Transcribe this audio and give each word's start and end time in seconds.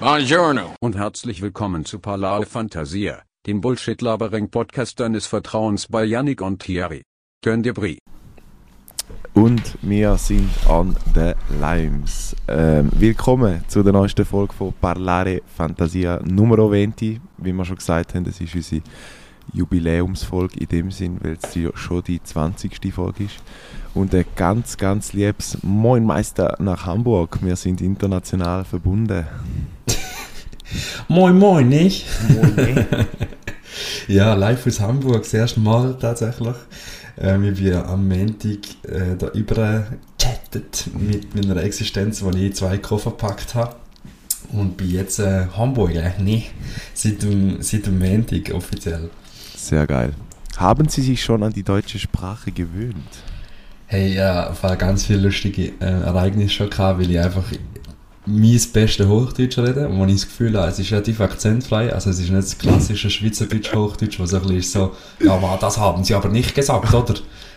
Buongiorno. 0.00 0.76
und 0.78 0.96
herzlich 0.96 1.42
willkommen 1.42 1.84
zu 1.84 1.98
Parlare 1.98 2.46
Fantasia, 2.46 3.22
dem 3.48 3.60
Bullshit-Labering-Podcast 3.60 5.00
deines 5.00 5.26
Vertrauens 5.26 5.88
bei 5.88 6.04
Yannick 6.04 6.40
und 6.40 6.62
Thierry. 6.62 7.02
Turn 7.42 7.64
de 7.64 7.72
Brie. 7.72 7.98
Und 9.34 9.76
wir 9.82 10.16
sind 10.16 10.50
an 10.68 10.94
the 11.16 11.32
Limes. 11.60 12.36
Ähm, 12.46 12.90
willkommen 12.92 13.64
zu 13.66 13.82
der 13.82 13.92
neuesten 13.92 14.24
Folge 14.24 14.52
von 14.52 14.72
Parlare 14.72 15.42
Fantasia 15.56 16.20
Nummer 16.24 16.58
20. 16.58 17.20
Wie 17.38 17.52
wir 17.52 17.64
schon 17.64 17.76
gesagt 17.76 18.14
haben, 18.14 18.22
das 18.22 18.40
ist 18.40 18.54
unsere 18.54 18.82
Jubiläumsfolge 19.52 20.60
in 20.60 20.68
dem 20.68 20.90
Sinn, 20.92 21.18
weil 21.20 21.38
es 21.42 21.56
ja 21.56 21.70
schon 21.74 22.04
die 22.04 22.22
20. 22.22 22.94
Folge 22.94 23.24
ist. 23.24 23.42
Und 23.98 24.14
ein 24.14 24.24
ganz, 24.36 24.76
ganz 24.76 25.12
liebes 25.12 25.58
Moin 25.62 26.04
Meister 26.04 26.54
nach 26.60 26.86
Hamburg. 26.86 27.40
Wir 27.42 27.56
sind 27.56 27.80
international 27.80 28.64
verbunden. 28.64 29.26
Moin 31.08 31.36
Moin, 31.36 31.68
nicht? 31.68 32.06
ja, 34.06 34.34
live 34.34 34.68
aus 34.68 34.78
Hamburg, 34.78 35.24
das 35.24 35.34
erste 35.34 35.58
Mal 35.58 35.98
tatsächlich. 35.98 36.54
Ähm, 37.18 37.42
ich 37.42 37.60
bin 37.60 37.74
am 37.74 38.06
Montag 38.06 38.60
äh, 38.84 39.16
da 39.18 39.30
übergechattet 39.30 40.90
mit 40.96 41.34
meiner 41.34 41.60
Existenz, 41.64 42.22
wo 42.22 42.30
ich 42.30 42.54
zwei 42.54 42.78
Koffer 42.78 43.10
gepackt 43.10 43.56
habe. 43.56 43.74
Und 44.52 44.76
bin 44.76 44.92
jetzt 44.92 45.18
äh, 45.18 45.48
Hamburger, 45.56 46.12
ne? 46.20 46.44
Seit 46.94 47.24
dem, 47.24 47.60
seit 47.62 47.86
dem 47.86 47.98
Montag 47.98 48.54
offiziell. 48.54 49.10
Sehr 49.56 49.88
geil. 49.88 50.12
Haben 50.56 50.88
Sie 50.88 51.02
sich 51.02 51.20
schon 51.20 51.42
an 51.42 51.52
die 51.52 51.64
deutsche 51.64 51.98
Sprache 51.98 52.52
gewöhnt? 52.52 53.24
Hey, 53.90 54.14
ja, 54.14 54.54
habe 54.62 54.76
ganz 54.76 55.06
viele 55.06 55.20
lustige 55.20 55.72
äh, 55.80 55.84
Ereignisse 56.04 56.50
schon 56.50 56.70
gehabt, 56.70 57.00
weil 57.00 57.10
ich 57.10 57.18
einfach 57.18 57.44
mein 58.26 58.60
beste 58.74 59.08
Hochdeutsch 59.08 59.56
rede, 59.58 59.88
wo 59.90 60.04
ich 60.04 60.12
das 60.16 60.26
Gefühl 60.26 60.58
habe, 60.58 60.68
es 60.70 60.78
ist 60.78 60.92
relativ 60.92 61.20
akzentfrei, 61.22 61.90
also 61.94 62.10
es 62.10 62.18
ist 62.18 62.28
nicht 62.28 62.42
das 62.42 62.58
klassische 62.58 63.08
Schweizerdeutsch 63.08 63.74
Hochdeutsch, 63.74 64.20
wo 64.20 64.26
so 64.26 64.36
ein 64.36 64.42
bisschen 64.42 64.58
ist 64.58 64.72
so, 64.72 64.92
ja, 65.24 65.56
das 65.58 65.78
haben 65.78 66.04
sie 66.04 66.14
aber 66.14 66.28
nicht 66.28 66.54
gesagt, 66.54 66.92
oder? 66.92 67.14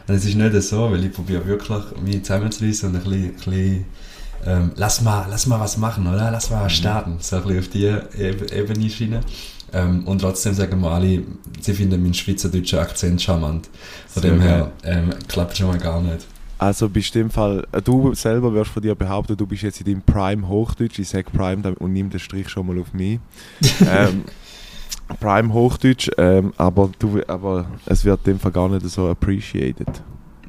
Und 0.08 0.16
es 0.16 0.24
ist 0.24 0.36
nicht 0.36 0.62
so, 0.64 0.90
weil 0.90 1.04
ich 1.04 1.12
probiere 1.12 1.46
wirklich, 1.46 1.84
mich 2.02 2.24
zusammenzureissen 2.24 2.90
und 2.90 2.96
ein 2.96 3.04
bisschen, 3.04 3.26
ein 3.26 3.34
bisschen 3.36 3.86
ähm, 4.46 4.72
lass 4.76 5.02
mal, 5.02 5.28
lass 5.30 5.46
mal 5.48 5.60
was 5.60 5.78
machen, 5.78 6.08
oder? 6.08 6.32
Lass 6.32 6.50
mal 6.50 6.64
was 6.64 6.74
starten, 6.74 7.18
so 7.20 7.36
ein 7.36 7.44
bisschen 7.44 7.60
auf 7.60 7.68
die 7.68 7.86
Eb- 8.24 8.52
Ebene 8.54 8.90
schienen. 8.90 9.20
Ähm, 9.74 10.06
und 10.06 10.20
trotzdem 10.20 10.54
sagen 10.54 10.82
wir 10.82 10.92
alle, 10.92 11.24
sie 11.60 11.74
finden 11.74 12.02
meinen 12.02 12.14
schweizerdeutschen 12.14 12.80
Akzent 12.80 13.22
charmant. 13.22 13.70
Von 14.08 14.22
Sehr 14.22 14.32
dem 14.32 14.42
her 14.42 14.72
ähm, 14.84 15.10
klappt 15.28 15.58
schon 15.58 15.68
mal 15.68 15.78
gar 15.78 16.02
nicht. 16.02 16.28
Also 16.58 16.88
bist 16.90 17.16
du 17.16 17.20
im 17.20 17.32
Fall, 17.32 17.66
äh, 17.72 17.82
du 17.82 18.14
selber 18.14 18.54
wirst 18.54 18.72
von 18.72 18.84
dir 18.84 18.94
behaupten, 18.94 19.36
du 19.36 19.48
bist 19.48 19.64
jetzt 19.64 19.80
in 19.82 19.88
deinem 19.88 20.02
Prime 20.04 20.48
Hochdeutsch. 20.48 21.00
Ich 21.00 21.10
sage 21.10 21.32
Prime 21.32 21.76
und 21.80 21.94
nimm 21.94 22.10
den 22.10 22.20
Strich 22.20 22.50
schon 22.50 22.68
mal 22.68 22.80
auf 22.80 22.94
mich. 22.94 23.20
ähm, 23.90 24.26
Prime 25.20 25.54
Hochdeutsch, 25.54 26.10
ähm, 26.18 26.54
aber, 26.58 26.90
du, 27.00 27.22
aber 27.28 27.66
es 27.86 28.06
wird 28.06 28.20
in 28.28 28.34
dem 28.34 28.40
Fall 28.40 28.52
gar 28.52 28.70
nicht 28.70 28.88
so 28.90 29.10
appreciated. 29.10 29.88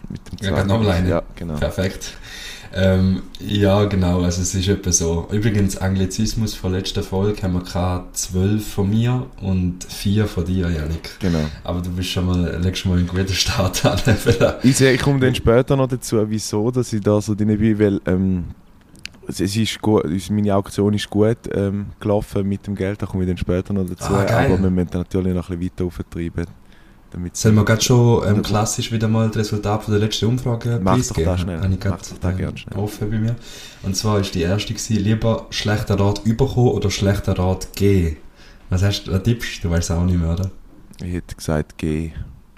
Mit 0.09 0.43
dem 0.43 0.55
Ja, 0.55 0.55
alleine. 0.63 1.09
Ja, 1.09 1.23
genau. 1.35 1.55
Perfekt. 1.55 2.13
Ähm, 2.75 3.23
ja, 3.41 3.85
genau, 3.85 4.23
also 4.23 4.41
es 4.41 4.55
ist 4.55 4.69
etwa 4.69 4.93
so. 4.93 5.29
Übrigens, 5.31 5.77
Anglizismus 5.77 6.55
von 6.55 6.73
letzter 6.73 7.03
Folge 7.03 7.43
haben 7.43 7.55
wir 7.55 8.09
zwölf 8.13 8.67
von 8.67 8.89
mir 8.89 9.27
und 9.41 9.85
vier 9.85 10.27
von 10.27 10.45
dir, 10.45 10.71
Janik. 10.71 11.11
genau. 11.19 11.45
Aber 11.65 11.81
du 11.81 11.91
bist 11.91 12.11
schon 12.11 12.27
mal, 12.27 12.59
legst 12.63 12.83
schon 12.83 12.93
mal 12.93 12.99
einen 12.99 13.09
guten 13.09 13.29
Start 13.29 13.85
an. 13.85 13.99
Ich, 14.63 14.77
sehe, 14.77 14.93
ich 14.93 15.01
komme 15.01 15.21
dann 15.21 15.35
später 15.35 15.77
noch 15.77 15.89
dazu, 15.89 16.19
wieso 16.29 16.71
dass 16.71 16.93
ich 16.93 17.01
da 17.01 17.21
so 17.21 17.35
drin 17.35 17.59
bin, 17.59 17.79
weil 17.79 18.01
ähm, 18.07 18.45
es 19.27 19.41
ist 19.41 19.81
gut, 19.81 20.05
meine 20.31 20.55
Auktion 20.55 20.95
ist 20.95 21.09
gut 21.09 21.39
ähm, 21.53 21.87
gelaufen 22.01 22.49
mit 22.49 22.67
dem 22.67 22.75
Geld, 22.75 23.03
da 23.03 23.07
komme 23.07 23.25
ich 23.25 23.29
dann 23.29 23.39
später 23.39 23.73
noch 23.73 23.87
dazu. 23.87 24.13
Ah, 24.13 24.45
aber 24.45 24.61
wir 24.61 24.71
müssen 24.71 24.91
natürlich 24.93 25.35
noch 25.35 25.51
ein 25.51 25.59
bisschen 25.59 25.73
weiter 25.77 25.85
auftreiben. 25.85 26.47
Damit 27.13 27.37
Sollen 27.37 27.57
wir 27.57 27.65
gerade 27.65 27.83
schon 27.83 28.27
ähm, 28.27 28.43
klassisch 28.43 28.91
wieder 28.91 29.07
mal 29.07 29.29
das 29.29 29.37
Resultat 29.37 29.85
von 29.85 29.93
der 29.93 30.01
letzten 30.01 30.27
Umfrage 30.27 30.81
Mach 30.83 30.97
doch 30.97 31.17
das 31.17 31.41
schnell. 31.41 31.61
Habe 31.61 31.73
ich 31.73 31.81
gerade, 31.81 31.99
doch 32.21 32.31
ähm, 32.31 32.37
gern 32.39 32.57
schnell. 32.57 32.79
offen 32.79 33.11
bei 33.11 33.19
mir. 33.19 33.37
Und 33.83 33.97
zwar 33.97 34.21
ist 34.21 34.35
die 34.35 34.43
erste 34.43 34.73
gewesen, 34.73 34.97
lieber 34.97 35.47
schlechter 35.51 36.01
Rat 36.01 36.23
überkommen 36.25 36.71
oder 36.73 36.91
schlechter 36.91 37.39
Rat 37.39 37.69
gehen. 37.77 38.17
Was 38.71 38.83
hast 38.83 39.05
du, 39.05 39.13
was 39.13 39.23
tippst 39.23 39.63
du? 39.63 39.71
Weißt 39.71 39.91
auch 39.91 40.05
nicht 40.05 40.19
mehr, 40.19 40.33
oder? 40.33 40.51
Ich 41.05 41.13
hätte 41.13 41.37
gesagt, 41.37 41.77
geh. 41.77 42.13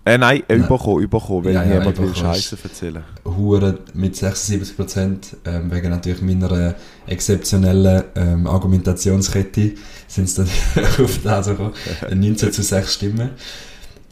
Äh, 0.07 0.19
nein, 0.19 0.43
äh, 0.49 0.57
Nein. 0.57 0.67
überkommen, 0.67 1.03
überkommen, 1.03 1.47
weil 1.47 1.55
Ja, 1.55 1.65
ja, 1.65 1.79
niemand 1.79 1.99
will. 1.99 2.15
Scheiße 2.15 2.59
erzählen. 2.63 3.03
Hure 3.25 3.79
mit 3.95 4.15
76%, 4.15 5.37
ähm, 5.47 5.73
wegen 5.73 5.89
natürlich 5.89 6.21
meiner 6.21 6.75
exzeptionellen 7.07 8.05
ähm, 8.15 8.47
Argumentationskette, 8.47 9.73
sind 10.07 10.25
es 10.25 10.35
dann 10.35 10.47
auf 11.03 11.19
das 11.25 11.47
gekommen, 11.47 11.73
19 12.13 12.53
zu 12.53 12.63
6 12.63 12.95
Stimmen. 12.95 13.31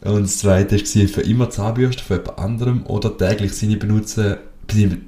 Und 0.03 0.23
das 0.23 0.37
zweite 0.39 0.75
war 0.77 1.07
für 1.07 1.21
immer 1.21 1.49
Zahnbürste 1.49 2.03
von 2.03 2.17
jemand 2.17 2.37
anderem 2.39 2.85
oder 2.87 3.17
täglich 3.17 3.53
seine 3.53 3.77
benutzten, 3.77 4.37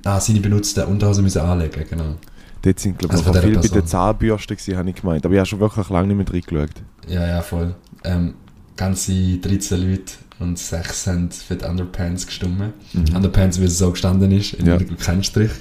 ah, 0.05 0.19
seine 0.19 0.39
benutzten 0.39 0.85
Unterhosen 0.85 1.23
müssen 1.23 1.41
anlegen, 1.41 1.83
genau. 1.89 2.15
Dort 2.61 2.79
sind, 2.79 2.97
glaube 2.97 3.15
ich, 3.15 3.25
Also 3.27 3.39
viel 3.41 3.59
bei 3.59 3.67
den. 3.67 3.85
Zahnbürsten 3.85 4.55
gewesen, 4.57 4.77
habe 4.77 4.89
ich 4.89 4.95
gemeint. 4.95 5.25
Aber 5.25 5.33
ich 5.33 5.39
habe 5.39 5.47
schon 5.47 5.59
wirklich 5.59 5.89
lange 5.89 6.13
nicht 6.13 6.17
mehr 6.17 6.33
reingeschaut. 6.33 6.81
Ja, 7.07 7.27
ja, 7.27 7.41
voll. 7.41 7.75
Ähm, 8.03 8.33
ganze 8.75 9.37
13 9.37 9.89
Leute 9.89 10.13
und 10.39 10.57
6 10.57 11.07
haben 11.07 11.29
für 11.31 11.55
die 11.55 11.65
Underpants 11.65 12.25
gestimmt. 12.25 12.73
Mhm. 12.93 13.15
Underpants, 13.15 13.59
wie 13.59 13.65
es 13.65 13.77
so 13.77 13.91
gestanden 13.91 14.31
ist, 14.31 14.53
in 14.53 14.65
Ja. 14.65 14.77
kein 14.99 15.23
Strich. 15.23 15.51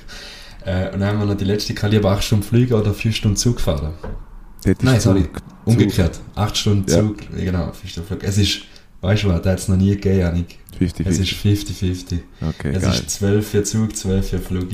Äh, 0.65 0.93
und 0.95 1.01
dann 1.01 1.11
haben 1.11 1.19
wir 1.19 1.27
noch 1.27 1.37
die 1.37 1.45
letzte, 1.45 1.75
kann 1.75 1.91
lieber 1.91 2.11
8 2.11 2.25
Stunden 2.25 2.45
fliegen 2.45 2.73
oder 2.75 2.95
4 2.95 3.13
Stunden 3.13 3.37
Zug 3.37 3.61
fahren. 3.61 3.91
Nein, 4.81 4.99
sorry, 5.01 5.25
Zug- 5.25 5.43
umgekehrt. 5.67 6.21
8 6.37 6.57
Stunden. 6.57 6.89
Zug, 6.89 7.17
ja. 7.37 7.45
genau, 7.45 7.73
4 7.73 7.91
Stunden 7.91 8.09
Flug. 8.09 8.25
Es 8.25 8.39
ist, 8.39 8.61
weißt 9.05 9.25
du 9.25 9.29
was, 9.29 9.43
da 9.43 9.51
hat 9.53 9.59
es 9.59 9.69
noch 9.69 9.77
nie 9.77 9.91
gegeben, 9.91 10.19
Janik. 10.19 10.59
50, 10.79 11.07
Es 11.07 11.17
50. 11.19 11.83
ist 11.83 12.11
50-50. 12.13 12.19
Okay, 12.49 12.73
es 12.75 12.83
geil. 12.83 12.93
ist 12.93 13.11
12 13.11 13.49
für 13.49 13.63
Zug, 13.63 13.97
12 13.97 14.29
für 14.29 14.39
Flug. 14.39 14.69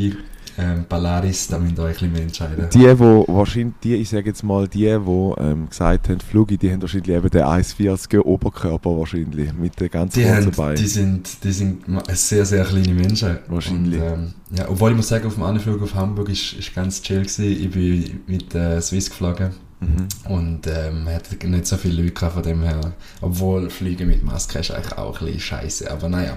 Ähm, 0.59 0.85
Ballaris, 0.89 1.47
da 1.49 1.59
müsst 1.59 1.79
ihr 1.79 1.85
euch 1.85 2.03
ein 2.03 2.11
bisschen 2.11 2.27
entscheiden. 2.27 2.69
Die, 2.75 2.99
wo 2.99 3.25
wahrscheinlich, 3.29 3.75
die, 3.83 3.95
ich 3.95 4.09
sage 4.11 4.29
jetzt 4.29 4.43
mal, 4.43 4.67
die, 4.69 4.81
die 4.81 4.87
ähm, 4.89 5.69
gesagt 5.69 6.09
haben, 6.09 6.21
Flugi, 6.21 6.59
die 6.59 6.71
haben 6.71 6.83
wahrscheinlich 6.83 7.17
eben 7.17 7.31
den 7.31 7.43
1,40er 7.43 8.21
Oberkörper 8.21 8.91
wahrscheinlich, 8.99 9.53
mit 9.55 9.81
den 9.81 9.89
ganz 9.89 10.15
Die, 10.15 10.29
haben, 10.29 10.51
Beinen. 10.51 10.77
die, 10.77 10.87
sind, 10.87 11.45
die 11.45 11.53
sind 11.53 11.83
sehr, 12.13 12.45
sehr 12.45 12.65
kleine 12.65 12.93
Menschen. 12.93 13.39
Wahrscheinlich. 13.49 14.01
Und, 14.01 14.07
ähm, 14.07 14.35
ja, 14.57 14.69
obwohl 14.69 14.91
ich 14.91 14.97
muss 14.97 15.09
sagen, 15.09 15.27
auf 15.27 15.35
dem 15.35 15.45
Anflug 15.45 15.81
auf 15.83 15.95
Hamburg 15.95 16.29
ist, 16.29 16.53
ist 16.55 16.75
ganz 16.75 17.01
chill 17.01 17.21
gewesen. 17.21 17.45
Ich 17.45 17.71
bin 17.71 18.21
mit 18.27 18.55
äh, 18.55 18.81
Swiss 18.83 19.09
geflogen 19.09 19.51
Mhm. 19.81 20.09
und 20.31 20.67
ähm, 20.67 21.09
hatte 21.09 21.47
nicht 21.49 21.67
so 21.67 21.77
viele 21.79 22.03
Leute 22.03 22.13
gehabt 22.15 22.35
von 22.35 22.43
dem 22.43 22.63
her. 22.63 22.93
Obwohl 23.23 23.71
Fliegen 23.71 24.09
mit 24.09 24.23
Maske 24.23 24.59
ist 24.59 24.71
eigentlich 24.71 24.97
auch 24.99 25.19
ein 25.21 25.25
bisschen 25.27 25.41
scheiße. 25.41 25.91
Aber 25.91 26.09
naja, 26.09 26.37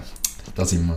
da 0.54 0.64
sind 0.64 0.86
wir. 0.86 0.96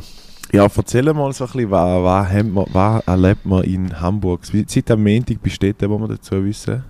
Ja, 0.53 0.65
erzähl 0.73 1.11
mal 1.13 1.33
so 1.33 1.43
ein 1.43 1.51
bisschen, 1.51 1.71
was, 1.71 1.89
was, 1.91 2.67
was 2.73 3.03
erlebt 3.05 3.45
man 3.45 3.63
in 3.65 3.99
Hamburg? 3.99 4.45
Seit 4.45 4.89
am 4.91 5.03
Montag 5.03 5.41
du 5.61 5.73
dort, 5.73 5.91
wo 5.91 5.97
wir 5.99 6.07
dazu 6.07 6.43
wissen. 6.45 6.83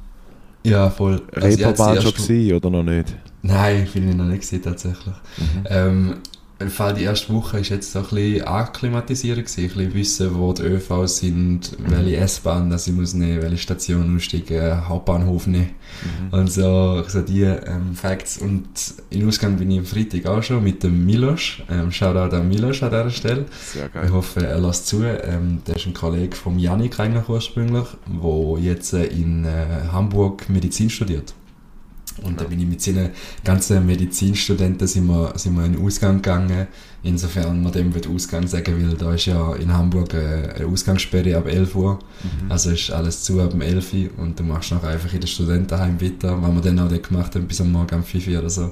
Ja, 0.63 0.89
voll. 0.91 1.21
Also 1.33 1.47
Reeperbahn 1.47 1.95
hab's 1.95 2.03
schon 2.03 2.13
erst- 2.13 2.27
gewesen, 2.27 2.55
oder 2.55 2.69
noch 2.69 2.83
nicht? 2.83 3.15
Nein, 3.41 3.87
bin 3.93 4.09
ich 4.09 4.15
noch 4.15 4.25
nicht 4.25 4.41
gesehen 4.41 4.61
tatsächlich. 4.61 5.15
Mhm. 5.37 5.63
Ähm, 5.69 6.13
im 6.59 6.69
Fall 6.69 6.93
die 6.95 7.03
erste 7.03 7.31
Woche 7.33 7.59
ist 7.59 7.69
jetzt 7.69 7.91
so 7.91 7.99
ein 7.99 8.05
bisschen 8.05 8.47
akklimatisieren 8.47 9.43
gewesen, 9.43 9.61
ein 9.63 9.67
bisschen 9.67 9.93
wissen, 9.93 10.35
wo 10.35 10.53
die 10.53 10.63
ÖVs 10.63 11.17
sind, 11.17 11.71
welche 11.87 12.17
S-Bahn 12.17 12.69
dass 12.69 12.87
ich 12.87 12.93
muss 12.93 13.13
nehmen, 13.13 13.41
welche 13.43 13.57
Station 13.57 14.15
aussteigen, 14.15 14.87
Hauptbahnhof 14.87 15.47
nehmen 15.47 15.69
Mhm. 16.03 16.33
und 16.39 16.51
so, 16.51 17.03
so 17.07 17.21
die 17.21 17.41
ähm, 17.43 17.95
Facts. 17.95 18.37
Und 18.37 18.67
in 19.09 19.27
Ausgang 19.27 19.55
bin 19.57 19.71
ich 19.71 19.79
am 19.79 19.85
Freitag 19.85 20.25
auch 20.27 20.43
schon 20.43 20.63
mit 20.63 20.83
dem 20.83 21.05
Milos. 21.05 21.53
Ähm, 21.71 21.91
Shoutout 21.91 22.35
an 22.35 22.47
Milos 22.49 22.83
an 22.83 22.89
dieser 22.89 23.09
Stelle. 23.09 23.45
Sehr 23.73 23.85
Ich 23.87 23.93
geil. 23.93 24.11
hoffe, 24.11 24.45
er 24.45 24.59
lässt 24.59 24.85
zu. 24.87 25.03
Ähm, 25.03 25.61
der 25.65 25.75
ist 25.77 25.85
ein 25.87 25.93
Kollege 25.93 26.35
vom 26.35 26.59
Janik 26.59 26.99
eigentlich 26.99 27.27
ursprünglich, 27.29 27.87
der 28.05 28.59
jetzt 28.61 28.93
äh, 28.93 29.05
in 29.05 29.45
äh, 29.45 29.65
Hamburg 29.91 30.49
Medizin 30.49 30.89
studiert. 30.89 31.33
Und 32.23 32.39
da 32.41 32.45
bin 32.45 32.59
ich 32.59 32.67
mit 32.67 32.81
seinen 32.81 33.09
ganzen 33.43 33.85
Medizinstudenten 33.85 34.87
sind 34.87 35.07
wir, 35.07 35.33
sind 35.35 35.55
wir 35.55 35.65
in 35.65 35.73
den 35.73 35.85
Ausgang 35.85 36.17
gegangen. 36.21 36.67
Insofern 37.03 37.61
man 37.61 37.71
dem 37.71 37.93
wird 37.93 38.07
Ausgang 38.07 38.47
sagen 38.47 38.77
will, 38.79 38.95
da 38.97 39.13
ist 39.13 39.27
ja 39.27 39.53
in 39.55 39.71
Hamburg 39.71 40.13
äh, 40.13 40.53
eine 40.55 40.65
Ausgangssperre 40.67 41.37
ab 41.37 41.47
11 41.47 41.75
Uhr. 41.75 41.93
Mhm. 41.93 42.51
Also 42.51 42.71
ist 42.71 42.91
alles 42.91 43.23
zu 43.23 43.39
ab 43.39 43.53
11 43.59 43.93
Uhr 43.93 44.09
und 44.17 44.39
du 44.39 44.43
machst 44.43 44.71
noch 44.71 44.83
einfach 44.83 45.13
in 45.13 45.21
den 45.21 45.27
Studentenheim 45.27 46.01
weiter, 46.01 46.41
was 46.41 46.53
wir 46.53 46.61
dann 46.61 46.79
auch 46.79 46.89
dort 46.89 47.07
gemacht 47.07 47.35
haben, 47.35 47.47
bis 47.47 47.61
am 47.61 47.71
Morgen 47.71 47.95
um 47.95 48.03
5 48.03 48.27
Uhr 48.27 48.39
oder 48.39 48.49
so. 48.49 48.71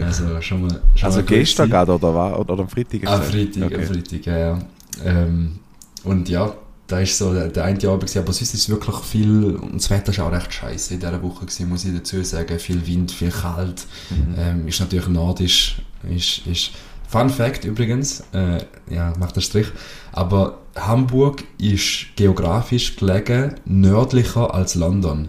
Also 0.00 0.40
schon 0.40 0.62
mal 0.62 0.80
schon 0.94 1.06
Also 1.06 1.18
mal 1.20 1.26
gestern 1.26 1.70
gerade, 1.70 1.92
oder, 1.92 2.14
war, 2.14 2.38
oder, 2.38 2.58
am 2.58 2.68
Freitag? 2.68 3.00
Gesagt? 3.00 3.24
Freitag, 3.24 3.64
Okay. 3.64 3.74
am 3.76 3.82
Freitag, 3.82 4.26
ja, 4.26 4.38
ja. 4.38 4.58
Ähm, 5.04 5.58
und 6.04 6.28
ja, 6.28 6.54
da 6.86 7.00
ist 7.00 7.16
so 7.16 7.32
der, 7.32 7.48
der 7.48 7.64
eine 7.64 7.78
Abend 7.88 8.02
gewesen, 8.02 8.18
aber 8.18 8.32
sonst 8.32 8.52
ist 8.52 8.54
es 8.54 8.68
wirklich 8.68 8.96
viel, 8.96 9.56
und 9.56 9.74
das 9.76 9.88
Wetter 9.90 10.12
ist 10.12 10.20
auch 10.20 10.30
recht 10.30 10.52
scheiße 10.52 10.94
in 10.94 11.00
dieser 11.00 11.22
Woche 11.22 11.46
gewesen, 11.46 11.68
muss 11.68 11.84
ich 11.84 11.94
dazu 11.94 12.22
sagen, 12.22 12.58
viel 12.58 12.86
Wind, 12.86 13.10
viel 13.10 13.30
kalt, 13.30 13.86
Mhm. 14.10 14.34
ähm, 14.38 14.68
ist 14.68 14.80
natürlich 14.80 15.08
nordisch, 15.08 15.76
ist, 16.08 16.46
ist, 16.46 16.70
Fun 17.08 17.30
Fact 17.30 17.64
übrigens, 17.64 18.24
äh, 18.32 18.64
ja, 18.90 19.12
macht 19.18 19.36
der 19.36 19.40
Strich, 19.42 19.68
aber 20.12 20.58
Hamburg 20.74 21.44
ist 21.58 22.06
geografisch 22.16 22.96
gelegen 22.96 23.54
nördlicher 23.66 24.52
als 24.52 24.74
London. 24.74 25.28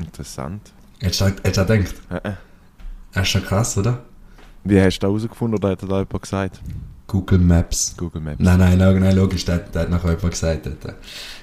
Interessant. 0.00 0.72
Hättest 1.00 1.20
du 1.20 1.32
gedacht? 1.32 1.94
Äh, 2.10 2.28
äh. 2.28 2.32
Das 3.12 3.22
ist 3.22 3.28
schon 3.28 3.44
krass, 3.44 3.78
oder? 3.78 4.02
Wie 4.64 4.80
hast 4.80 4.98
du 4.98 5.06
das 5.06 5.08
herausgefunden 5.08 5.58
oder 5.58 5.70
hat 5.70 5.82
da 5.82 5.86
jemand 5.86 6.22
gesagt? 6.22 6.60
Google 7.06 7.38
Maps. 7.38 7.94
Google 7.96 8.20
Maps. 8.20 8.38
Nein, 8.40 8.58
nein, 8.58 8.78
nein, 8.78 9.00
nein 9.00 9.16
logisch, 9.16 9.44
der, 9.44 9.58
der 9.58 9.82
hat 9.82 9.90
nachher 9.90 10.10
jemand 10.10 10.30
gesagt. 10.30 10.66
Dort. 10.66 10.96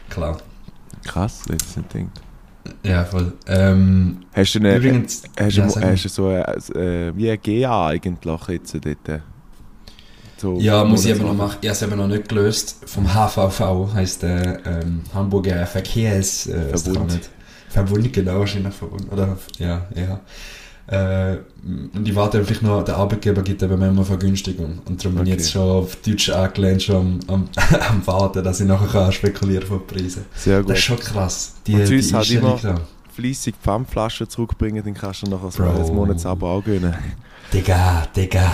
Klar. 0.09 0.37
Krass, 1.05 1.43
das 1.47 1.57
ist 1.67 1.77
nicht 1.77 1.89
gedacht. 1.91 2.21
Ja, 2.83 3.03
voll. 3.03 3.33
Ähm, 3.47 4.25
Hast 4.33 4.55
du 4.55 4.59
eine, 4.59 4.77
übrigens, 4.77 5.23
hast 5.37 5.57
ja, 5.57 5.67
du, 5.67 5.81
hast 5.81 6.05
du 6.05 6.09
so 6.09 6.27
ein, 6.27 6.43
äh, 6.75 7.15
wie 7.15 7.29
ein 7.29 7.39
GA 7.41 7.87
eigentlich 7.87 8.47
jetzt 8.47 8.73
dort? 8.73 9.21
So 10.37 10.59
Ja, 10.59 10.83
muss 10.83 11.05
ich 11.05 11.13
aber 11.13 11.23
noch 11.23 11.33
machen. 11.33 11.57
Ich 11.61 11.67
habe 11.67 11.75
es 11.75 11.81
eben 11.81 11.97
noch 11.97 12.07
nicht 12.07 12.29
gelöst. 12.29 12.77
Vom 12.85 13.13
HVV 13.13 13.93
heisst 13.93 14.23
der 14.23 14.65
ähm, 14.65 15.01
Hamburger 15.13 15.65
Verkehrs... 15.65 16.47
Äh, 16.47 16.77
Verbund. 16.77 17.29
Verbund, 17.69 18.13
genau, 18.13 18.39
wahrscheinlich 18.39 18.73
Verbund. 18.73 19.11
Oder, 19.11 19.37
ja, 19.57 19.87
ja. 19.95 20.19
Äh, 20.93 21.37
und 21.95 22.07
ich 22.07 22.13
warte 22.15 22.39
einfach 22.39 22.61
noch, 22.61 22.83
der 22.83 22.97
Arbeitgeber 22.97 23.41
gibt 23.41 23.63
eben 23.63 23.81
immer 23.81 24.03
Vergünstigung. 24.03 24.79
Und 24.85 25.03
darum 25.03 25.17
bin 25.17 25.27
ich 25.27 25.33
Okay. 25.33 25.41
jetzt 25.41 25.51
schon 25.51 25.61
auf 25.69 25.95
Deutsch 25.97 26.29
angelehnt, 26.29 26.83
schon 26.83 26.97
am, 26.97 27.19
am, 27.27 27.49
am 27.89 28.05
Warten, 28.07 28.43
dass 28.43 28.59
ich 28.59 28.67
nachher 28.67 28.87
kann 28.87 29.11
spekulieren 29.11 29.65
von 29.65 29.85
Preisen. 29.87 30.25
Sehr 30.35 30.59
gut. 30.61 30.71
Das 30.71 30.77
ist 30.79 30.83
schon 30.83 30.99
krass. 30.99 31.53
Die, 31.65 31.75
Und 31.75 31.89
die 31.89 32.13
halt 32.13 32.31
immer-. 32.31 32.81
Fleissig 33.15 33.53
Pfandflaschen 33.61 34.27
zurückbringen, 34.27 34.83
dann 34.83 34.95
kannst 34.95 35.21
du 35.21 35.29
nachher 35.29 35.49
Bro. 35.49 35.85
ein 35.87 35.95
Monatsabo 35.95 36.47
auch 36.47 36.63
gönnen. 36.63 36.93
Digga, 37.53 38.07
Digga. 38.15 38.51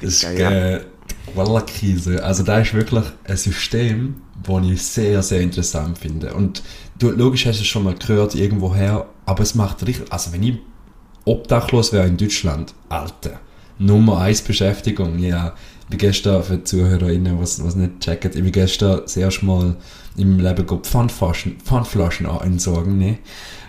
Das 0.00 0.10
ist 0.10 0.22
Digga, 0.22 0.50
ja. 0.50 0.76
äh, 0.76 0.80
Wallakrise. 1.34 2.22
Also 2.24 2.42
da 2.44 2.60
ist 2.60 2.74
wirklich 2.74 3.04
ein 3.24 3.36
System, 3.36 4.16
das 4.42 4.64
ich 4.64 4.82
sehr, 4.82 5.22
sehr 5.22 5.40
interessant 5.40 5.98
finde. 5.98 6.32
Und 6.34 6.62
du, 6.98 7.10
logisch 7.10 7.46
hast 7.46 7.58
du 7.58 7.62
es 7.62 7.66
schon 7.66 7.84
mal 7.84 7.94
gehört, 7.94 8.34
irgendwoher, 8.34 9.06
aber 9.26 9.42
es 9.42 9.54
macht 9.54 9.84
richtig, 9.86 10.10
also 10.12 10.32
wenn 10.32 10.42
ich 10.44 10.58
obdachlos 11.28 11.92
wäre 11.92 12.06
in 12.06 12.16
Deutschland, 12.16 12.74
Alter, 12.88 13.40
Nummer 13.78 14.18
1 14.18 14.42
Beschäftigung, 14.42 15.18
ja. 15.18 15.54
Ich 15.82 15.90
bin 15.90 15.98
gestern, 15.98 16.42
für 16.42 16.58
die 16.58 16.64
ZuhörerInnen, 16.64 17.40
was, 17.40 17.64
was 17.64 17.74
nicht 17.74 18.00
checken, 18.00 18.32
ich 18.34 18.42
bin 18.42 18.52
gestern 18.52 19.00
das 19.02 19.16
erste 19.16 19.46
Mal 19.46 19.76
meinem 20.16 20.40
Leben 20.40 20.66
Pfandflaschen, 20.82 21.58
Pfandflaschen 21.60 22.26
entsorgen, 22.26 22.98
ne? 22.98 23.18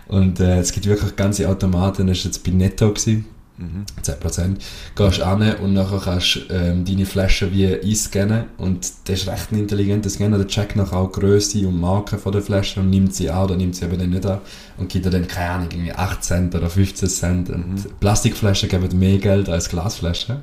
Und 0.07 0.39
äh, 0.39 0.59
es 0.59 0.71
gibt 0.71 0.87
wirklich 0.87 1.15
ganze 1.15 1.47
Automaten, 1.47 2.07
das 2.07 2.19
war 2.19 2.25
jetzt 2.25 2.43
bei 2.43 2.51
Netto 2.51 2.89
gewesen. 2.89 3.25
Mhm. 3.59 3.85
10%. 4.01 4.55
Gehst 4.95 5.21
an 5.21 5.55
und 5.55 5.73
nachher 5.73 5.99
kannst 5.99 6.39
ähm, 6.49 6.85
deine 6.85 7.05
Flasche 7.05 7.51
wie 7.51 7.67
einscannen 7.67 8.45
und 8.57 8.89
das 9.05 9.21
ist 9.21 9.27
recht 9.27 9.51
ein 9.51 9.59
intelligenter 9.59 10.09
Scanner, 10.09 10.37
der 10.37 10.47
checkt 10.47 10.77
nachher 10.77 10.97
auch 10.97 11.11
die 11.11 11.19
Grösse 11.19 11.67
und 11.67 11.79
Marke 11.79 12.17
von 12.17 12.31
der 12.31 12.41
Flasche 12.41 12.79
und 12.79 12.89
nimmt 12.89 13.13
sie 13.13 13.29
an 13.29 13.43
oder 13.43 13.57
nimmt 13.57 13.75
sie 13.75 13.85
eben 13.85 13.99
dann 13.99 14.09
nicht 14.11 14.25
an 14.25 14.39
und 14.77 14.87
gibt 14.87 15.05
dir 15.05 15.09
dann, 15.09 15.27
keine 15.27 15.51
Ahnung, 15.51 15.67
irgendwie 15.71 15.91
8 15.91 16.23
Cent 16.23 16.55
oder 16.55 16.69
15 16.69 17.09
Cent. 17.09 17.49
Und 17.49 17.99
Plastikflaschen 17.99 18.69
geben 18.69 18.97
mehr 18.97 19.17
Geld 19.17 19.49
als 19.49 19.67
Glasflaschen. 19.67 20.37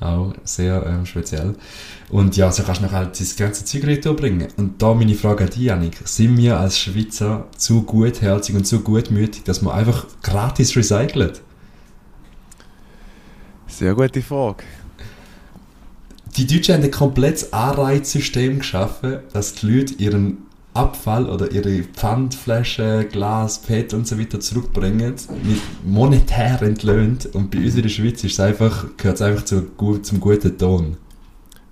Auch 0.00 0.32
sehr 0.44 0.84
ähm, 0.86 1.06
speziell. 1.06 1.54
Und 2.08 2.36
ja, 2.36 2.50
so 2.52 2.62
kannst 2.62 2.80
du 2.80 2.84
nachher 2.86 2.98
halt 2.98 3.20
das 3.20 3.36
ganze 3.36 3.64
Zeug 3.64 3.84
retour. 3.84 4.16
Und 4.56 4.80
da 4.80 4.94
meine 4.94 5.14
Frage 5.14 5.44
an 5.44 5.50
dich, 5.50 5.62
Janik. 5.62 5.96
Sind 6.04 6.36
wir 6.38 6.58
als 6.58 6.78
Schweizer 6.78 7.46
zu 7.56 7.82
gutherzig 7.82 8.54
und 8.54 8.66
zu 8.66 8.80
gutmütig, 8.80 9.44
dass 9.44 9.62
wir 9.62 9.74
einfach 9.74 10.06
gratis 10.22 10.76
recyceln? 10.76 11.32
Sehr 13.76 13.94
gute 13.94 14.22
Frage. 14.22 14.64
Die 16.34 16.46
Deutschen 16.46 16.76
haben 16.76 16.84
ein 16.84 16.90
komplettes 16.90 17.52
Anreizsystem 17.52 18.60
geschaffen, 18.60 19.18
dass 19.34 19.52
die 19.52 19.66
Leute 19.66 19.92
ihren 19.96 20.38
Abfall 20.72 21.28
oder 21.28 21.52
ihre 21.52 21.82
Pfandflaschen, 21.82 23.10
Glas, 23.10 23.58
PET 23.58 23.92
und 23.92 24.06
so 24.06 24.18
weiter 24.18 24.40
zurückbringen, 24.40 25.16
mit 25.42 25.60
monetär 25.84 26.62
entlöhnt. 26.62 27.26
Und 27.34 27.50
bei 27.50 27.58
uns 27.58 27.74
in 27.74 27.82
der 27.82 27.90
Schweiz 27.90 28.24
ist 28.24 28.32
es 28.32 28.40
einfach, 28.40 28.86
gehört 28.96 29.16
es 29.16 29.22
einfach 29.22 29.44
zu, 29.44 29.66
zum 30.00 30.20
guten 30.20 30.56
Ton. 30.56 30.96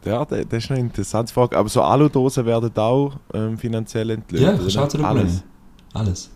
Ja, 0.05 0.27
das 0.27 0.45
ist 0.50 0.71
eine 0.71 0.81
interessante 0.81 1.33
Frage. 1.33 1.57
Aber 1.57 1.71
so 1.71 1.81
Aludosen 1.81 2.45
werden 2.45 2.71
auch 2.77 3.12
ähm, 3.33 3.57
finanziell 3.57 4.11
entlöhnt. 4.11 4.61
Ja, 4.62 4.71
schaut 4.71 4.95
Alles. 5.03 5.43
Alles. 5.95 6.29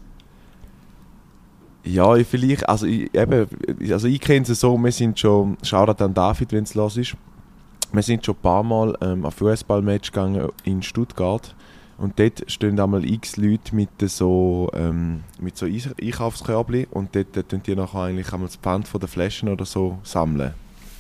Ja, 1.88 2.14
ich 2.17 2.26
vielleicht, 2.26 2.69
also 2.69 2.85
ich, 2.85 3.14
eben, 3.14 3.49
also 3.90 4.08
ich 4.08 4.20
kenne 4.20 4.44
es 4.46 4.61
so, 4.61 4.76
wir 4.76 4.93
sind 4.93 5.19
schon, 5.19 5.56
Shoutout 5.62 6.05
an 6.05 6.12
David, 6.12 6.52
wenn 6.52 6.64
es 6.64 6.75
los 6.75 6.99
ist, 6.99 7.17
wir 7.93 8.02
sind 8.02 8.26
schon 8.26 8.35
ein 8.35 8.43
paar 8.43 8.62
Mal 8.62 8.94
ähm, 9.00 9.25
auf 9.25 9.37
Fußballmatch 9.37 10.12
gegangen 10.12 10.50
in 10.64 10.82
Stuttgart. 10.82 11.55
Und 11.96 12.19
dort 12.19 12.44
stehen 12.46 12.79
einmal 12.79 13.05
x 13.05 13.38
Leute 13.38 13.75
mit 13.75 13.88
so, 14.02 14.70
ähm, 14.75 15.25
mit 15.40 15.56
so 15.56 15.67
Einkaufskörbchen 15.67 16.87
und 16.90 17.17
dort 17.17 17.37
äh, 17.37 17.43
tun 17.43 17.62
die 17.67 17.75
nachher 17.75 18.02
eigentlich 18.02 18.32
einmal 18.32 18.49
das 18.49 18.56
Pfand 18.56 18.87
von 18.87 19.00
den 19.00 19.08
Flaschen 19.08 19.49
oder 19.49 19.64
so 19.64 19.99
sammeln. 20.02 20.52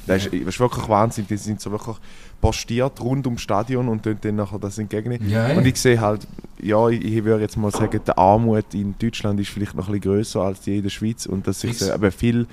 Das 0.08 0.26
ist, 0.26 0.32
das 0.32 0.54
ist 0.54 0.60
wirklich 0.60 0.88
Wahnsinn, 0.88 1.26
die 1.28 1.36
sind 1.36 1.60
so 1.60 1.70
wirklich 1.70 1.96
postiert 2.40 3.00
rund 3.00 3.26
ums 3.26 3.42
Stadion 3.42 3.88
und 3.88 4.06
dann 4.06 4.36
nachher 4.36 4.58
das 4.58 4.78
entgegennehmen. 4.78 5.28
Ja, 5.28 5.56
Und 5.56 5.66
ich 5.66 5.76
sehe 5.76 6.00
halt, 6.00 6.26
ja, 6.60 6.88
ich, 6.88 7.04
ich 7.04 7.24
würde 7.24 7.42
jetzt 7.42 7.56
mal 7.56 7.70
sagen, 7.70 8.00
die 8.06 8.16
Armut 8.16 8.74
in 8.74 8.94
Deutschland 8.98 9.40
ist 9.40 9.50
vielleicht 9.50 9.74
noch 9.74 9.88
ein 9.88 10.00
bisschen 10.00 10.12
grösser 10.12 10.40
als 10.42 10.60
die 10.60 10.78
in 10.78 10.82
der 10.82 10.90
Schweiz 10.90 11.26
und 11.26 11.46
dass 11.46 11.60
sich 11.60 11.92
aber 11.92 12.10
viel 12.10 12.46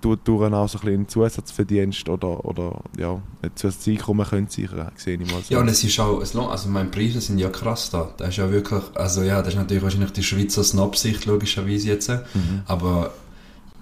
durch, 0.00 0.18
durch 0.24 0.52
auch 0.52 0.68
so 0.68 0.78
ein 0.78 0.84
bisschen 0.84 1.08
Zusatzverdienst 1.08 2.08
oder, 2.08 2.44
oder 2.44 2.80
ja, 2.98 3.20
ein 3.42 3.50
Zusatzeinkommen 3.54 4.26
können 4.26 4.48
sichern, 4.48 4.90
sehe 4.96 5.18
ich 5.18 5.32
mal 5.32 5.42
so. 5.42 5.54
Ja, 5.54 5.60
und 5.60 5.68
es 5.68 5.82
ist 5.82 5.98
auch, 5.98 6.20
es 6.20 6.34
lohnt, 6.34 6.50
also 6.50 6.68
meine 6.68 6.90
Preise 6.90 7.20
sind 7.20 7.38
ja 7.38 7.48
krass 7.48 7.90
da. 7.90 8.10
Das 8.16 8.28
ist 8.28 8.36
ja 8.36 8.50
wirklich, 8.50 8.82
also 8.94 9.22
ja, 9.22 9.40
das 9.40 9.54
ist 9.54 9.58
natürlich 9.58 9.82
wahrscheinlich 9.82 10.12
die 10.12 10.22
Schweizer 10.22 10.62
Snob-Sicht 10.62 11.26
logischerweise 11.26 11.88
jetzt. 11.88 12.08
Mhm. 12.08 12.62
Aber, 12.66 13.12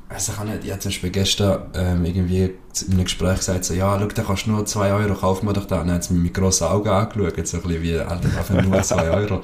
also 0.08 0.32
ich 0.32 0.44
nicht, 0.44 0.64
ich 0.64 0.70
habe 0.70 0.80
zum 0.80 0.90
Beispiel 0.90 1.10
gestern 1.10 1.62
ähm, 1.74 2.04
irgendwie 2.04 2.44
in 2.86 2.92
einem 2.92 3.04
Gespräch 3.04 3.36
gesagt, 3.38 3.64
so, 3.64 3.74
ja, 3.74 3.98
schau, 3.98 4.06
da 4.06 4.22
kannst 4.22 4.46
du 4.46 4.50
nur 4.50 4.64
2 4.66 4.92
Euro, 4.92 5.14
kauf 5.14 5.42
mir 5.42 5.52
doch 5.52 5.64
da. 5.66 5.80
Und 5.80 5.88
dann 5.88 5.96
hat 5.96 6.04
sie 6.04 6.14
mich 6.14 6.22
mit 6.24 6.34
grossen 6.34 6.66
Augen 6.66 6.88
angeschaut, 6.88 7.46
so 7.46 7.56
ein 7.58 7.62
bisschen 7.62 7.82
wie, 7.82 7.98
Alter, 7.98 8.28
dafür 8.28 8.62
nur 8.62 8.82
2 8.82 9.10
Euro. 9.10 9.40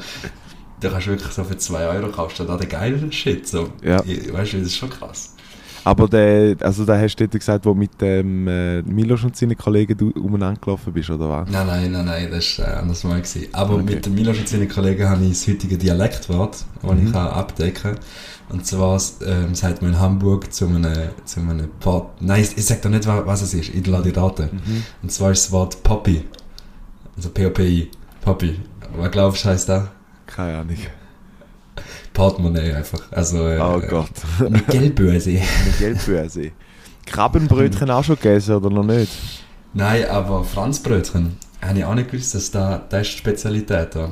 Da 0.81 0.89
kannst 0.89 1.07
du 1.07 1.11
wirklich 1.11 1.33
so 1.33 1.45
für 1.45 1.57
2 1.57 1.87
Euro 1.89 2.09
kaufst 2.11 2.39
du 2.39 2.45
da 2.45 2.57
den 2.57 2.69
geileren 2.69 3.12
Shit. 3.12 3.47
So. 3.49 3.69
Ja. 3.83 4.03
Ich, 4.05 4.33
weißt 4.33 4.53
du, 4.55 4.59
das 4.59 4.69
ist 4.69 4.77
schon 4.77 4.91
krass. 4.91 5.35
Aber 5.83 6.07
der, 6.09 6.57
also 6.61 6.85
da 6.85 6.99
hast 6.99 7.17
du 7.17 7.25
dort 7.27 7.39
gesagt, 7.41 7.65
wo 7.65 7.73
mit 7.73 7.99
dem 8.03 8.47
äh, 8.47 8.83
Milos 8.83 9.25
und 9.25 9.35
seinen 9.35 9.57
Kollegen 9.57 9.97
du 9.97 10.11
umeinander 10.11 10.61
gelaufen 10.61 10.93
bist, 10.93 11.09
oder 11.09 11.27
was? 11.29 11.49
Nein, 11.51 11.67
nein, 11.67 11.91
nein, 11.91 12.05
nein, 12.05 12.29
das 12.31 12.59
war 12.59 12.69
äh, 12.69 12.71
anders 12.77 13.03
mal. 13.05 13.17
Gewesen. 13.21 13.47
Aber 13.53 13.75
Okay. 13.77 13.95
mit 13.95 14.05
dem 14.07 14.15
Milos 14.15 14.39
und 14.39 14.47
seinen 14.47 14.69
Kollegen 14.69 15.09
habe 15.09 15.23
ich 15.25 15.31
das 15.31 15.49
heutige 15.49 15.79
Dialektwort, 15.79 16.65
das 16.83 16.91
Mhm. 16.93 17.07
ich 17.07 17.12
kann 17.12 17.29
abdecken 17.29 17.83
kann. 17.95 17.99
Und 18.50 18.67
zwar 18.67 19.00
ähm, 19.25 19.54
sagt 19.54 19.80
man 19.83 19.92
in 19.92 20.00
Hamburg 20.00 20.52
zu 20.52 20.66
einem, 20.66 20.85
zu 21.25 21.40
einem 21.40 21.69
Port. 21.80 22.21
Nein, 22.21 22.42
ich, 22.42 22.57
ich 22.59 22.66
sage 22.66 22.80
doch 22.83 22.90
nicht, 22.90 23.07
wa- 23.07 23.23
was 23.25 23.42
es 23.42 23.54
ist. 23.54 23.69
Ich 23.75 23.87
lasse 23.87 24.11
die 24.11 24.19
raten. 24.19 24.49
Mhm. 24.52 24.85
Und 25.02 25.12
zwar 25.12 25.30
ist 25.30 25.45
das 25.47 25.52
Wort 25.52 25.83
Poppy. 25.83 26.25
Also 27.16 27.30
P-O-P-I. 27.30 27.90
Poppy. 28.23 28.59
Was 28.97 29.11
glaubst 29.12 29.45
du, 29.45 29.49
heißt 29.50 29.69
das? 29.69 29.85
Keine 30.26 30.59
Ahnung. 30.59 30.76
Portemonnaie 32.12 32.73
einfach. 32.75 33.00
Also, 33.12 33.47
äh, 33.49 33.59
Oh 33.61 33.80
Gott. 33.80 34.11
Mit 34.49 34.66
Geldbörse. 34.69 35.30
Eine 35.30 35.40
Geldbörse. 35.78 36.50
Krabbenbrötchen 37.07 37.90
auch 37.90 38.04
schon 38.04 38.16
gegessen 38.16 38.57
oder 38.57 38.71
noch 38.71 38.85
nicht? 38.85 39.12
Nein, 39.73 40.09
aber 40.09 40.45
Franzbrötchen. 40.45 41.37
Habe 41.62 41.78
ich 41.78 41.85
auch 41.85 41.95
nicht 41.95 42.11
gewusst, 42.11 42.35
dass 42.35 42.50
da, 42.50 42.83
das 42.88 43.02
ist 43.02 43.12
die 43.14 43.19
Spezialität 43.19 43.95
da. 43.95 44.11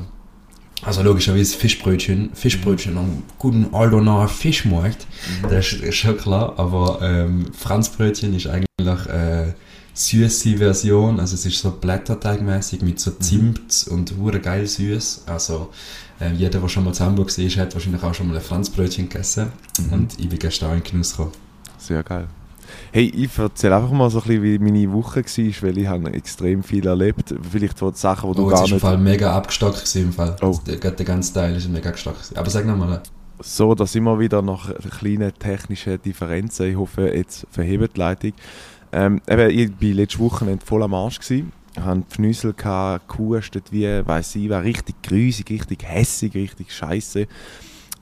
Also 0.81 1.03
logischerweise 1.03 1.57
Fischbrötchen, 1.57 2.29
Fischbrötchen 2.33 2.97
am 2.97 3.23
guten 3.37 3.73
Aldonaer 3.73 4.29
Fischmarkt, 4.29 5.05
das 5.43 5.73
ist, 5.73 5.95
schon 5.95 6.17
klar, 6.17 6.53
aber 6.57 6.99
ähm, 7.01 7.51
Franzbrötchen 7.53 8.33
ist 8.33 8.47
eigentlich 8.47 9.05
äh, 9.07 9.53
süße 9.93 10.57
Version, 10.57 11.19
also 11.19 11.35
es 11.35 11.45
ist 11.45 11.59
so 11.59 11.71
blätterteigmäßig 11.71 12.81
mit 12.81 12.99
so 12.99 13.11
Zimt 13.11 13.87
und 13.89 14.15
hure 14.17 14.39
geil 14.39 14.65
süß. 14.65 15.23
Also 15.25 15.71
äh, 16.21 16.31
jeder, 16.31 16.59
der 16.59 16.69
schon 16.69 16.85
mal 16.85 16.93
zu 16.93 17.03
Hamburg 17.03 17.37
war, 17.37 17.61
hat 17.61 17.73
wahrscheinlich 17.73 18.03
auch 18.03 18.13
schon 18.13 18.29
mal 18.29 18.37
ein 18.37 18.41
Franzbrötchen 18.41 19.09
gegessen. 19.09 19.51
Und 19.91 20.17
ich 20.17 20.29
bin 20.29 20.39
gestern 20.39 20.71
auch 20.71 20.75
in 20.75 20.83
Genuss 20.83 21.11
gekommen. 21.11 21.33
Sehr 21.77 22.03
geil. 22.03 22.27
Hey, 22.91 23.11
ich 23.15 23.37
erzähle 23.37 23.75
einfach 23.75 23.91
mal 23.91 24.09
so 24.09 24.19
ein 24.19 24.23
bisschen, 24.25 24.43
wie 24.43 24.57
meine 24.57 24.91
Woche 24.91 25.23
war, 25.23 25.63
weil 25.63 25.77
ich 25.77 25.87
habe 25.87 26.13
extrem 26.13 26.63
viel 26.63 26.87
erlebt. 26.87 27.35
Vielleicht 27.51 27.79
die 27.79 27.89
Sachen, 27.93 28.31
die 28.31 28.37
du 28.37 28.47
Oh, 28.47 28.49
gar 28.49 28.59
es 28.59 28.61
ist 28.61 28.69
im 28.69 28.75
nicht... 28.75 28.81
Fall 28.81 28.97
mega 28.97 29.35
abgestockt 29.35 29.75
gewesen, 29.75 30.03
im 30.05 30.13
Fall. 30.13 30.35
Oh. 30.41 30.57
Der, 30.65 30.91
der 30.91 31.05
ganze 31.05 31.33
Teil 31.33 31.55
ist 31.55 31.69
mega 31.69 31.89
abgestockt 31.89 32.17
gewesen. 32.17 32.37
Aber 32.37 32.49
sag 32.49 32.65
nochmal. 32.65 33.03
So, 33.41 33.75
da 33.75 33.85
sind 33.85 34.03
wir 34.03 34.19
wieder 34.19 34.41
nach 34.41 34.73
kleinen 34.99 35.31
technischen 35.37 36.01
Differenzen. 36.01 36.71
Ich 36.71 36.75
hoffe, 36.75 37.15
jetzt 37.15 37.45
verhebt 37.51 37.95
die 37.95 37.99
Leitung. 37.99 38.33
Ähm, 38.91 39.21
eben, 39.29 39.49
ich 39.51 39.69
war 39.69 39.95
letzte 39.95 40.19
Woche 40.19 40.57
voll 40.65 40.81
am 40.81 40.95
Arsch. 40.95 41.19
Gewesen. 41.19 41.51
Ich 41.75 41.81
hatte 41.81 41.99
die 41.99 42.15
Pfnüssel, 42.15 42.53
gehabt, 42.53 43.07
gehustet 43.07 43.65
wie, 43.71 43.85
weiss 44.05 44.35
ich, 44.35 44.49
war 44.49 44.63
richtig 44.63 45.01
grusig, 45.03 45.47
richtig 45.51 45.83
hässig, 45.83 46.33
richtig 46.33 46.73
scheiße. 46.73 47.27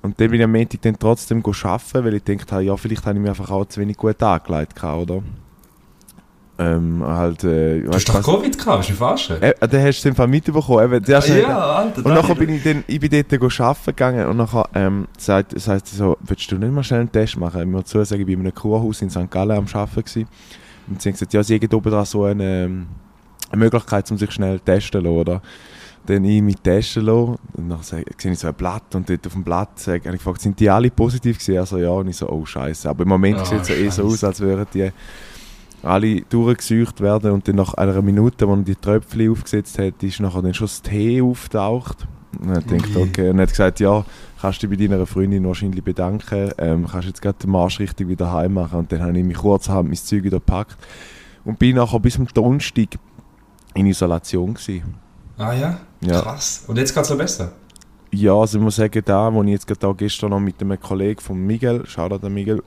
Und 0.02 0.20
dann 0.20 0.30
bin 0.30 0.40
ich 0.40 0.44
am 0.44 0.52
Montag 0.52 0.82
dann 0.84 0.98
trotzdem 1.00 1.44
arbeiten, 1.46 2.06
weil 2.06 2.14
ich 2.16 2.24
gedacht 2.24 2.52
habe, 2.52 2.64
ja, 2.64 2.78
vielleicht 2.78 3.06
habe 3.06 3.16
ich 3.18 3.22
mich 3.22 3.30
einfach 3.30 3.50
auch 3.52 3.66
zu 3.66 3.80
wenig 3.82 3.98
gut 3.98 4.22
angelegt, 4.22 4.84
oder? 4.84 5.22
Ähm, 6.60 7.04
halt, 7.06 7.44
äh, 7.44 7.82
Du 7.82 7.92
hast 7.92 8.10
doch 8.10 8.22
Covid 8.24 8.58
gehabt, 8.58 8.80
bist 8.80 8.90
du 8.90 8.94
falsch? 8.96 9.30
Äh, 9.30 9.54
den 9.68 9.84
hast 9.84 10.02
du 10.04 10.10
im 10.10 10.16
Fall 10.16 10.28
mitbekommen. 10.28 10.86
Eben, 10.86 11.06
schnell- 11.22 11.42
ja, 11.44 11.58
Alter. 11.60 12.04
und 12.04 12.14
nachher 12.16 12.34
bin 12.34 12.50
ich, 12.50 12.64
dann, 12.64 12.84
ich 12.88 13.00
bin 13.00 13.12
dort 13.12 13.32
arbeiten 13.62 13.86
gegangen 13.86 14.26
und 14.28 14.38
nachher 14.38 14.68
ähm, 14.74 15.08
sagt, 15.20 15.56
das 15.56 15.68
heisst 15.68 15.88
so, 15.96 16.18
willst 16.22 16.52
du 16.52 16.58
nicht 16.58 16.72
mal 16.74 16.84
schnell 16.84 17.02
einen 17.02 17.12
Test 17.12 17.38
machen? 17.38 17.62
Ich 17.62 17.68
muss 17.68 17.84
dazu 17.84 18.04
sagen, 18.04 18.22
ich 18.22 18.28
war 18.28 18.34
in 18.34 18.40
einem 18.40 18.56
Kurhaus 18.56 19.04
in 19.04 19.10
St. 19.12 19.30
Gallen 19.30 19.52
am 19.52 19.66
Arbeiten. 19.72 20.02
Gewesen. 20.04 20.28
Und 20.88 21.00
sie 21.02 21.10
haben 21.10 21.14
gesagt, 21.14 21.34
ja, 21.34 21.44
sie 21.44 21.56
haben 21.60 21.74
oben 21.76 21.92
dran 21.92 22.06
so 22.06 22.24
eine, 22.24 22.64
ähm, 22.66 22.88
eine 23.52 23.60
Möglichkeit, 23.60 24.10
um 24.10 24.18
sich 24.18 24.32
schnell 24.32 24.60
testen 24.60 25.04
zu 25.04 25.08
lassen, 25.08 25.18
oder? 25.20 25.42
Dann 26.08 26.24
ich 26.24 26.42
mich 26.42 26.56
testen 26.58 27.04
lassen 27.04 27.38
und 27.54 27.70
dann 27.70 27.84
sehe 27.84 28.04
ich 28.04 28.40
so 28.40 28.48
ein 28.48 28.54
Blatt 28.54 28.96
und 28.96 29.10
dort 29.10 29.28
auf 29.28 29.34
dem 29.34 29.44
Blatt 29.44 29.78
sag, 29.78 30.06
habe 30.06 30.16
ich 30.16 30.22
gefragt, 30.24 30.42
sind 30.42 30.60
die 30.60 30.70
alle 30.70 30.90
positiv 30.90 31.38
gewesen? 31.38 31.60
Also 31.60 31.78
ja, 31.78 31.90
und 31.90 32.08
ich 32.08 32.18
so, 32.18 32.30
oh 32.30 32.46
scheiße. 32.46 32.90
Aber 32.90 33.04
im 33.04 33.10
Moment 33.10 33.38
Ah, 33.40 33.46
sieht 33.46 33.62
es 33.62 33.68
so 33.68 33.74
eh 33.74 33.90
so 33.90 34.04
aus, 34.06 34.24
als 34.24 34.40
würden 34.40 34.66
die 34.74 34.90
alle 35.84 36.22
durchgesucht 36.22 37.02
werden 37.02 37.32
und 37.32 37.48
dann 37.48 37.56
nach 37.56 37.74
einer 37.76 38.02
Minute, 38.02 38.48
wo 38.48 38.54
er 38.54 38.62
die 38.64 38.76
Tröpfchen 38.76 39.32
aufgesetzt 39.32 39.78
hat, 39.80 40.02
ist 40.02 40.20
nachher 40.20 40.42
dann 40.42 40.54
schon 40.54 40.68
das 40.68 40.82
Tee 40.82 41.22
auftaucht. 41.22 42.08
Und 42.40 42.50
dann 42.56 42.66
denkt 42.68 42.96
okay, 42.96 43.30
und 43.30 43.38
er 43.40 43.44
hat 43.44 43.50
gesagt, 43.50 43.80
ja, 43.80 44.06
kannst 44.42 44.62
du 44.62 44.68
dich 44.68 44.78
bei 44.78 44.88
deiner 44.88 45.06
Freundin 45.06 45.46
wahrscheinlich 45.46 45.84
bedanken, 45.84 46.52
ähm, 46.58 46.88
kannst 46.88 47.08
jetzt 47.08 47.22
gerade 47.22 47.38
den 47.40 47.52
Marsch 47.52 47.80
richtig 47.80 48.08
wieder 48.08 48.32
heim 48.32 48.54
machen. 48.54 48.80
Und 48.80 48.92
dann 48.92 49.02
habe 49.02 49.18
ich 49.18 49.26
mich 49.26 49.38
kurzerhand 49.38 49.88
mein 49.88 49.96
Zeug 49.98 50.24
wieder 50.24 50.38
gepackt 50.38 50.78
und 51.46 51.60
bin 51.60 51.76
nachher 51.76 52.00
bis 52.00 52.16
zum 52.16 52.28
Donnerstag 52.28 52.98
in 53.74 53.88
Isolation 53.88 54.54
gewesen. 54.54 54.96
Ah 55.38 55.54
ja? 55.54 55.80
Ja. 56.02 56.22
Krass. 56.22 56.64
Und 56.68 56.78
jetzt 56.78 56.94
geht 56.94 57.04
es 57.04 57.10
noch 57.10 57.18
besser? 57.18 57.54
Ja, 58.12 58.34
also 58.34 58.58
ich 58.58 58.64
muss 58.64 58.76
sagen, 58.78 59.02
da, 59.04 59.34
wo 59.34 59.44
ich 59.44 59.50
jetzt 59.50 59.68
gerade 59.68 59.94
gestern 59.96 60.30
noch 60.30 60.40
mit 60.40 60.62
einem 60.62 60.80
Kollegen 60.80 61.20
von 61.20 61.38
Miguel, 61.38 61.86
Shoutout 61.86 62.26
an 62.26 62.34
Miguel, 62.34 62.64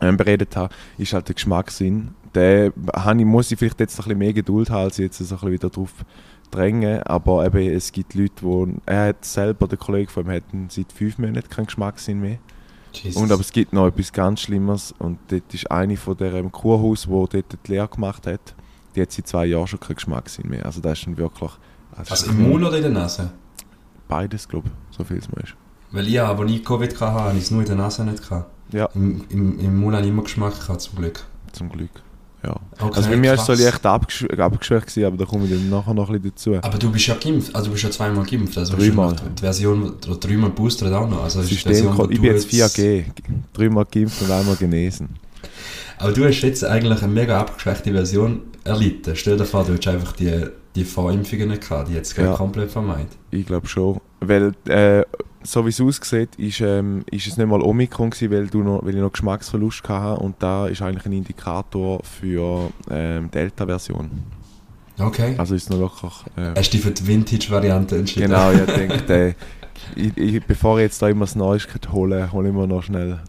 ähm, 0.00 0.16
beredet 0.16 0.56
habe, 0.56 0.74
ist 0.98 1.12
halt 1.12 1.28
der 1.28 1.34
Geschmackssinn. 1.34 2.14
Den 2.34 2.72
ich, 2.76 3.24
muss 3.24 3.50
ich 3.50 3.58
vielleicht 3.58 3.80
jetzt 3.80 3.98
ein 3.98 4.04
bisschen 4.04 4.18
mehr 4.18 4.32
Geduld 4.32 4.68
haben, 4.70 4.84
als 4.84 4.98
ich 4.98 5.04
jetzt 5.04 5.18
so 5.18 5.24
ein 5.24 5.28
bisschen 5.28 5.52
wieder 5.52 5.70
drauf 5.70 5.92
drängen. 6.50 7.02
Aber 7.04 7.46
eben, 7.46 7.74
es 7.74 7.92
gibt 7.92 8.14
Leute, 8.14 8.42
wo 8.42 8.68
er 8.84 9.08
hat 9.08 9.24
selber, 9.24 9.68
der 9.68 9.78
Kollege 9.78 10.10
von 10.10 10.26
ihm, 10.26 10.32
hat 10.32 10.44
seit 10.68 10.92
fünf 10.92 11.18
Monaten 11.18 11.48
keinen 11.48 11.66
Geschmackssinn 11.66 12.20
mehr. 12.20 12.38
Jesus. 12.92 13.22
Und 13.22 13.30
aber 13.30 13.40
es 13.40 13.52
gibt 13.52 13.72
noch 13.72 13.86
etwas 13.86 14.12
ganz 14.12 14.40
Schlimmeres 14.40 14.94
und 14.98 15.18
dort 15.28 15.52
ist 15.52 15.70
eine 15.70 15.96
von 15.96 16.16
der 16.16 16.32
ähm, 16.34 16.50
Kurhaus, 16.50 17.08
wo 17.08 17.26
dort 17.26 17.56
die 17.66 17.72
Lehre 17.72 17.88
gemacht 17.88 18.26
hat, 18.26 18.54
die 18.94 19.02
hat 19.02 19.12
seit 19.12 19.28
zwei 19.28 19.46
Jahren 19.46 19.66
schon 19.66 19.80
keinen 19.80 19.96
Geschmackssinn 19.96 20.48
mehr. 20.48 20.64
Also 20.66 20.80
das 20.80 20.98
ist 20.98 21.06
dann 21.06 21.16
wirklich... 21.16 21.52
also 21.96 22.14
ist 22.14 22.26
im 22.26 22.48
Mund 22.48 22.64
oder 22.64 22.76
in 22.76 22.82
der 22.82 22.92
Nase? 22.92 23.30
Beides, 24.08 24.48
glaube 24.48 24.68
ich, 24.68 24.96
so 24.96 25.04
viel 25.04 25.18
es 25.18 25.30
mal 25.30 25.42
ist. 25.42 25.54
Weil 25.92 26.06
ich, 26.08 26.20
aber 26.20 26.44
nie 26.44 26.60
Covid 26.60 26.92
hatte, 27.00 27.12
habe 27.12 27.36
ich 27.36 27.44
es 27.44 27.50
nur 27.50 27.60
in 27.60 27.66
der 27.66 27.76
Nase 27.76 28.04
nicht 28.04 28.22
gehabt. 28.22 28.50
Ja. 28.72 28.88
Im, 28.94 29.24
im, 29.28 29.58
Im 29.60 29.80
Mund 29.80 29.94
habe 29.94 30.04
ich 30.04 30.12
immer 30.12 30.22
Geschmack 30.22 30.58
gehabt, 30.60 30.80
zum 30.80 30.96
Glück. 30.96 31.24
Zum 31.52 31.68
Glück. 31.68 32.02
Ja. 32.44 32.54
Okay, 32.78 32.96
also 32.96 33.10
bei 33.10 33.16
mir 33.16 33.30
war 33.30 33.38
es 33.38 33.46
so 33.46 33.54
leicht 33.54 33.84
abgesch 33.84 34.24
abgeschwächt, 34.24 34.86
gewesen, 34.86 35.04
aber 35.04 35.16
da 35.16 35.24
komme 35.24 35.44
ich 35.46 35.50
dann 35.50 35.68
nachher 35.68 35.94
noch 35.94 36.08
ein 36.10 36.20
bisschen 36.20 36.54
dazu. 36.54 36.68
Aber 36.68 36.78
du 36.78 36.92
bist 36.92 37.06
ja 37.06 37.14
geimpft, 37.14 37.54
also 37.54 37.66
du 37.66 37.72
bist 37.72 37.84
ja 37.84 37.90
zweimal 37.90 38.24
geimpft. 38.24 38.56
Also 38.56 38.76
Dreimal. 38.76 39.16
du 39.16 39.22
Die 39.30 39.40
Version, 39.40 39.94
oder 40.06 40.16
dreimal 40.16 40.50
boostert 40.50 40.92
auch 40.92 41.08
noch. 41.08 41.24
Also 41.24 41.42
System, 41.42 41.72
Version, 41.72 42.12
ich 42.12 42.20
bin 42.20 42.32
jetzt 42.32 42.48
4G. 42.48 43.04
Dreimal 43.52 43.86
geimpft 43.90 44.22
und 44.22 44.30
einmal 44.30 44.56
genesen. 44.56 45.08
Aber 45.98 46.12
du 46.12 46.24
hast 46.24 46.40
jetzt 46.42 46.64
eigentlich 46.64 47.02
eine 47.02 47.12
mega 47.12 47.40
abgeschwächte 47.40 47.90
Version 47.92 48.42
erlitten. 48.64 49.16
Stell 49.16 49.38
dir 49.38 49.44
vor, 49.46 49.64
du 49.64 49.72
hättest 49.72 49.88
einfach 49.88 50.12
die, 50.12 50.46
die 50.76 50.84
Vorimpfungen 50.84 51.48
nicht 51.48 51.68
gehabt, 51.68 51.88
die 51.88 51.94
jetzt 51.94 52.16
Ja. 52.16 52.34
komplett 52.34 52.70
vermeiden. 52.70 53.08
Ich 53.30 53.46
glaube 53.46 53.66
schon. 53.66 54.00
Weil, 54.20 54.52
äh, 54.68 55.02
so 55.42 55.64
wie 55.64 55.70
es 55.70 55.80
aussieht, 55.80 56.30
ist, 56.36 56.60
ähm, 56.60 57.04
ist 57.10 57.26
es 57.26 57.36
nicht 57.36 57.46
mal 57.48 57.60
Omikron 57.62 58.10
gewesen, 58.10 58.30
weil, 58.32 58.46
du 58.48 58.62
noch, 58.62 58.84
weil 58.84 58.94
ich 58.94 59.00
noch 59.00 59.12
Geschmacksverlust 59.12 59.88
hatte 59.88 60.20
und 60.20 60.36
da 60.40 60.66
ist 60.66 60.82
eigentlich 60.82 61.06
ein 61.06 61.12
Indikator 61.12 62.00
für 62.02 62.70
ähm, 62.90 63.30
Delta-Version. 63.30 64.10
Okay. 64.98 65.34
Also 65.38 65.54
ist 65.54 65.64
es 65.64 65.70
noch 65.70 65.78
wirklich... 65.78 66.12
Äh, 66.36 66.54
Hast 66.58 66.72
du 66.72 66.76
dich 66.76 66.80
für 66.86 66.90
die 66.90 67.06
Vintage-Variante 67.06 67.96
entschieden? 67.98 68.28
genau, 68.30 68.50
ich 68.50 68.60
denke, 68.66 69.14
äh, 69.14 69.34
ich, 69.94 70.16
ich, 70.16 70.44
bevor 70.44 70.78
ich 70.78 70.84
jetzt 70.84 71.00
da 71.02 71.08
immer 71.08 71.26
das 71.26 71.36
Neues 71.36 71.68
hole, 71.92 72.32
hole 72.32 72.48
ich 72.48 72.54
mir 72.54 72.66
noch 72.66 72.82
schnell 72.82 73.20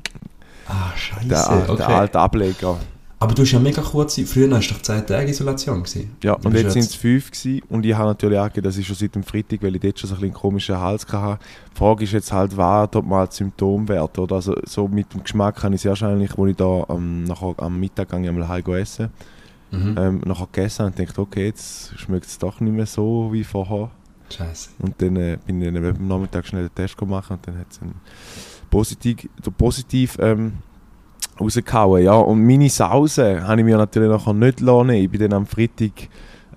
Ah, 0.67 0.91
den, 1.21 1.29
scheiße. 1.29 1.63
den 1.65 1.69
Okay. 1.71 1.83
alten 1.83 2.17
Ableger. 2.17 2.77
Aber 3.19 3.33
du 3.33 3.41
hast 3.41 3.51
ja 3.51 3.59
mega 3.59 3.81
kurze, 3.81 4.25
früher 4.27 4.55
hast 4.55 4.67
du 4.69 4.75
doch 4.75 4.81
10 4.83 5.07
Tage 5.07 5.29
Isolation 5.31 5.81
gewesen. 5.81 6.15
Ja, 6.24 6.33
und 6.33 6.53
jetzt 6.53 6.74
sind 6.74 6.83
es 6.83 6.93
fünf 6.93 7.31
gewesen. 7.31 7.63
und 7.69 7.83
ich 7.83 7.95
habe 7.95 8.09
natürlich 8.09 8.38
auch 8.38 8.50
das 8.50 8.77
ist 8.77 8.86
schon 8.86 8.95
seit 8.95 9.15
dem 9.15 9.24
Freitag, 9.24 9.63
weil 9.63 9.75
ich 9.75 9.81
dort 9.81 10.00
schon 10.00 10.09
so 10.09 10.15
ein 10.17 10.24
einen 10.24 10.33
komischen 10.33 10.77
Hals 10.77 11.07
hatte. 11.12 11.39
Die 11.74 11.77
Frage 11.77 12.03
ist 12.03 12.13
jetzt 12.13 12.31
halt, 12.31 12.55
was 12.55 12.89
dort 12.91 13.07
mal 13.07 13.31
Symptomwert, 13.31 14.19
oder? 14.19 14.36
Also 14.36 14.55
so 14.65 14.88
mit 14.88 15.12
dem 15.13 15.24
Geschmack 15.24 15.63
habe 15.63 15.74
ich 15.74 15.81
sehr 15.81 15.91
wahrscheinlich, 15.91 16.38
als 16.38 16.50
ich 16.51 16.55
da 16.57 16.86
ähm, 16.89 17.24
nachher 17.24 17.55
am 17.57 17.79
Mittag 17.79 18.09
gehe, 18.09 18.29
einmal 18.29 18.47
heim 18.47 18.63
essen, 18.75 19.09
Mhm. 19.69 19.95
ähm, 19.97 20.21
nachher 20.25 20.47
gegessen 20.51 20.86
und 20.86 20.97
dachte, 20.97 21.19
okay, 21.19 21.47
jetzt 21.47 21.91
schmeckt 22.00 22.25
es 22.25 22.38
doch 22.38 22.59
nicht 22.62 22.71
mehr 22.74 22.86
so 22.86 23.29
wie 23.33 23.43
vorher. 23.43 23.89
Scheiße. 24.29 24.69
Und 24.79 25.01
dann 25.01 25.15
äh, 25.17 25.38
bin 25.45 25.62
ich 25.62 25.67
am 25.75 26.07
Nachmittag 26.07 26.45
schnell 26.47 26.69
den 26.69 26.75
Test 26.75 26.97
gemacht 26.97 27.31
und 27.31 27.45
dann 27.45 27.57
hat 27.57 27.67
es 27.71 27.79
positiv, 28.69 29.27
positiv 29.57 30.17
ähm, 30.19 30.53
rausgehauen. 31.39 32.03
Ja. 32.03 32.13
Und 32.13 32.46
meine 32.46 32.70
Sause 32.70 33.46
habe 33.48 33.62
ich 33.62 33.65
mir 33.65 33.77
natürlich 33.77 34.10
nachher 34.10 34.34
nicht 34.34 34.60
lassen. 34.62 34.89
Ich 34.91 35.10
bin 35.10 35.22
dann 35.22 35.34
am 35.34 35.46
Freitag, 35.46 35.91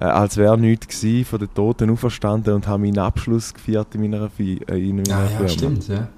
äh, 0.00 0.04
als 0.04 0.36
wäre 0.36 0.58
nichts 0.58 1.00
gewesen, 1.00 1.24
von 1.24 1.38
den 1.38 1.52
Toten 1.54 1.90
auferstanden 1.90 2.54
und 2.54 2.66
habe 2.66 2.82
meinen 2.82 2.98
Abschluss 2.98 3.52
gefeiert 3.54 3.94
in 3.94 4.02
meiner, 4.02 4.30
äh, 4.38 4.88
in 4.88 4.96
meiner 4.96 5.16
Ah, 5.16 5.22
ja, 5.22 5.28
Firma. 5.28 5.48
stimmt, 5.48 5.88
ja. 5.88 6.08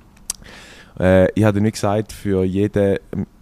Äh, 1.01 1.29
ich 1.35 1.45
habe 1.45 1.61
nicht 1.61 1.75
gesagt, 1.75 2.13
für 2.13 2.45
jeden 2.45 2.99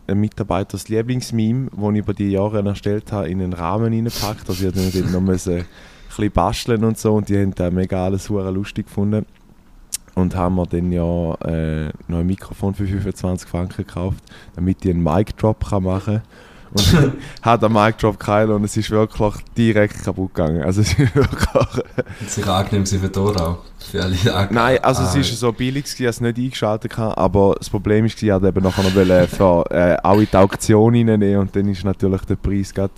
ähm, 0.09 0.21
Mitarbeiter 0.21 0.73
das 0.73 0.89
Lieblingsmeme, 0.89 1.69
das 1.71 1.91
ich 1.93 1.99
über 1.99 2.15
die 2.15 2.31
Jahre 2.31 2.65
erstellt 2.65 3.13
habe, 3.13 3.29
in 3.29 3.41
einen 3.41 3.53
Rahmen 3.53 3.93
reingepackt. 3.93 4.49
Also 4.49 4.69
ich 4.69 4.75
musste 4.75 5.03
dann 5.03 5.13
noch 5.13 5.21
ein 5.21 5.27
bisschen 5.27 5.65
basteln 6.33 6.85
und 6.85 6.99
so 6.99 7.15
und 7.15 7.29
die 7.29 7.39
haben 7.39 7.55
das 7.55 7.73
mega 7.73 8.05
alles 8.05 8.29
lustig 8.29 8.87
gefunden. 8.87 9.27
Und 10.15 10.35
haben 10.35 10.57
mir 10.57 10.67
dann 10.67 10.91
ja 10.93 11.35
äh, 11.47 11.91
noch 12.09 12.19
ein 12.19 12.27
Mikrofon 12.27 12.75
für 12.75 12.87
25 12.87 13.49
Franken 13.49 13.87
gekauft, 13.87 14.23
damit 14.57 14.85
ich 14.85 14.91
einen 14.91 15.03
Mic 15.03 15.37
Drop 15.37 15.69
kann 15.69 15.85
machen 15.85 16.15
kann. 16.15 16.23
Und 16.73 17.13
hat 17.43 17.63
den 17.63 17.73
Mic 17.73 17.97
Drop 17.99 18.19
gehalten 18.19 18.53
und 18.53 18.65
es 18.65 18.77
ist 18.77 18.91
wirklich 18.91 19.35
direkt 19.57 20.05
kaputt 20.05 20.35
gegangen. 20.35 20.63
Also 20.63 20.83
es 20.83 20.93
ist 20.93 20.99
wirklich 21.15 21.49
Hat 21.53 22.31
sich 22.31 22.47
angenehm 22.47 22.85
gewesen 22.85 23.01
für 23.01 23.09
Dora. 23.09 23.59
Für 23.91 24.03
alle 24.03 24.35
Ak- 24.35 24.53
Nein, 24.53 24.79
also 24.83 25.03
ah, 25.03 25.09
es 25.09 25.17
ist 25.17 25.41
so 25.41 25.53
billig, 25.53 25.85
gewesen, 25.85 26.05
dass 26.05 26.17
ich 26.17 26.21
es 26.21 26.21
nicht 26.21 26.39
eingeschaltet 26.39 26.97
habe, 26.97 27.17
aber 27.19 27.55
das 27.59 27.71
Problem 27.71 28.05
war, 28.05 28.07
ich 28.07 28.23
wollte 28.23 28.49
eben 28.49 28.63
nachher 28.63 28.83
noch 28.83 29.29
für, 29.29 29.65
äh, 29.71 29.97
auch 30.03 30.19
in 30.21 30.29
die 30.31 30.37
Auktion 30.37 30.95
reinnehmen 30.95 31.39
und 31.39 31.57
dann 31.57 31.69
ist 31.69 31.85
natürlich 31.85 32.23
der 32.23 32.37
Preis 32.37 32.73
gerade... 32.73 32.93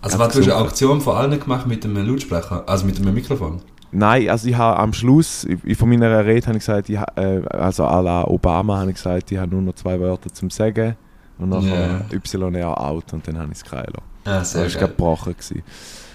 Also 0.00 0.18
was, 0.18 0.32
du 0.32 0.40
hast 0.40 0.48
eine. 0.48 0.56
Auktion 0.56 1.00
von 1.00 1.16
allen 1.16 1.38
gemacht 1.38 1.66
mit 1.68 1.84
einem 1.84 2.04
Lautsprecher, 2.04 2.64
also 2.68 2.84
mit 2.84 2.98
einem 2.98 3.14
Mikrofon? 3.14 3.60
Nein, 3.92 4.28
also 4.30 4.48
ich 4.48 4.56
habe 4.56 4.78
am 4.78 4.92
Schluss, 4.94 5.46
ich, 5.64 5.76
von 5.76 5.88
meiner 5.90 6.24
Rede 6.24 6.46
habe 6.46 6.56
ich 6.56 6.64
gesagt, 6.64 6.88
ich, 6.88 6.96
äh, 6.96 7.42
also 7.50 7.84
à 7.84 8.02
la 8.02 8.24
Obama 8.26 8.78
habe 8.78 8.90
ich 8.90 8.96
gesagt, 8.96 9.30
ich 9.30 9.38
habe 9.38 9.50
nur 9.50 9.60
noch 9.60 9.74
zwei 9.74 10.00
Wörter 10.00 10.32
zum 10.32 10.48
Sagen 10.48 10.96
und 11.38 11.50
nachher 11.50 12.04
YR 12.10 12.80
out 12.80 13.12
und 13.12 13.28
dann 13.28 13.38
habe 13.38 13.52
ich 13.52 13.58
es. 13.62 13.70
Ja, 13.70 13.82
Das 14.24 14.52
sehr 14.52 14.62
war 14.62 14.68
geil. 14.68 14.78
gerade 14.78 14.92
gebrochen. 14.92 15.32
Gewesen. 15.34 15.62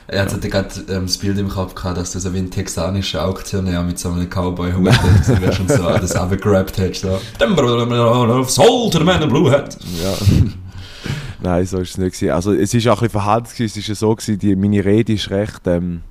Er 0.10 0.22
hat 0.22 0.41
gerade 0.41 0.69
ähm, 0.89 1.05
das 1.05 1.17
Bild 1.17 1.38
im 1.38 1.50
Kopf 1.50 1.75
gehabt, 1.75 1.98
dass 1.98 2.13
du 2.13 2.19
so 2.19 2.34
wie 2.34 2.38
ein 2.39 2.50
texanischer 2.50 3.25
Auktionär 3.25 3.84
mit 3.84 4.00
so 4.00 4.10
einem 4.10 4.29
Cowboy-Hut 4.29 4.86
wärst 5.41 5.60
und 5.60 5.69
so 5.69 5.84
das 5.84 6.15
abgegrabt 6.15 6.77
hättest. 6.77 7.01
So. 7.01 7.19
Sold 8.48 8.93
the 8.93 9.03
man 9.03 9.22
in 9.22 9.29
blue 9.29 9.51
hat. 9.51 9.77
Ja. 10.01 10.13
Nein, 11.43 11.65
so 11.65 11.79
ist 11.79 11.91
es 11.91 11.98
nicht. 11.98 12.13
Gewesen. 12.13 12.31
Also 12.31 12.53
es 12.53 12.74
ist 12.74 12.88
auch 12.88 12.93
ein 12.93 13.00
bisschen 13.00 13.10
verhalten, 13.12 13.50
es 13.60 13.77
ist 13.77 13.88
ja 13.88 13.96
so, 13.96 14.15
gewesen, 14.15 14.39
die, 14.39 14.55
meine 14.55 14.84
Rede 14.84 15.13
ist 15.13 15.29
recht... 15.29 15.67
Ähm, 15.67 16.01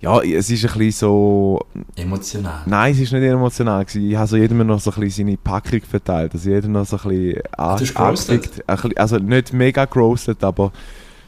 ja, 0.00 0.20
es 0.22 0.50
ist 0.50 0.64
ein 0.64 0.78
bisschen 0.78 0.90
so... 0.92 1.60
Emotional. 1.96 2.60
Nein, 2.66 2.92
es 3.00 3.12
war 3.12 3.18
nicht 3.18 3.28
emotional. 3.30 3.84
Gewesen. 3.84 4.10
Ich 4.10 4.16
habe 4.16 4.26
so 4.26 4.36
jedem 4.36 4.66
noch 4.66 4.78
so 4.80 4.90
ein 4.92 5.00
bisschen 5.00 5.26
seine 5.26 5.36
Packung 5.38 5.80
verteilt. 5.82 6.32
Also 6.34 6.50
jeder 6.50 6.68
noch 6.68 6.84
so 6.86 6.96
ein 6.98 7.08
bisschen 7.08 7.42
an- 7.56 7.78
bisschen- 7.78 8.96
Also 8.98 9.16
nicht 9.18 9.52
mega 9.52 9.84
grossed, 9.86 10.44
aber 10.44 10.72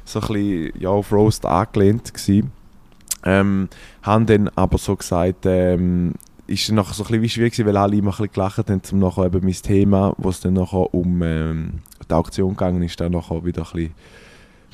so 0.04 0.20
ein 0.20 0.26
bisschen 0.28 0.72
ja, 0.80 0.90
auf 0.90 1.10
Roast 1.12 1.44
angelehnt 1.46 2.12
gewesen. 2.12 2.52
Ähm, 3.24 3.68
haben 4.02 4.26
dann 4.26 4.48
aber 4.54 4.78
so 4.78 4.94
gesagt, 4.96 5.44
ähm, 5.44 6.12
ist 6.46 6.68
dann 6.68 6.76
nachher 6.76 6.94
so 6.94 7.02
ein 7.02 7.08
bisschen 7.08 7.22
wie 7.22 7.28
schwierig 7.28 7.52
gewesen, 7.52 7.66
weil 7.68 7.76
alle 7.76 7.96
immer 7.96 8.10
ein 8.10 8.16
bisschen 8.16 8.32
gelacht 8.32 8.58
haben, 8.58 8.80
um 8.92 8.98
nachher 9.00 9.26
eben 9.26 9.40
mein 9.44 9.52
Thema, 9.52 10.14
wo 10.18 10.28
es 10.30 10.40
dann 10.40 10.54
nachher 10.54 10.94
um 10.94 11.20
ähm, 11.22 11.70
die 12.08 12.14
Auktion 12.14 12.50
gegangen 12.50 12.82
ist, 12.82 12.98
dann 13.00 13.12
nachher 13.12 13.44
wieder 13.44 13.62
ein 13.62 13.72
bisschen. 13.72 13.94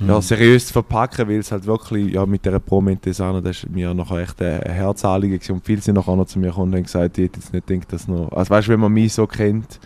Ja, 0.01 0.21
seriös 0.21 0.67
zu 0.67 0.73
verpacken, 0.73 1.29
weil 1.29 1.39
es 1.39 1.53
halt 1.53 1.67
wirklich, 1.67 2.15
ja, 2.15 2.27
mit 2.27 2.45
dieser 2.45 2.59
Promentesana, 2.61 3.41
das 3.41 3.59
ist 3.59 3.71
mir 3.71 3.95
nachher 3.95 4.19
echt 4.19 4.41
ein 4.43 4.61
ein 4.63 4.73
Herzanliegen 4.73 5.39
gewesen. 5.39 5.53
und 5.53 5.65
viele 5.65 5.81
sind 5.81 5.95
nachher 5.95 6.17
noch 6.17 6.27
zu 6.27 6.39
mir 6.39 6.49
gekommen 6.49 6.73
und 6.73 6.77
haben 6.79 6.83
gesagt, 6.85 7.17
ich 7.19 7.25
hätte 7.25 7.39
jetzt 7.41 7.53
nicht 7.53 7.67
gedacht, 7.67 7.93
dass 7.93 8.09
noch, 8.09 8.33
also 8.33 8.51
weißt 8.51 8.69
du, 8.69 8.73
wenn 8.73 8.81
man 8.81 8.93
mich 8.93 9.13
so 9.13 9.27
kennt 9.27 9.79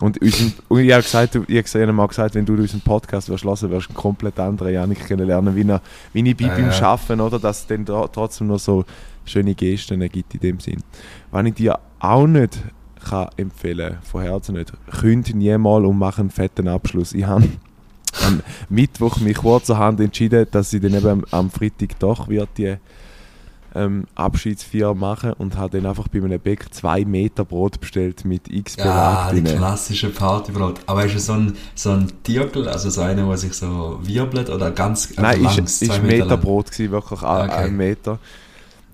und, 0.00 0.20
unseren, 0.22 0.52
und 0.68 0.80
ich 0.80 0.92
habe 0.92 1.02
gesagt, 1.02 1.34
du- 1.34 1.44
ich 1.48 1.74
habe 1.74 1.92
mal 1.92 2.06
gesagt, 2.06 2.34
wenn 2.36 2.46
du 2.46 2.52
unseren 2.54 2.80
Podcast 2.80 3.28
wirst 3.28 3.44
hören, 3.44 3.70
wirst 3.70 3.86
du 3.88 3.90
einen 3.90 3.96
komplett 3.96 4.38
anderen 4.38 4.72
Janik 4.72 5.04
kennenlernen, 5.06 5.56
wie, 5.56 5.68
er, 5.68 5.80
wie 6.12 6.28
ich 6.30 6.36
bin 6.36 6.46
Ja, 6.46 6.54
beim. 6.54 6.70
Schaffen, 6.72 7.20
oder, 7.20 7.38
dass 7.40 7.60
es 7.60 7.66
dann 7.66 7.84
da, 7.84 8.06
trotzdem 8.06 8.46
noch 8.46 8.58
so 8.60 8.84
schöne 9.24 9.54
Gesten 9.56 9.98
gibt 10.08 10.32
in 10.34 10.40
dem 10.40 10.60
Sinn. 10.60 10.82
Wenn 11.32 11.46
ich 11.46 11.54
dir 11.54 11.78
auch 11.98 12.26
nicht 12.28 12.58
kann 13.08 13.28
empfehlen, 13.36 13.96
von 14.02 14.22
Herzen 14.22 14.54
nicht, 14.56 14.72
kündige 15.00 15.36
niemals 15.38 15.84
und 15.86 15.98
mach 15.98 16.18
einen 16.20 16.30
fetten 16.30 16.68
Abschluss. 16.68 17.12
Ich 17.14 17.24
habe 17.24 17.44
am 18.24 18.42
Mittwoch 18.68 19.18
mich 19.18 19.36
kurzerhand 19.36 20.00
entschieden, 20.00 20.46
dass 20.50 20.72
ich 20.72 20.80
dann 20.80 20.94
eben 20.94 21.06
am, 21.08 21.24
am 21.30 21.50
Freitag 21.50 21.98
doch 21.98 22.28
wird 22.28 22.48
die 22.56 22.76
ähm, 23.74 24.04
Abschiedsfeier 24.14 24.94
machen 24.94 25.34
und 25.34 25.56
habe 25.58 25.76
dann 25.78 25.86
einfach 25.90 26.08
bei 26.08 26.18
einem 26.22 26.40
Bäck 26.40 26.72
zwei 26.72 27.04
Meter 27.04 27.44
Brot 27.44 27.78
bestellt 27.78 28.24
mit 28.24 28.48
x 28.48 28.76
Ja, 28.76 28.84
Belag 28.84 29.30
die 29.34 29.42
drin. 29.42 29.56
klassische 29.58 30.08
Partybrot. 30.08 30.80
Aber 30.86 31.04
ist 31.04 31.14
es 31.14 31.26
so 31.26 31.34
ein, 31.34 31.56
so 31.74 31.90
ein 31.90 32.10
Tierkel, 32.22 32.68
also 32.68 32.88
so 32.88 33.02
einer, 33.02 33.26
der 33.26 33.36
sich 33.36 33.52
so 33.52 33.98
wirbelt 34.02 34.48
oder 34.48 34.70
ganz 34.70 35.12
Nein, 35.16 35.44
ist, 35.44 35.58
ist 35.82 36.02
Meter 36.02 36.26
lang? 36.26 36.38
Meterbrot 36.38 36.70
gewesen, 36.70 36.90
wirklich 36.92 37.22
ein, 37.22 37.50
Okay. 37.50 37.64
ein 37.64 37.76
Meter. 37.76 38.18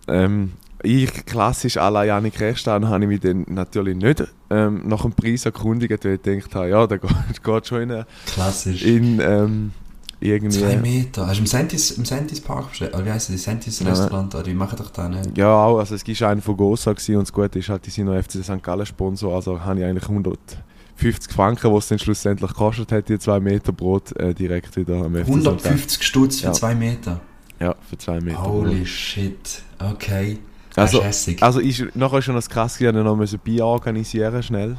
Ähm, 0.08 0.52
ich, 0.82 1.10
klassisch 1.26 1.76
à 1.78 1.90
la 1.90 2.04
Janik 2.04 2.38
Restan, 2.40 2.88
habe 2.88 3.04
ich 3.04 3.08
mich 3.08 3.20
dann 3.20 3.44
natürlich 3.48 3.96
nicht 3.96 4.24
ähm, 4.50 4.82
nach 4.86 5.02
dem 5.02 5.12
Preis 5.12 5.44
erkundigt, 5.46 6.04
weil 6.04 6.14
ich 6.14 6.22
gedacht 6.22 6.54
habe, 6.54 6.68
ja, 6.68 6.86
der 6.86 6.98
geht, 6.98 7.42
geht 7.44 7.66
schon 7.66 7.82
in, 7.90 8.04
Klassisch. 8.26 8.82
in 8.82 9.20
ähm, 9.20 9.72
irgendwie... 10.20 10.58
Zwei 10.60 10.76
Meter. 10.76 11.26
Hast 11.26 11.36
du 11.36 11.40
im 11.40 11.46
Sentis, 11.46 11.90
im 11.92 12.04
Sentis 12.04 12.40
Park 12.40 12.68
bestellt? 12.70 12.94
Oder 12.94 13.06
wie 13.06 13.10
heisst 13.10 13.32
das? 13.32 13.42
Sentis 13.42 13.80
Nein. 13.80 13.92
Restaurant? 13.92 14.34
Oder 14.34 14.44
die 14.44 14.54
machen 14.54 14.76
doch 14.78 14.90
da 14.90 15.08
nicht? 15.08 15.36
Ja, 15.36 15.52
auch. 15.64 15.78
Also 15.78 15.94
es 15.94 16.20
war 16.20 16.28
einer 16.30 16.42
von 16.42 16.56
Gosa 16.56 16.90
und 16.90 16.98
das 16.98 17.32
Gute 17.32 17.58
ist 17.58 17.68
halt, 17.68 17.84
die 17.86 17.90
sind 17.90 18.06
noch 18.06 18.20
FC 18.22 18.42
St. 18.44 18.62
Gallen 18.62 18.86
Sponsor, 18.86 19.34
also 19.34 19.60
habe 19.60 19.80
ich 19.80 19.84
eigentlich 19.86 20.08
150 20.08 21.32
Franken, 21.32 21.72
was 21.72 21.84
es 21.84 21.88
dann 21.88 21.98
schlussendlich 21.98 22.50
gekostet 22.50 22.92
hat, 22.92 23.08
die 23.08 23.18
2 23.18 23.40
Meter 23.40 23.72
Brot, 23.72 24.14
äh, 24.16 24.32
direkt 24.34 24.76
wieder 24.76 24.96
am 25.04 25.14
FC 25.14 25.22
St. 25.24 25.28
Gallen. 25.28 25.46
150 25.46 26.02
Stutz 26.02 26.40
für 26.40 26.46
Ja. 26.46 26.52
zwei 26.52 26.74
Meter. 26.74 27.20
Ja, 27.60 27.74
für 27.88 27.98
2 27.98 28.20
Meter 28.20 28.42
Holy 28.44 28.78
Brot. 28.78 28.86
shit. 28.88 29.62
Okay. 29.78 30.38
Also, 30.76 30.98
das 30.98 31.06
ist 31.20 31.26
hässig. 31.26 31.42
also 31.42 31.60
ist, 31.60 31.84
nachher 31.94 32.22
schon 32.22 32.34
das 32.34 32.48
krass 32.48 32.78
gewesen, 32.78 32.96
ich 32.98 33.04
noch 33.04 33.16
müssen 33.16 33.38
Bier 33.38 33.64
organisieren 33.66 34.42
schnell 34.42 34.76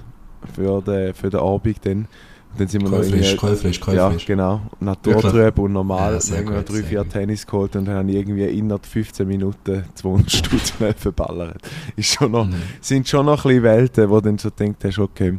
für 0.56 0.82
den, 0.82 1.14
für 1.14 1.30
den 1.30 1.40
Abend 1.40 1.78
dann. 1.86 2.08
Und 2.52 2.60
dann 2.60 2.68
sind 2.68 2.82
wir 2.84 2.90
noch 2.90 2.98
Keulfrisch, 2.98 3.20
irgendwie- 3.34 3.38
Keulfrisch, 3.38 3.80
Ja, 3.96 4.12
genau. 4.28 4.62
Naturtrüb 4.80 5.58
und 5.58 5.74
normal. 5.74 6.14
Ja, 6.14 6.20
irgendwie 6.20 6.44
gut, 6.58 6.70
drei, 6.70 6.74
sehr 6.76 6.84
vier 6.84 7.00
gut. 7.04 7.10
Tennis 7.12 7.48
geholt 7.48 7.76
und 7.76 7.86
dann 7.86 7.96
habe 7.96 8.12
ich 8.12 8.16
irgendwie 8.18 8.44
innerhalb 8.46 8.86
15 8.86 9.28
Minuten 9.28 9.84
200 9.96 10.32
Stutz 10.32 10.70
schnell 10.78 10.94
verballert. 10.94 11.58
Ist 11.96 12.14
schon 12.14 12.32
noch, 12.32 12.46
Mhm. 12.46 12.54
sind 12.80 13.08
schon 13.10 13.26
noch 13.26 13.44
ein 13.44 13.50
bisschen 13.50 13.64
Welten, 13.64 14.10
wo 14.10 14.16
du 14.20 14.22
dann 14.30 14.38
so 14.38 14.52
denkst, 14.52 14.80
hast, 14.84 15.00
okay. 15.00 15.38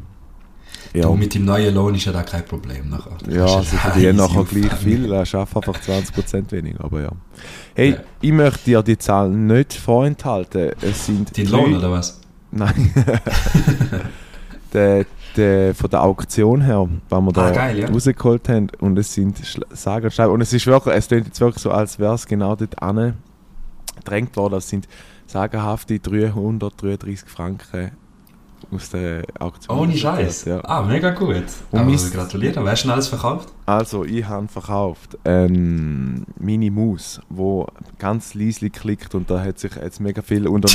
Ja, 0.94 1.02
Du, 1.08 1.14
mit 1.14 1.34
dem 1.34 1.44
neuen 1.44 1.74
Lohn 1.74 1.92
ist 1.96 2.04
ja 2.04 2.12
da 2.12 2.22
kein 2.22 2.44
Problem 2.44 2.88
nachher. 2.88 3.16
Du 3.24 3.30
ja 3.34 3.46
die 3.96 4.04
easy 4.06 4.12
nachher 4.12 4.44
gleich 4.44 4.72
viel, 4.74 5.08
du 5.08 5.16
hast 5.16 5.34
einfach 5.34 5.62
20% 5.62 6.52
weniger, 6.52 6.84
aber 6.84 7.02
ja. 7.02 7.10
Hey, 7.74 7.90
Ja. 7.90 7.96
ich 8.20 8.30
möchte 8.32 8.64
dir 8.66 8.82
die 8.84 8.96
Zahlen 8.96 9.46
nicht 9.48 9.72
vorenthalten. 9.74 10.70
Es 10.80 11.06
sind 11.06 11.36
drei- 11.36 11.42
Lohn 11.42 11.74
oder 11.74 11.90
was? 11.90 12.20
Nein. 12.52 12.92
der, 14.72 15.04
der, 15.36 15.74
von 15.74 15.90
der 15.90 16.02
Auktion 16.02 16.60
her, 16.60 16.88
was 17.08 17.20
wir 17.22 17.32
da 17.32 17.46
Ah, 17.46 17.50
geil, 17.50 17.78
ja. 17.80 17.88
rausgeholt 17.88 18.48
haben. 18.48 18.68
Und 18.80 18.96
es 18.98 19.12
sind 19.14 19.38
Schla- 19.40 19.66
sage 19.74 20.28
und 20.30 20.40
es 20.40 20.52
ist 20.52 20.66
wirklich, 20.68 20.94
es 20.94 21.08
klingt 21.08 21.26
jetzt 21.26 21.40
wirklich 21.40 21.62
so, 21.62 21.72
als 21.72 21.98
wäre 21.98 22.14
es 22.14 22.26
genau 22.26 22.54
dort 22.54 22.76
gedrängt 23.96 24.36
worden. 24.36 24.54
Es 24.54 24.68
sind 24.68 24.86
sagenhafte 25.26 25.98
333 25.98 27.20
Franken 27.28 27.90
aus 28.74 28.90
der 28.90 29.22
Auktion. 29.38 29.78
Ohne 29.78 29.96
Scheiß. 29.96 30.44
Ja. 30.46 30.60
Ah, 30.64 30.82
mega 30.82 31.10
gut. 31.10 31.44
Und 31.70 31.78
Aber 31.80 31.90
mis- 31.90 32.10
gratuliere. 32.12 32.62
Wer 32.64 32.72
hast 32.72 32.82
du 32.82 32.88
denn 32.88 32.92
alles 32.94 33.08
verkauft? 33.08 33.48
Also, 33.66 34.04
ich 34.04 34.26
habe 34.26 34.48
verkauft 34.48 35.16
ähm, 35.24 36.24
meine 36.38 36.70
Maus, 36.70 37.20
wo 37.28 37.66
ganz 37.98 38.34
leislich 38.34 38.72
klickt 38.72 39.14
und 39.14 39.30
da 39.30 39.42
hat 39.42 39.58
sich 39.58 39.72
jetzt 39.76 40.00
mega 40.00 40.20
viel 40.22 40.46
unter, 40.46 40.68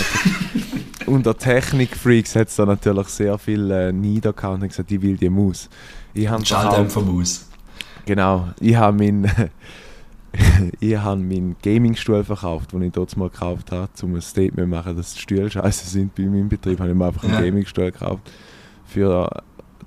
unter 1.06 1.38
Technik-Freaks 1.38 2.36
hat 2.36 2.48
es 2.48 2.56
da 2.56 2.66
natürlich 2.66 3.08
sehr 3.10 3.38
viel 3.38 3.70
äh, 3.72 3.92
niedergehauen 3.92 4.62
und 4.62 4.68
gesagt, 4.70 4.92
ich 4.92 5.02
will 5.02 5.18
die 5.18 5.30
Maus. 5.30 5.70
Ich 6.14 6.28
habe 6.28 6.44
verkauft, 6.46 6.66
Schalldämpfermaus. 6.74 7.46
genau, 8.06 8.48
ich 8.60 8.76
habe 8.76 8.98
mein, 8.98 9.24
ich 10.80 10.98
habe 10.98 11.20
meinen 11.22 11.56
Gaming-Stuhl 11.62 12.24
verkauft, 12.24 12.74
den 12.74 12.82
ich 12.84 12.92
dort 12.92 13.16
mal 13.18 13.30
gekauft 13.30 13.72
habe, 13.72 13.90
um 14.04 14.16
ein 14.16 14.22
Statement 14.22 14.68
zu 14.68 14.68
machen, 14.68 14.96
dass 14.98 15.14
die 15.14 15.20
Stühle 15.20 15.50
scheiße 15.50 15.88
sind 15.88 16.16
bei 16.16 16.24
meinem 16.24 16.50
Betrieb, 16.50 16.80
habe 16.80 16.90
ich 16.90 16.96
mir 16.96 17.06
einfach 17.08 17.24
einen 17.24 17.34
Ja. 17.34 17.42
Gaming-Stuhl 17.42 17.92
gekauft. 17.92 18.32
Für, 18.86 19.30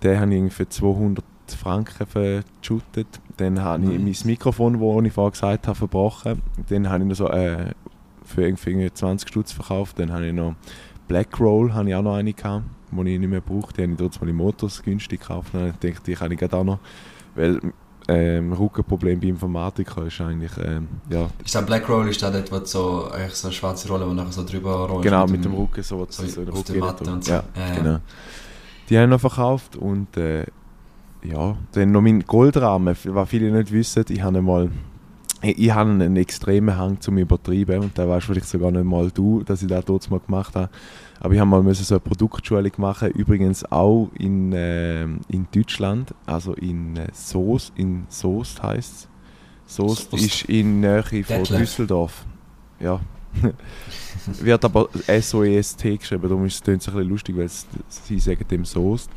den 0.03 0.21
habe 0.21 0.35
ich 0.35 0.53
für 0.53 0.69
200 0.69 1.25
Franken 1.57 2.07
verschüttet. 2.07 3.21
Dann 3.37 3.61
habe 3.61 3.85
ich 3.85 3.99
mein. 3.99 4.15
Mikrofon, 4.25 4.75
das 4.81 5.07
ich 5.07 5.13
vorher 5.13 5.31
gesagt 5.31 5.67
habe, 5.67 5.77
verbrochen. 5.77 6.43
Dann 6.69 6.89
habe 6.89 7.03
ich 7.05 7.09
noch 7.09 7.17
so 7.17 7.29
äh, 7.29 7.73
für 8.25 8.43
irgendwie 8.45 8.93
20 8.93 9.29
Stutz 9.29 9.53
verkauft. 9.53 9.99
Dann 9.99 10.13
habe 10.13 10.27
ich 10.27 10.33
noch 10.33 10.55
Black 11.09 11.39
Roll, 11.41 11.73
habe 11.75 11.89
ich 11.89 11.95
auch 11.95 12.03
noch 12.03 12.15
eine 12.15 12.33
gehabt, 12.33 12.65
die 12.91 13.13
ich 13.15 13.19
nicht 13.19 13.29
mehr 13.29 13.41
brauche. 13.41 13.73
Die 13.75 13.83
habe 13.83 13.93
ich 13.93 13.99
dort 13.99 14.21
mal 14.21 14.29
im 14.31 14.37
Motors 14.37 14.83
günstig 14.83 15.21
gekauft. 15.21 15.53
Dann 15.53 15.73
habe 15.73 15.89
ich 15.89 15.99
die 16.01 16.15
kann 16.15 16.33
ich 16.33 16.39
gerade 16.39 16.57
auch 16.57 16.65
noch, 16.65 16.79
weil 17.35 17.61
ähm, 18.09 18.53
Rückenproblem 18.53 19.21
bei 19.21 19.29
Informatiker 19.29 20.07
ist 20.07 20.21
eigentlich, 20.21 20.53
ähm, 20.65 20.89
ja, 21.09 21.29
Ist 21.45 21.55
der 21.55 21.63
Black 21.63 21.89
Roll, 21.89 22.09
ist 22.09 22.23
da 22.23 22.31
dort, 22.31 22.51
wo 22.51 22.65
so, 22.65 23.11
eigentlich 23.11 23.35
so 23.35 23.49
eine 23.49 23.55
schwarze 23.55 23.89
Rolle, 23.89 24.07
die 24.09 24.15
nachher 24.15 24.33
so 24.33 24.45
drüber 24.45 24.89
rollst? 24.89 25.05
genau, 25.05 25.27
mit 25.27 25.45
dem 25.45 25.55
Rücken 25.55 25.83
so, 25.83 26.07
so 26.09 26.27
so, 26.27 26.43
auf 26.51 26.65
der 26.65 26.77
Matte 26.77 27.11
und 27.11 27.25
so. 27.25 27.33
Ja, 27.33 27.45
Ja, 27.57 27.69
ja. 27.69 27.75
genau. 27.75 27.99
Die 28.89 28.97
habe 28.97 29.05
ich 29.05 29.11
noch 29.11 29.21
verkauft 29.21 29.77
und 29.77 30.17
äh, 30.17 30.45
ja, 31.23 31.57
dann 31.73 31.93
noch 31.93 32.01
mein 32.01 32.25
Goldrahmen, 32.25 32.97
was 33.05 33.29
viele 33.29 33.51
nicht 33.51 33.73
wissen, 33.73 34.05
ich 34.09 34.23
habe 34.23 34.43
mal 34.43 34.71
ich, 35.43 35.59
ich 35.59 35.71
habe 35.73 35.91
einen 35.91 36.17
extremen 36.17 36.77
Hang 36.77 37.01
zum 37.01 37.19
Übertreiben 37.19 37.81
und 37.81 37.99
da 37.99 38.09
weißt 38.09 38.27
vielleicht 38.27 38.49
sogar 38.49 38.71
nicht 38.71 38.85
mal 38.85 39.11
du, 39.11 39.43
dass 39.43 39.63
ich 39.63 39.69
das 39.69 39.85
dort 39.85 40.11
mal 40.11 40.21
gemacht 40.21 40.55
habe. 40.55 40.71
Aber 41.21 41.35
ich 41.35 41.41
habe 41.41 41.51
mal 41.51 41.63
müssen 41.63 41.85
so 41.85 41.95
eine 41.95 42.01
Produktschulung 42.01 42.73
machen, 42.79 43.11
übrigens 43.11 43.65
auch 43.71 44.11
in, 44.19 44.53
ähm, 44.55 45.21
in 45.29 45.47
Deutschland, 45.55 46.15
also 46.27 46.55
in 46.55 46.97
äh, 46.97 47.09
Soest, 47.13 47.73
in 47.77 48.07
Soest 48.09 48.63
heißt 48.63 48.93
es. 48.95 49.09
Soest 49.67 50.13
ist 50.15 50.45
in 50.47 50.81
Nähe 50.81 51.03
von 51.03 51.23
Detlef. 51.23 51.61
Düsseldorf. 51.61 52.25
Ja. 52.81 53.01
Wird 54.41 54.65
aber 54.65 54.89
S-O-E-S-T 55.07 55.97
geschrieben, 55.97 56.29
darum 56.29 56.45
ist 56.45 56.63
es 56.63 56.69
ein 56.69 56.79
bisschen 56.79 57.09
lustig, 57.09 57.37
weil 57.37 57.49
sie 57.89 58.19
sagen 58.19 58.45
dem 58.51 58.65
Soest. 58.65 59.11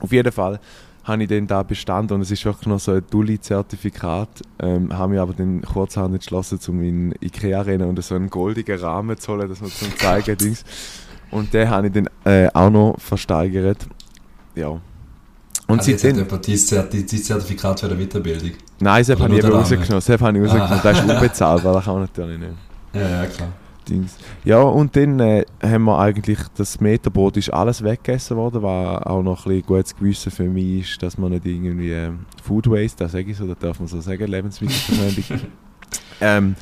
Auf 0.00 0.12
jeden 0.12 0.32
Fall 0.32 0.60
habe 1.04 1.22
ich 1.22 1.28
dann 1.28 1.46
da 1.46 1.62
bestanden 1.62 2.14
und 2.14 2.20
es 2.22 2.30
ist 2.30 2.44
wirklich 2.44 2.66
noch 2.66 2.78
so 2.80 2.92
ein 2.92 3.02
Dulli-Zertifikat. 3.10 4.28
Ähm, 4.60 4.96
habe 4.96 5.12
mich 5.12 5.20
aber 5.20 5.32
dann 5.32 5.62
kurzerhand 5.62 6.14
entschlossen, 6.14 6.58
um 6.68 6.82
in 6.82 7.14
Ikea 7.20 7.62
rennen 7.62 7.88
und 7.88 8.02
so 8.04 8.14
einen 8.14 8.30
goldigen 8.30 8.78
Rahmen 8.78 9.16
zu 9.16 9.32
holen, 9.32 9.48
dass 9.48 9.60
man 9.60 9.70
zum 9.70 9.96
zeigen 9.96 10.36
Dings. 10.38 10.64
Und 11.30 11.52
den 11.54 11.68
habe 11.70 11.86
ich 11.86 11.92
dann 11.92 12.08
äh, 12.24 12.48
auch 12.52 12.70
noch 12.70 12.96
versteigert. 12.98 13.86
Ja. 14.54 14.68
Und 15.66 15.78
also 15.78 15.92
hat 15.92 16.00
seitdem, 16.00 16.24
jemand 16.24 16.48
dein 16.48 16.54
Zerti- 16.56 17.06
dein 17.08 17.22
Zertifikat 17.22 17.80
für 17.80 17.88
die 17.88 18.04
Weiterbildung. 18.06 18.50
nein, 18.80 19.04
das 19.06 19.10
Oder 19.10 19.24
habe 19.24 19.38
ich 19.38 19.44
eben 19.44 19.52
rausgenommen. 19.52 19.88
Das 19.90 20.08
habe 20.08 20.38
ich 20.38 20.44
rausgenommen. 20.44 20.70
Ah. 20.72 20.80
Das 20.82 20.98
ist 21.00 21.08
unbezahlbar, 21.10 21.74
das 21.74 21.84
kann 21.84 21.94
man 21.94 22.02
natürlich 22.02 22.38
nicht. 22.38 22.52
Ja, 22.92 23.00
ja, 23.08 23.26
klar. 23.26 23.48
Dings. 23.90 24.16
Ja, 24.44 24.62
und 24.62 24.94
dann 24.96 25.20
äh, 25.20 25.44
haben 25.62 25.84
wir 25.84 25.98
eigentlich, 25.98 26.38
das 26.56 26.80
Meterbrot 26.80 27.36
ist 27.36 27.50
alles 27.50 27.82
weggegessen 27.82 28.36
worden, 28.36 28.62
was 28.62 29.02
auch 29.02 29.22
noch 29.22 29.46
ein 29.46 29.62
gutes 29.62 29.96
Gewissen 29.96 30.30
für 30.30 30.44
mich 30.44 30.80
ist, 30.80 31.02
dass 31.02 31.18
man 31.18 31.32
nicht 31.32 31.44
irgendwie 31.44 31.92
ähm, 31.92 32.20
Food 32.42 32.70
Waste, 32.70 33.04
das 33.04 33.12
sage 33.12 33.30
ich 33.30 33.36
so, 33.36 33.46
das 33.46 33.58
darf 33.58 33.78
man 33.78 33.88
so 33.88 34.00
sagen, 34.00 34.26
Lebensmittelverschwendung. 34.26 35.48
ähm, 36.20 36.56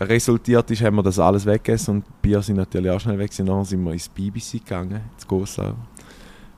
resultiert 0.00 0.70
ist, 0.70 0.82
haben 0.82 0.96
wir 0.96 1.02
das 1.02 1.18
alles 1.18 1.46
weggegessen 1.46 1.96
und 1.96 2.22
Bier 2.22 2.42
sind 2.42 2.56
natürlich 2.56 2.90
auch 2.90 3.00
schnell 3.00 3.18
weg. 3.18 3.30
Nachher 3.38 3.64
sind 3.64 3.84
wir 3.84 3.92
ins 3.92 4.08
BBC 4.08 4.52
gegangen, 4.64 5.00
ins 5.14 5.26
Gossau. 5.26 5.74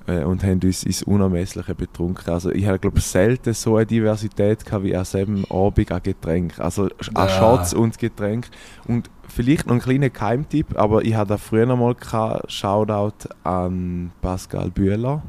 Äh, 0.09 0.25
und 0.25 0.43
haben 0.43 0.61
uns 0.65 0.85
ins 0.85 1.03
Unermessliche 1.03 1.75
betrunken. 1.75 2.33
Also 2.33 2.51
ich 2.51 2.67
habe 2.67 2.79
glaube 2.79 3.01
selten 3.01 3.53
so 3.53 3.77
eine 3.77 3.85
Diversität 3.87 4.65
gehabt 4.65 4.85
wie 4.85 4.97
an 4.97 5.05
diesem 5.05 5.45
Abend 5.51 5.93
an 5.93 6.03
Getränk. 6.03 6.59
Also 6.59 6.85
an 6.85 6.91
Ja. 7.15 7.29
Shots 7.29 7.75
und 7.75 7.99
Getränk. 7.99 8.49
Und 8.87 9.11
vielleicht 9.29 9.67
noch 9.67 9.75
ein 9.75 9.81
kleiner 9.81 10.09
Geheimtipp, 10.09 10.79
aber 10.79 11.05
ich 11.05 11.15
hatte 11.15 11.37
früher 11.37 11.67
noch 11.67 11.77
mal 11.77 11.95
gehabt, 11.95 12.51
Shoutout 12.51 13.29
an 13.45 14.11
Pascal 14.23 14.71
Bühler. 14.71 15.23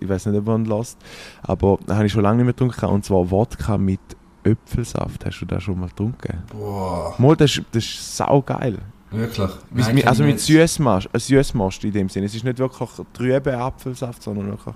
Ich 0.00 0.08
weiß 0.08 0.26
nicht, 0.26 0.38
ob 0.38 0.46
man 0.46 0.64
ihn 0.64 0.70
lässt, 0.70 0.98
aber 1.42 1.78
da 1.86 1.96
habe 1.96 2.06
ich 2.06 2.12
schon 2.12 2.22
lange 2.22 2.38
nicht 2.38 2.44
mehr 2.46 2.52
getrunken. 2.54 2.86
Und 2.86 3.04
zwar 3.04 3.30
Wodka 3.30 3.76
mit 3.76 4.00
Äpfelsaft. 4.44 5.26
Hast 5.26 5.40
du 5.40 5.46
das 5.46 5.62
schon 5.62 5.78
mal 5.78 5.88
getrunken? 5.88 6.42
Boah, 6.50 7.14
Mal, 7.18 7.36
das 7.36 7.58
ist, 7.58 7.64
das 7.72 7.84
ist 7.84 8.16
saugeil. 8.16 8.78
Wirklich. 9.12 9.50
Nein, 9.70 9.94
mit, 9.94 10.06
also 10.06 10.24
mit. 10.24 10.40
Süßmast, 10.40 11.08
äh, 11.12 11.18
Süßmast 11.18 11.84
in 11.84 11.92
dem 11.92 12.08
Sinne. 12.08 12.26
Es 12.26 12.34
ist 12.34 12.44
nicht 12.44 12.58
wirklich 12.58 12.88
trübe 13.12 13.56
Apfelsaft, 13.56 14.22
sondern 14.22 14.48
wirklich. 14.48 14.74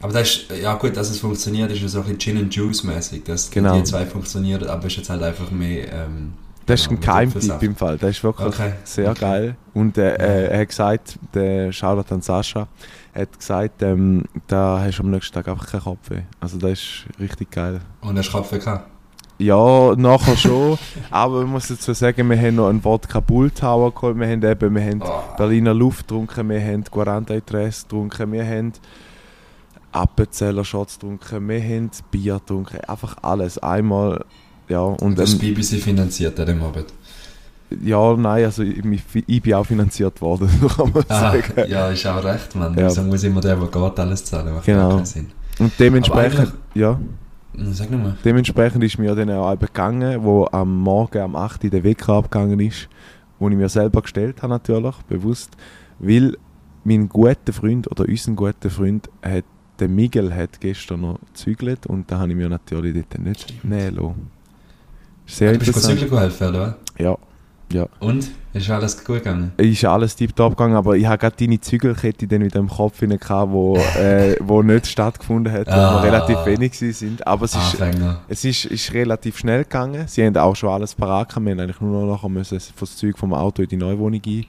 Aber 0.00 0.12
das 0.12 0.28
ist, 0.28 0.50
ja 0.62 0.74
gut, 0.74 0.96
dass 0.96 1.08
es 1.10 1.18
funktioniert, 1.20 1.70
ist 1.72 1.80
ja 1.80 1.88
so 1.88 1.98
ein 1.98 2.04
bisschen 2.04 2.18
Gin 2.18 2.38
and 2.38 2.54
Juice 2.54 2.84
mäßig, 2.84 3.24
dass 3.24 3.50
Genau. 3.50 3.76
die 3.78 3.84
zwei 3.84 4.04
funktionieren, 4.04 4.68
aber 4.68 4.80
es 4.86 4.92
ist 4.92 4.96
jetzt 4.98 5.10
halt 5.10 5.22
einfach 5.22 5.50
mehr. 5.50 5.90
Ähm, 5.92 6.34
Das 6.66 6.80
ist 6.82 6.88
genau, 6.88 7.00
ein 7.00 7.04
Geheimtipp 7.04 7.36
Apfelsaft. 7.36 7.62
im 7.62 7.76
Fall. 7.76 7.96
Das 7.98 8.10
ist 8.10 8.22
wirklich 8.24 8.46
Okay. 8.48 8.72
sehr 8.84 9.10
Okay. 9.12 9.20
geil. 9.20 9.56
Und 9.72 9.96
äh, 9.96 10.14
äh, 10.16 10.46
er 10.48 10.60
hat 10.60 10.68
gesagt, 10.68 11.18
der 11.32 11.72
Shoutout 11.72 12.12
an 12.14 12.20
Sascha, 12.20 12.68
hat 13.14 13.38
gesagt, 13.38 13.80
ähm, 13.82 14.24
da 14.48 14.80
hast 14.84 14.98
du 14.98 15.02
am 15.02 15.10
nächsten 15.10 15.32
Tag 15.32 15.48
einfach 15.48 15.66
keinen 15.66 15.82
Kopfweh. 15.84 16.22
Also 16.40 16.58
das 16.58 16.72
ist 16.72 17.04
richtig 17.18 17.50
geil. 17.50 17.80
Und 18.02 18.18
hast 18.18 18.28
du 18.28 18.32
Kopf 18.32 18.50
gehabt? 18.50 18.90
Ja, 19.38 19.94
nachher 19.96 20.36
schon. 20.36 20.78
aber 21.10 21.42
man 21.42 21.50
muss 21.52 21.68
dazu 21.68 21.92
sagen, 21.92 22.28
wir 22.30 22.38
haben 22.38 22.54
noch 22.56 22.68
einen 22.68 22.82
Wodka 22.84 23.20
Bull 23.20 23.50
Tower 23.50 23.92
geholt. 23.92 24.18
Wir 24.18 24.26
haben 24.28 24.42
eben, 24.42 24.74
wir 24.74 24.82
haben 24.82 25.02
Oh. 25.02 25.36
Berliner 25.36 25.74
Luft 25.74 26.08
getrunken, 26.08 26.48
wir 26.48 26.60
haben 26.60 26.84
43 26.84 27.82
getrunken, 27.82 28.32
wir 28.32 28.46
haben 28.46 28.72
Appenzeller 29.92 30.64
Shots 30.64 30.94
getrunken, 30.98 31.48
wir 31.48 31.62
haben 31.62 31.90
Bier 32.10 32.34
getrunken, 32.34 32.80
einfach 32.86 33.16
alles. 33.22 33.58
Einmal, 33.58 34.24
ja. 34.68 34.80
Und 34.80 35.18
das 35.18 35.30
dann, 35.30 35.38
BBC 35.40 35.80
finanziert 35.82 36.38
an 36.40 36.46
dem 36.46 36.62
Abend. 36.62 36.86
ja, 37.82 38.14
nein, 38.16 38.44
also 38.44 38.62
ich, 38.62 38.82
ich 39.26 39.42
bin 39.42 39.54
auch 39.54 39.64
finanziert 39.66 40.20
worden, 40.20 40.48
kann 40.76 40.92
man 40.92 41.04
Ah, 41.08 41.32
sagen. 41.32 41.68
ja, 41.68 41.88
ist 41.90 42.06
auch 42.06 42.22
recht, 42.24 42.54
Mann. 42.54 42.74
Ja. 42.76 42.86
Wieso 42.86 43.02
muss 43.02 43.22
immer 43.24 43.40
der, 43.40 43.56
der 43.56 43.68
geht, 43.68 43.98
alles 44.00 44.24
zahlen? 44.24 44.54
Macht 44.54 44.64
Genau. 44.66 44.90
keinen 44.96 45.06
Sinn. 45.06 45.30
Und 45.58 45.72
dementsprechend, 45.78 46.52
ja, 46.74 46.98
Sag 47.58 47.90
nochmal. 47.90 48.16
dementsprechend 48.24 48.84
ist 48.84 48.98
mir 48.98 49.14
dann 49.14 49.30
auch 49.30 49.58
gegangen, 49.58 50.22
wo 50.22 50.46
am 50.52 50.78
Morgen 50.78 51.18
am 51.18 51.36
8. 51.36 51.64
Uhr 51.64 51.70
der 51.70 51.84
Wecker 51.84 52.14
abgegangen 52.14 52.60
ist, 52.60 52.88
wo 53.38 53.48
ich 53.48 53.56
mir 53.56 53.68
selber 53.68 54.02
gestellt 54.02 54.42
habe 54.42 54.52
natürlich, 54.52 54.94
bewusst, 55.08 55.56
weil 55.98 56.36
mein 56.84 57.08
guter 57.08 57.52
Freund 57.52 57.90
oder 57.90 58.04
unser 58.08 58.32
guter 58.32 58.70
Freund 58.70 59.08
hat, 59.22 59.44
der 59.78 59.88
Miguel 59.88 60.34
hat 60.34 60.60
gestern 60.60 61.02
noch 61.02 61.18
gezügelt 61.32 61.86
und 61.86 62.10
da 62.10 62.18
habe 62.18 62.30
ich 62.30 62.36
mir 62.36 62.48
natürlich 62.48 62.94
dort 62.94 63.18
nicht 63.24 63.64
nehmen 63.64 63.96
lassen. 63.96 64.30
Sehr 65.26 65.52
du 65.52 65.58
bist 65.58 65.68
interessant. 65.68 66.00
Zügel 66.00 66.20
helfen, 66.20 66.48
oder? 66.48 66.76
Ja, 66.98 67.18
Und? 68.00 68.30
Ist 68.54 68.70
alles 68.70 69.04
gut 69.04 69.18
gegangen? 69.18 69.52
ist 69.58 69.84
alles 69.84 70.16
tiptop 70.16 70.56
gegangen, 70.56 70.76
aber 70.76 70.96
ich 70.96 71.04
habe 71.04 71.18
gerade 71.18 71.36
deine 71.36 71.60
Zügelkette 71.60 72.26
dann 72.26 72.42
wieder 72.42 72.58
im 72.58 72.68
Kopf 72.68 73.00
hinein 73.00 73.18
gehabt, 73.18 73.52
wo, 73.52 73.76
äh, 73.76 74.36
wo 74.40 74.62
nicht 74.62 74.86
stattgefunden 74.86 75.52
hat, 75.52 75.66
wo 75.66 75.72
Ah. 75.72 76.02
wir 76.02 76.10
relativ 76.10 76.38
wenig 76.46 76.72
sind. 76.78 77.26
Aber 77.26 77.44
es 77.44 77.54
ist, 77.54 77.76
es 78.28 78.44
ist, 78.44 78.64
ist 78.66 78.92
relativ 78.94 79.36
schnell 79.38 79.64
gegangen. 79.64 80.08
Sie 80.08 80.24
haben 80.24 80.36
auch 80.38 80.56
schon 80.56 80.70
alles 80.70 80.94
parat 80.94 81.28
gehabt. 81.28 81.44
Wir 81.44 81.52
haben 81.52 81.60
eigentlich 81.60 81.80
nur 81.80 82.06
noch 82.06 82.14
nachher 82.14 82.28
müssen 82.30 82.58
das 82.80 82.96
Zeug 82.96 83.18
vom 83.18 83.34
Auto 83.34 83.62
in 83.62 83.68
die 83.68 83.76
Neuwohnung 83.76 84.22
ein- 84.24 84.46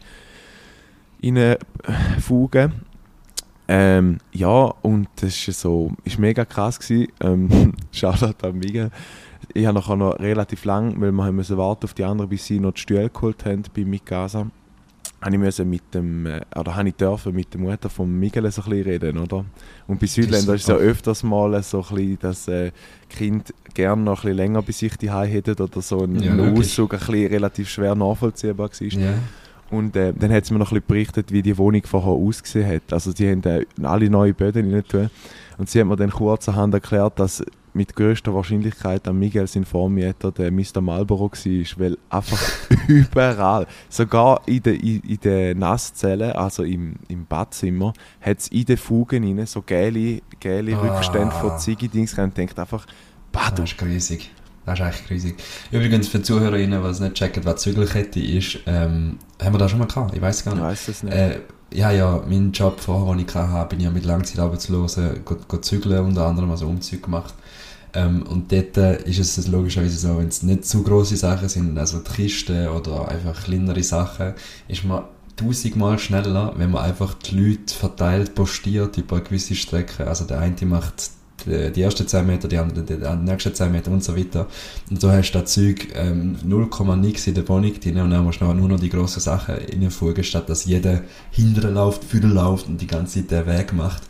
reinfugen. 1.24 2.72
Ähm, 3.70 4.20
ja, 4.32 4.74
und 4.82 5.10
das 5.18 5.46
ist 5.48 5.60
so, 5.60 5.92
ist 6.06 6.18
mega 6.20 6.46
krass 6.46 6.80
gewesen. 6.80 7.12
Ähm, 7.20 7.74
Shoutout 7.92 8.48
an 8.48 8.58
Miguel. 8.58 8.92
Ich 9.54 9.66
habe 9.66 9.78
nachher 9.78 9.96
noch 9.96 10.20
relativ 10.20 10.66
lang, 10.66 11.00
weil 11.00 11.12
wir 11.12 11.24
haben 11.24 11.36
müssen 11.36 11.58
warten 11.58 11.86
auf 11.86 11.94
die 11.94 12.04
anderen, 12.04 12.30
bis 12.30 12.46
sie 12.46 12.60
noch 12.60 12.74
die 12.74 12.82
Stühle 12.82 13.10
geholt 13.10 13.46
haben 13.46 13.64
bei 13.76 13.86
Mikasa. 13.86 14.48
Habe 15.20 15.34
ich 15.34 15.40
müssen 15.40 15.68
mit 15.68 15.82
dem, 15.96 16.28
äh, 16.28 16.42
oder 16.56 16.76
habe 16.76 16.90
ich 16.90 16.96
dürfen 16.96 17.34
mit 17.34 17.52
der 17.52 17.62
Mutter 17.62 17.90
von 17.90 18.20
Miguel 18.20 18.52
so 18.52 18.62
ein 18.62 18.70
bisschen 18.70 18.86
reden, 18.86 19.18
oder? 19.18 19.46
Und 19.88 20.00
bei 20.00 20.06
Südländern 20.06 20.56
ist 20.56 20.62
es 20.62 20.68
ja 20.68 20.76
öfters 20.76 21.24
mal 21.24 21.62
so 21.64 21.80
ein 21.90 21.96
bisschen, 21.96 22.20
dass 22.20 22.48
äh, 22.48 22.72
Kind 23.10 23.52
gerne 23.74 24.04
noch 24.04 24.20
ein 24.20 24.22
bisschen 24.22 24.38
länger 24.38 24.62
bei 24.62 24.72
sich 24.74 24.96
die 24.98 25.12
hätten 25.12 25.60
oder 25.60 25.82
so 25.82 26.04
ein, 26.04 26.22
Ja. 26.22 26.34
Auszug 26.54 26.94
ein 26.94 27.00
bisschen 27.00 27.28
relativ 27.28 27.68
schwer 27.68 27.96
nachvollziehbar 27.96 28.70
war. 28.70 28.88
Ja. 28.88 29.14
Und 29.72 29.96
äh, 29.96 30.14
dann 30.14 30.32
hat 30.32 30.46
sie 30.46 30.54
mir 30.54 30.60
noch 30.60 30.72
ein 30.72 30.76
bisschen 30.76 30.88
berichtet, 30.88 31.32
wie 31.32 31.42
die 31.42 31.58
Wohnung 31.58 31.82
vorher 31.86 32.12
ausgesehen 32.14 32.68
hat. 32.70 32.94
Also 32.94 33.12
sie 33.12 33.30
haben 33.30 33.44
äh, 33.44 33.66
alle 33.84 34.10
neue 34.10 34.34
Böden 34.34 34.72
rein 34.72 34.84
tun. 34.88 35.10
Und 35.58 35.70
sie 35.70 35.80
hat 35.80 35.88
mir 35.88 35.96
dann 35.96 36.12
kurzerhand 36.12 36.74
erklärt, 36.76 37.20
dass 37.20 37.44
mit 37.78 37.96
größter 37.96 38.34
Wahrscheinlichkeit 38.34 39.08
an 39.08 39.20
Miguel 39.20 39.48
sein 39.48 39.64
Vormieter 39.64 40.32
der 40.32 40.52
Mr. 40.52 40.82
Marlboro 40.82 41.32
war, 41.32 41.80
weil 41.80 41.98
einfach 42.10 42.40
überall, 42.88 43.68
sogar 43.88 44.42
in 44.48 44.64
den 44.64 44.76
in, 44.80 45.00
in 45.02 45.20
der 45.24 45.56
Nasszelle, 45.56 46.36
also 46.36 46.64
im, 46.64 46.96
im 47.08 47.26
Badzimmer, 47.26 47.94
hat 48.20 48.40
es 48.40 48.48
in 48.50 48.66
den 48.66 48.78
Fugen 48.78 49.24
rein 49.24 49.46
so 49.46 49.62
gelbe, 49.62 50.22
gelbe 50.40 50.78
Ah. 50.78 50.96
Rückstände 50.96 51.32
von 51.34 51.58
Ziggy-Dings 51.58 52.18
und 52.18 52.36
denkt 52.38 52.58
einfach, 52.60 52.86
bah, 53.32 53.52
du 53.52 53.62
Das 53.62 53.72
ist 53.72 53.82
riesig. 53.82 54.32
Das 54.66 54.80
ist 54.80 54.86
echt 54.86 55.10
riesig. 55.10 55.36
Übrigens 55.72 56.10
für 56.10 56.18
die 56.18 56.24
ZuhörerInnen, 56.24 56.82
die 56.82 56.90
es 56.90 57.00
nicht 57.00 57.14
checken, 57.14 57.46
was 57.46 57.62
Zügelkette 57.62 58.20
ist, 58.20 58.60
ähm, 58.66 59.18
haben 59.42 59.54
wir 59.54 59.60
das 59.60 59.72
schon 59.72 59.80
mal 59.80 59.88
gehabt? 59.88 60.14
Ich 60.14 60.22
weiß 60.22 60.44
gar 60.44 60.54
ich 60.54 60.60
nicht. 60.60 60.70
weiß 60.70 60.88
es 60.90 61.04
nicht. 61.04 61.14
Äh, 61.14 61.40
ja, 61.74 61.92
ja, 61.92 62.22
mein 62.28 62.52
Job 62.52 62.80
vorher, 62.80 63.16
den 63.16 63.26
ich 63.28 63.36
hatte, 63.36 63.70
bin 63.70 63.80
ich 63.80 63.86
ja 63.86 63.92
mit 63.92 64.06
Langzeitarbeitslosen 64.06 65.24
go, 65.26 65.36
go 65.48 65.58
zügeln, 65.58 66.06
unter 66.06 66.26
anderem, 66.26 66.52
also 66.52 66.68
Umzüge 66.68 67.02
gemacht. 67.02 67.34
Ähm, 67.94 68.24
und 68.24 68.52
dort 68.52 68.78
äh, 68.78 69.02
ist 69.04 69.20
es 69.20 69.48
logischerweise 69.48 69.98
so, 69.98 70.18
wenn 70.18 70.28
es 70.28 70.44
nicht 70.44 70.66
zu 70.66 70.84
große 70.84 71.16
Sachen 71.18 71.50
sind, 71.50 71.78
also 71.78 72.00
die 72.00 72.12
Kisten 72.12 72.68
oder 72.68 73.08
einfach 73.08 73.44
kleinere 73.46 73.84
Sachen, 73.84 74.34
ist 74.68 74.84
man 74.84 75.04
tausendmal 75.36 76.00
schneller, 76.00 76.54
wenn 76.58 76.72
man 76.72 76.84
einfach 76.84 77.14
die 77.14 77.36
Leute 77.36 77.74
verteilt 77.74 78.36
postiert 78.36 78.98
über 78.98 79.18
eine 79.18 79.26
gewisse 79.26 79.56
Strecke. 79.56 80.08
Also 80.08 80.26
der 80.26 80.40
eine 80.40 80.56
macht 80.66 81.12
die, 81.46 81.72
die 81.72 81.82
ersten 81.84 82.08
10 82.08 82.26
Meter, 82.26 82.48
die 82.48 82.58
andere 82.58 82.84
die, 82.84 82.98
die 82.98 83.16
nächsten 83.24 83.54
10 83.54 83.72
Meter 83.72 83.92
und 83.92 84.04
so 84.04 84.18
weiter. 84.18 84.48
Und 84.90 85.00
so 85.00 85.12
hast 85.12 85.32
du 85.32 85.40
das 85.40 85.54
Zeug 85.54 85.88
ähm, 85.94 86.38
0, 86.44 86.70
nix 86.98 87.28
in 87.28 87.36
der 87.36 87.48
Wohnung 87.48 87.74
drin 87.80 88.00
und 88.00 88.10
dann 88.10 88.24
musst 88.24 88.42
du 88.42 88.46
noch- 88.46 88.56
nur 88.56 88.68
noch 88.68 88.80
die 88.80 88.90
grossen 88.90 89.20
Sachen 89.20 89.56
reinfugen, 89.56 90.24
statt 90.24 90.50
dass 90.50 90.66
jeder 90.66 91.02
hinterher 91.32 91.72
läuft, 91.72 92.04
vorne 92.04 92.28
läuft 92.28 92.68
und 92.68 92.82
die 92.82 92.88
ganze 92.88 93.20
Zeit 93.28 93.32
den 93.32 93.46
Weg 93.46 93.74
macht. 93.74 94.02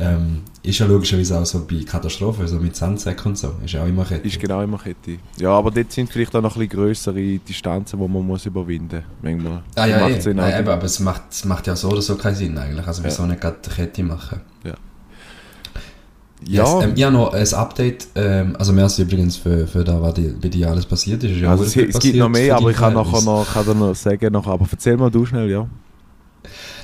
Ähm, 0.00 0.42
ist 0.64 0.78
ja 0.78 0.86
logischerweise 0.86 1.38
auch 1.38 1.44
so 1.44 1.64
bei 1.68 1.82
Katastrophen, 1.84 2.46
so 2.46 2.56
mit 2.56 2.76
Sandsäcken 2.76 3.32
und 3.32 3.38
so, 3.38 3.52
ist 3.64 3.72
ja 3.72 3.82
auch 3.82 3.86
immer 3.88 4.04
Kette. 4.04 4.26
Ist 4.28 4.38
genau 4.38 4.62
immer 4.62 4.78
Kette. 4.78 5.18
Ja, 5.38 5.50
aber 5.50 5.70
dort 5.72 5.90
sind 5.90 6.10
vielleicht 6.10 6.34
auch 6.36 6.40
noch 6.40 6.54
ein 6.56 6.68
bisschen 6.68 6.80
grössere 6.80 7.38
Distanzen, 7.38 7.98
die 7.98 8.08
man 8.08 8.24
muss 8.24 8.46
überwinden 8.46 9.02
muss. 9.22 9.32
Manchmal. 9.32 9.62
Ah 9.74 9.86
ja, 9.86 9.98
Macht 10.08 10.24
eh. 10.26 10.34
Nein, 10.34 10.60
eben, 10.60 10.68
aber 10.68 10.84
es 10.84 11.00
macht, 11.00 11.22
es 11.30 11.44
macht 11.44 11.66
ja 11.66 11.74
so 11.74 11.88
oder 11.88 12.02
so 12.02 12.14
keinen 12.16 12.36
Sinn 12.36 12.56
eigentlich. 12.56 12.86
Also 12.86 13.02
Ja. 13.02 13.08
wieso 13.08 13.26
nicht 13.26 13.40
gerade 13.40 13.56
Kette 13.74 14.02
machen? 14.04 14.40
Ja, 14.64 14.74
Yes. 16.44 16.68
Ähm, 16.82 16.92
ich 16.96 17.04
habe 17.04 17.14
noch 17.14 17.32
ein 17.34 17.54
Update, 17.54 18.08
ähm, 18.16 18.56
also 18.58 18.72
merci 18.72 19.02
übrigens 19.02 19.36
für, 19.36 19.66
für 19.66 19.84
da, 19.84 20.00
was 20.02 20.14
die, 20.14 20.28
bei 20.28 20.48
dir 20.48 20.70
alles 20.70 20.86
passiert 20.86 21.22
ist. 21.22 21.32
ist. 21.32 21.40
Ja 21.40 21.50
also 21.50 21.64
es, 21.64 21.76
es 21.76 21.98
gibt 22.00 22.16
noch 22.16 22.28
mehr, 22.28 22.56
aber 22.56 22.70
ich 22.70 22.76
kann 22.76 22.94
nachher 22.94 23.22
noch, 23.22 23.46
kann 23.52 23.64
dir 23.64 23.74
noch 23.74 23.94
sagen, 23.94 24.32
noch, 24.32 24.46
aber 24.46 24.66
erzähl 24.70 24.96
mal 24.96 25.10
du 25.10 25.24
schnell, 25.24 25.48
ja. 25.50 25.68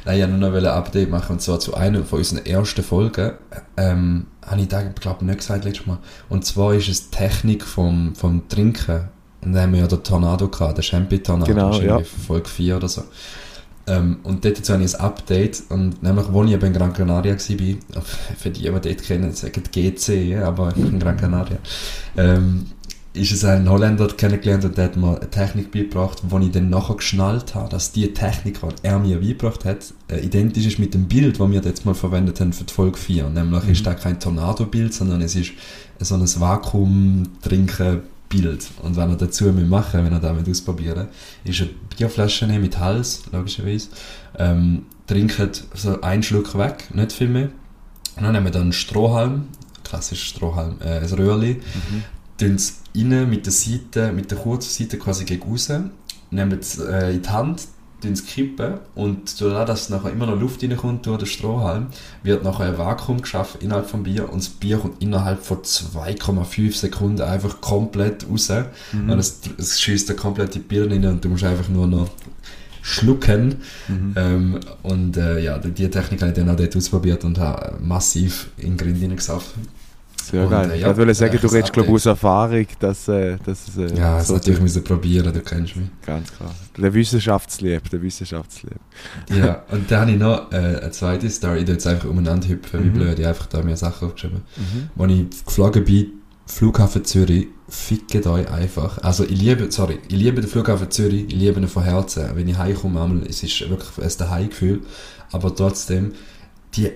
Nein, 0.05 0.17
ich 0.17 0.23
wollte 0.23 0.39
nur 0.39 0.51
noch 0.51 0.57
ein 0.57 0.67
Update 0.67 1.11
machen, 1.11 1.33
und 1.33 1.41
zwar 1.41 1.61
zu 1.61 1.75
einer 1.75 2.05
von 2.05 2.19
unseren 2.19 2.45
ersten 2.45 2.83
Folgen. 2.83 3.33
Ähm, 3.77 4.27
habe 4.47 4.61
ich 4.61 4.69
da, 4.69 4.83
glaube 4.83 5.19
ich, 5.21 5.27
nicht 5.27 5.39
gesagt 5.39 5.65
letztes 5.65 5.87
Mal. 5.87 5.99
Und 6.29 6.45
zwar 6.45 6.75
ist 6.75 6.89
es 6.89 7.11
die 7.11 7.17
Technik 7.17 7.65
vom, 7.65 8.15
vom 8.15 8.49
Trinken. 8.49 9.09
Und 9.41 9.53
da 9.53 9.63
haben 9.63 9.73
wir 9.73 9.81
ja 9.81 9.87
den 9.87 10.03
Tornado 10.03 10.49
gehabt, 10.49 10.79
den 10.79 10.83
Champi-Tornado. 10.83 11.53
Genau, 11.53 11.81
ja. 11.81 12.01
Folge 12.01 12.49
4 12.49 12.77
oder 12.77 12.89
so. 12.89 13.03
Ähm, 13.89 14.19
und 14.23 14.45
dort 14.45 14.59
jetzt 14.59 14.69
habe 14.69 14.83
ich 14.83 14.95
ein 14.95 15.01
Update, 15.01 15.63
und 15.71 16.03
nämlich, 16.03 16.27
wo 16.31 16.45
ich 16.45 16.53
eben 16.53 16.67
in 16.67 16.73
Gran 16.73 16.93
Canaria 16.93 17.35
war, 17.35 18.03
für 18.39 18.51
die, 18.51 18.63
die 18.63 18.71
dort 18.71 19.03
kennen, 19.03 19.33
sagen 19.33 19.63
GC, 19.73 20.43
aber 20.43 20.77
in 20.77 20.99
Gran 20.99 21.17
Canaria, 21.17 21.59
ähm, 22.17 22.67
ist 23.19 23.33
es 23.33 23.45
ein 23.45 23.69
Holländer 23.69 24.09
kennengelernt 24.09 24.65
und 24.65 24.77
der 24.79 24.85
hat 24.87 24.97
mir 24.97 25.17
eine 25.17 25.29
Technik 25.31 25.71
beigebracht, 25.73 26.19
wo 26.29 26.39
ich 26.39 26.51
dann 26.51 26.71
nachher 26.71 26.95
geschnallt 26.97 27.55
habe, 27.55 27.69
dass 27.69 27.93
die 27.93 28.13
Technik, 28.15 28.61
die 28.61 28.67
er 28.83 28.99
mir 28.99 29.19
beigebracht 29.21 29.65
hat, 29.65 29.93
äh, 30.09 30.21
identisch 30.21 30.67
ist 30.67 30.79
mit 30.79 30.95
dem 30.95 31.07
Bild, 31.09 31.39
das 31.41 31.51
wir 31.51 31.61
jetzt 31.61 31.85
mal 31.85 31.95
verwendet 31.95 32.41
haben 32.41 32.53
für 32.53 32.65
die 32.65 32.73
Folge 32.73 32.97
4. 32.99 33.29
Nämlich 33.31 33.65
Mhm. 33.65 33.71
ist 33.73 33.87
da 33.87 33.95
kein 33.95 34.19
Tornado-Bild, 34.21 34.95
sondern 34.95 35.21
es 35.23 35.35
ist 35.37 35.53
so 36.01 36.15
ein 36.15 36.23
Vakuum-Trinken-Bild. 37.43 38.67
Und 38.83 38.97
wenn 38.97 39.11
er 39.11 39.17
dazu 39.17 39.45
machen, 39.53 40.05
wenn 40.05 40.13
er 40.13 40.21
damit 40.21 40.49
ausprobieren, 40.49 41.09
ist 41.45 41.61
eine 41.61 41.71
Bierflasche 41.97 42.47
nehmen 42.47 42.63
mit 42.63 42.79
Hals, 42.79 43.23
logischerweise, 43.33 43.89
ähm, 44.39 44.83
trinkt 45.07 45.65
so 45.75 46.01
einen 46.01 46.23
Schluck 46.23 46.57
weg, 46.59 46.95
nicht 46.95 47.13
viel 47.13 47.29
mehr. 47.29 47.49
Und 48.17 48.25
dann 48.25 48.33
nehmen 48.33 48.47
wir 48.47 48.53
dann 48.53 48.63
einen 48.63 48.73
Strohhalm, 48.73 49.49
klassisch 49.85 50.25
Strohhalm, 50.25 50.77
äh, 50.81 50.99
ein 50.99 51.07
Röhrli, 51.13 51.55
Mhm. 51.55 52.05
Tun 52.39 52.55
es 52.55 52.81
rein 52.97 53.29
mit 53.29 53.47
der 53.47 53.53
Seite, 53.53 54.13
mit 54.13 54.31
der 54.31 54.39
kurzen 54.39 54.71
Seite 54.71 54.99
quasi 54.99 55.25
gegen 55.25 55.43
raus, 55.51 55.69
nehmen 56.31 56.59
es 56.61 56.79
äh, 56.79 57.13
in 57.15 57.23
die 57.23 57.29
Hand, 57.29 57.63
tun 58.01 58.13
es 58.13 58.25
kippen 58.27 58.75
und 58.95 59.41
dadurch, 59.41 59.67
dass 59.67 59.89
nachher 59.91 60.13
immer 60.13 60.27
noch 60.27 60.39
Luft 60.41 60.63
reinkommt 60.63 61.05
durch 61.07 61.19
den 61.19 61.27
Strohhalm, 61.27 61.89
wird 62.23 62.45
nachher 62.45 62.67
ein 62.67 62.79
Vakuum 62.79 63.21
geschaffen 63.23 63.61
innerhalb 63.61 63.91
vom 63.91 64.05
Bier 64.05 64.31
und 64.33 64.39
das 64.41 64.49
Bier 64.51 64.79
kommt 64.79 65.03
innerhalb 65.03 65.45
von 65.45 65.59
2,5 65.59 66.75
Sekunden 66.77 67.23
einfach 67.23 67.61
komplett 67.61 68.27
raus 68.31 68.51
Mhm. 68.93 69.11
und 69.11 69.19
es, 69.19 69.41
es 69.59 69.81
schießt 69.81 70.09
da 70.11 70.15
komplett 70.15 70.55
die 70.55 70.61
Birne 70.61 70.95
rein 70.95 71.07
und 71.07 71.25
du 71.25 71.29
musst 71.29 71.45
einfach 71.45 71.69
nur 71.69 71.87
noch 71.89 72.09
schlucken 72.83 73.57
Mhm. 73.89 74.13
ähm, 74.17 74.61
und 74.83 75.17
äh, 75.17 75.41
ja, 75.41 75.59
die 75.59 75.91
Technik 75.91 76.21
habe 76.23 76.31
ich 76.31 76.37
dann 76.39 76.49
auch 76.51 76.57
dort 76.57 76.77
ausprobiert 76.77 77.25
und 77.25 77.39
habe 77.39 77.77
massiv 77.83 78.49
in 78.57 78.71
den 78.71 78.77
Grind 78.77 79.03
reingesaufen. 79.03 79.63
Sehr 80.31 80.45
Und, 80.45 80.51
geil. 80.51 80.71
äh, 80.71 80.77
ich 80.77 80.83
ja, 80.83 80.97
wollte 80.97 81.15
sagen, 81.15 81.33
du 81.37 81.39
das 81.39 81.53
redest, 81.55 81.73
glaube 81.73 81.89
ich, 81.89 81.95
aus. 81.95 82.07
Erfahrung, 82.07 82.67
dass, 82.81 83.09
äh, 83.09 83.37
dass 83.45 83.69
es 83.69 83.77
äh, 83.79 83.97
Ja, 83.97 84.19
das 84.19 84.29
so 84.29 84.35
natürlich 84.35 84.61
müssen 84.61 84.85
probieren, 84.85 85.33
du 85.33 85.41
kennst 85.41 85.77
mich. 85.77 85.87
Ganz 86.05 86.33
klar. 86.37 86.55
Der 86.77 86.93
Wissenschaftslieb, 86.95 87.89
der 87.91 88.03
Wissenschaftslieb. 88.03 88.77
Ja, 89.31 89.63
und 89.71 89.91
dann 89.91 90.01
habe 90.03 90.11
ich 90.13 90.19
noch 90.19 90.53
äh, 90.53 90.57
eine 90.57 90.91
zweite 90.91 91.31
Story, 91.31 91.61
ich 91.63 91.69
jetzt 91.69 91.87
einfach 91.87 92.09
umeinander 92.09 92.49
hüpfen, 92.49 92.85
wie 92.85 92.89
Mhm. 92.89 92.93
blöd, 92.95 93.19
ich 93.19 93.27
einfach 93.27 93.47
da 93.47 93.63
mir 93.63 93.77
Sachen 93.77 94.09
aufgeschrieben. 94.09 94.43
Als 94.99 95.13
ich 95.13 95.45
geflogen 95.47 95.85
bin, 95.85 96.07
Flughafen 96.47 97.05
Zürich, 97.05 97.49
fickt 97.69 98.27
euch 98.27 98.51
einfach. 98.51 98.99
Also 99.03 99.25
ich 99.25 99.39
liebe, 99.39 99.71
sorry, 99.71 99.99
ich 100.09 100.17
liebe 100.17 100.41
den 100.41 100.49
Flughafen 100.49 100.91
Zürich, 100.91 101.27
ich 101.29 101.35
liebe 101.35 101.61
ihn 101.61 101.69
von 101.69 101.83
Herzen. 101.83 102.25
Wenn 102.35 102.49
ich 102.49 102.57
heimkomme, 102.57 103.23
es 103.29 103.43
ist 103.43 103.61
wirklich 103.69 103.91
ein 103.99 104.11
Daheimgefühl, 104.19 104.81
aber 105.31 105.55
trotzdem, 105.55 106.13
die, 106.75 106.91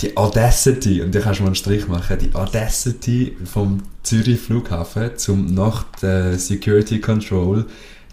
die 0.00 0.16
Audacity, 0.16 1.02
und 1.02 1.14
da 1.14 1.20
kannst 1.20 1.40
du 1.40 1.44
mal 1.44 1.48
einen 1.48 1.54
Strich 1.56 1.88
machen, 1.88 2.18
die 2.18 2.34
Audacity 2.34 3.36
vom 3.44 3.82
Zürich 4.02 4.40
Flughafen 4.40 5.16
zum 5.16 5.46
nach 5.54 5.84
der 6.02 6.38
Security 6.38 7.00
Control 7.00 7.66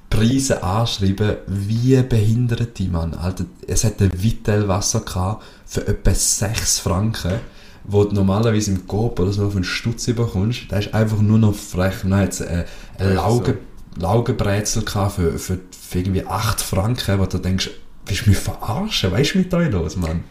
Preise 0.09 0.63
anschreiben, 0.63 1.37
wie 1.47 2.01
behinderte 2.01 2.83
Mann. 2.83 3.13
Alter, 3.13 3.45
es 3.67 3.83
hat 3.83 4.01
ein 4.01 4.11
Vitell 4.13 4.67
Wasser 4.67 5.01
gehabt 5.01 5.43
für 5.65 5.85
etwa 5.87 6.13
6 6.13 6.79
Franken. 6.79 7.39
wo 7.87 8.03
du 8.03 8.15
normalerweise 8.15 8.71
im 8.71 8.87
Coop 8.87 9.19
oder 9.19 9.31
so 9.31 9.45
auf 9.45 9.55
einen 9.55 9.63
Stutz 9.63 10.05
bekommst, 10.07 10.71
der 10.71 10.79
ist 10.79 10.93
einfach 10.93 11.19
nur 11.19 11.37
noch 11.37 11.53
frech. 11.53 12.03
Und 12.03 12.11
dann 12.11 12.21
hat 12.21 12.33
es 12.33 12.41
äh, 12.41 12.65
ein 12.97 13.13
Lauge, 13.15 13.59
Laugenbrezel 13.97 14.83
gehabt 14.83 15.15
für, 15.15 15.37
für, 15.37 15.59
für 15.69 15.99
irgendwie 15.99 16.25
8 16.25 16.61
Franken, 16.61 17.19
wo 17.19 17.25
du 17.25 17.37
denkst, 17.37 17.69
willst 18.05 18.25
du 18.25 18.29
mich 18.31 18.39
verarschen? 18.39 19.11
Weißt 19.11 19.35
du, 19.35 19.37
mit 19.39 19.53
euch 19.53 19.71
los, 19.71 19.95
Mann? 19.97 20.23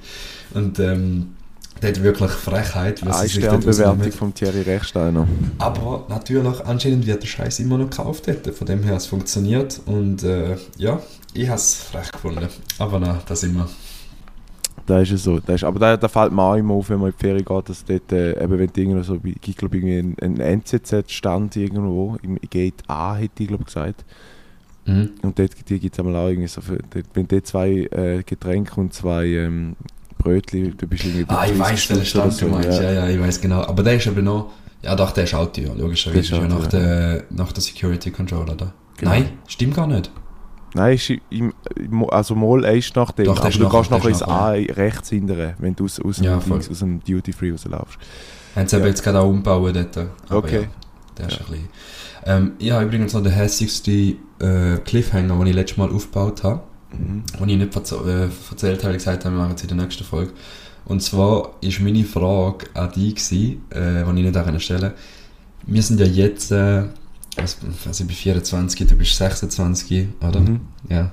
Und 0.54 0.78
ähm, 0.78 1.34
der 1.82 1.90
hat 1.90 2.02
wirklich 2.02 2.30
Frechheit. 2.30 3.04
Was 3.04 3.20
Eine 3.20 3.28
Sternbewertung 3.28 4.12
von 4.12 4.34
Thierry 4.34 4.62
Rechsteiner. 4.62 5.26
Aber 5.58 6.06
natürlich, 6.08 6.64
anscheinend 6.64 7.06
wird 7.06 7.22
der 7.22 7.26
Scheiß 7.26 7.60
immer 7.60 7.78
noch 7.78 7.90
gekauft 7.90 8.28
dort. 8.28 8.46
Von 8.54 8.66
dem 8.66 8.82
her, 8.82 8.96
es 8.96 9.06
funktioniert. 9.06 9.80
Und 9.86 10.22
äh, 10.22 10.56
ja, 10.78 11.00
ich 11.34 11.48
habe 11.48 11.58
es 11.58 11.74
frech 11.74 12.12
gefunden. 12.12 12.48
Aber 12.78 13.00
na, 13.00 13.20
das 13.26 13.42
immer. 13.42 13.68
Da 14.86 15.00
ist 15.00 15.12
es 15.12 15.24
so. 15.24 15.40
Das 15.40 15.56
ist, 15.56 15.64
aber 15.64 15.78
da, 15.78 15.96
da 15.96 16.08
fällt 16.08 16.32
mir 16.32 16.42
auch 16.42 16.56
immer 16.56 16.74
auf, 16.74 16.90
wenn 16.90 16.98
man 16.98 17.10
in 17.10 17.16
die 17.18 17.22
Ferien 17.22 17.44
geht, 17.44 17.68
dass 17.68 17.84
dort, 17.84 18.12
äh, 18.12 18.42
eben 18.42 18.58
wenn 18.58 18.70
irgendwo 18.74 19.02
so, 19.02 19.18
ich 19.24 19.56
glaube, 19.56 19.76
irgendwie 19.76 19.98
ein, 19.98 20.16
ein 20.20 20.60
NZZ-Stand 20.60 21.56
irgendwo, 21.56 22.16
im 22.22 22.38
Gate 22.50 22.82
A, 22.86 23.16
hätte 23.16 23.42
ich 23.42 23.48
glaube 23.48 23.64
gesagt. 23.64 24.04
Mhm. 24.86 25.12
Und 25.22 25.38
dort 25.38 25.56
gibt 25.66 25.98
es 25.98 25.98
auch 25.98 26.28
irgendwie 26.28 26.48
so, 26.48 26.60
für, 26.60 26.78
dort, 26.90 27.06
wenn 27.14 27.26
dort 27.26 27.46
zwei 27.46 27.88
äh, 27.90 28.22
Getränke 28.22 28.78
und 28.80 28.92
zwei 28.92 29.26
ähm, 29.26 29.76
Brötchen, 30.24 30.76
du 30.76 30.86
bist 30.88 31.04
irgendwie... 31.04 31.24
Ah, 31.28 31.46
ich 31.46 31.58
weiß, 31.58 31.90
welchen 31.90 32.04
Stand 32.04 32.40
du 32.40 32.48
meinst, 32.48 32.80
ja. 32.80 32.82
ja, 32.82 32.92
ja, 32.92 33.08
ich 33.08 33.20
weiß 33.20 33.40
genau. 33.40 33.62
Aber 33.62 33.82
der 33.82 33.96
ist 33.96 34.08
aber 34.08 34.22
noch, 34.22 34.50
ja 34.82 34.96
doch, 34.96 35.12
der 35.12 35.24
ist 35.24 35.34
alt, 35.34 35.56
ja, 35.58 35.72
logischerweise. 35.74 36.20
ist 36.20 36.30
ja 36.30 36.48
nach, 36.48 36.66
der, 36.66 37.24
nach 37.30 37.52
der 37.52 37.62
Security 37.62 38.10
Controller 38.10 38.54
da. 38.56 38.72
Genau. 38.96 39.10
Nein, 39.12 39.28
stimmt 39.46 39.76
gar 39.76 39.86
nicht. 39.86 40.10
Nein, 40.74 40.94
ist 40.94 41.12
im, 41.30 41.52
also 42.08 42.34
mal 42.34 42.64
ist 42.64 42.96
nach 42.96 43.12
dem, 43.12 43.26
Doch, 43.26 43.38
aber 43.38 43.50
du 43.50 43.68
gehst 43.68 43.90
noch 43.90 44.04
ins 44.06 44.22
A 44.22 44.48
rechts 44.50 45.10
hinterher, 45.10 45.54
wenn 45.58 45.76
du 45.76 45.84
aus, 45.84 46.00
aus, 46.00 46.18
ja, 46.18 46.36
dem, 46.38 46.52
aus 46.52 46.78
dem 46.80 47.00
Duty 47.04 47.32
Free 47.32 47.52
rauslaufst. 47.52 47.98
Haben 48.56 48.66
sie 48.66 48.78
ja. 48.78 48.86
jetzt 48.86 49.02
gerade 49.04 49.20
auch 49.20 49.28
umbauen 49.28 49.72
dort. 49.72 49.96
Aber 50.28 50.38
okay. 50.38 50.62
Ja, 50.62 50.68
der 51.18 51.26
ist 51.28 51.32
ja. 51.32 51.38
ein 51.38 51.50
bisschen... 51.52 51.68
Ähm, 52.26 52.52
ich 52.58 52.70
habe 52.70 52.84
übrigens 52.86 53.12
noch 53.12 53.22
den 53.22 53.32
hässigsten 53.32 54.16
äh, 54.40 54.78
Cliffhanger, 54.84 55.36
den 55.36 55.46
ich 55.46 55.54
letztes 55.54 55.76
Mal 55.76 55.90
aufgebaut 55.90 56.42
habe. 56.42 56.62
Mhm. 56.98 57.22
Und 57.38 57.48
ich 57.48 57.56
nicht 57.56 57.76
äh, 57.76 58.28
erzählt 58.50 58.84
habe, 58.84 58.94
gesagt 58.94 59.24
habe, 59.24 59.34
wir 59.34 59.42
machen 59.42 59.54
es 59.56 59.62
in 59.62 59.68
der 59.68 59.76
nächsten 59.76 60.04
Folge. 60.04 60.32
Und 60.84 61.02
zwar 61.02 61.54
ist 61.60 61.80
meine 61.80 62.04
Frage 62.04 62.66
an 62.74 62.92
dich, 62.92 63.14
gewesen, 63.14 63.62
äh, 63.70 64.04
die 64.04 64.20
ich 64.20 64.26
nicht 64.26 64.36
auch 64.36 64.60
stellen 64.60 64.92
Wir 65.66 65.82
sind 65.82 66.00
ja 66.00 66.06
jetzt... 66.06 66.50
Äh, 66.52 66.84
also, 67.36 67.56
ich 67.66 68.06
bin 68.06 68.16
24, 68.16 68.86
du 68.86 68.94
bist 68.96 69.16
26, 69.16 70.06
oder? 70.20 70.40
Mhm. 70.40 70.60
Ja. 70.88 71.12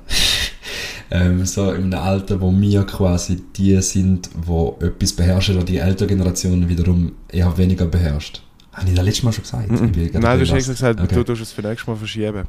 ähm, 1.12 1.46
so 1.46 1.72
in 1.72 1.94
einem 1.94 2.00
Alter, 2.00 2.39
wo 2.39 2.52
wir 2.52 2.84
quasi 2.84 3.41
die 3.56 3.82
sind, 3.82 4.30
die 4.48 4.86
etwas 4.86 5.13
beherrschen, 5.13 5.56
oder 5.56 5.65
die 5.65 5.78
ältere 5.78 6.08
Generation 6.08 6.70
wiederum 6.70 7.13
eher 7.28 7.58
weniger 7.58 7.86
beherrscht. 7.86 8.44
Habe 8.74 8.89
ich 8.89 8.96
das 8.96 9.04
letztes 9.04 9.24
Mal 9.24 9.34
schon 9.34 9.44
gesagt? 9.44 9.72
Mhm. 9.72 10.12
Nein, 10.13 10.39
du 10.39 10.46
hast 10.46 10.67
gesagt, 10.67 11.02
okay. 11.02 11.15
du 11.15 11.24
tust 11.24 11.41
es 11.41 11.52
für 11.52 11.62
nächstes 11.62 11.88
Mal 11.88 11.96
verschieben. 11.96 12.44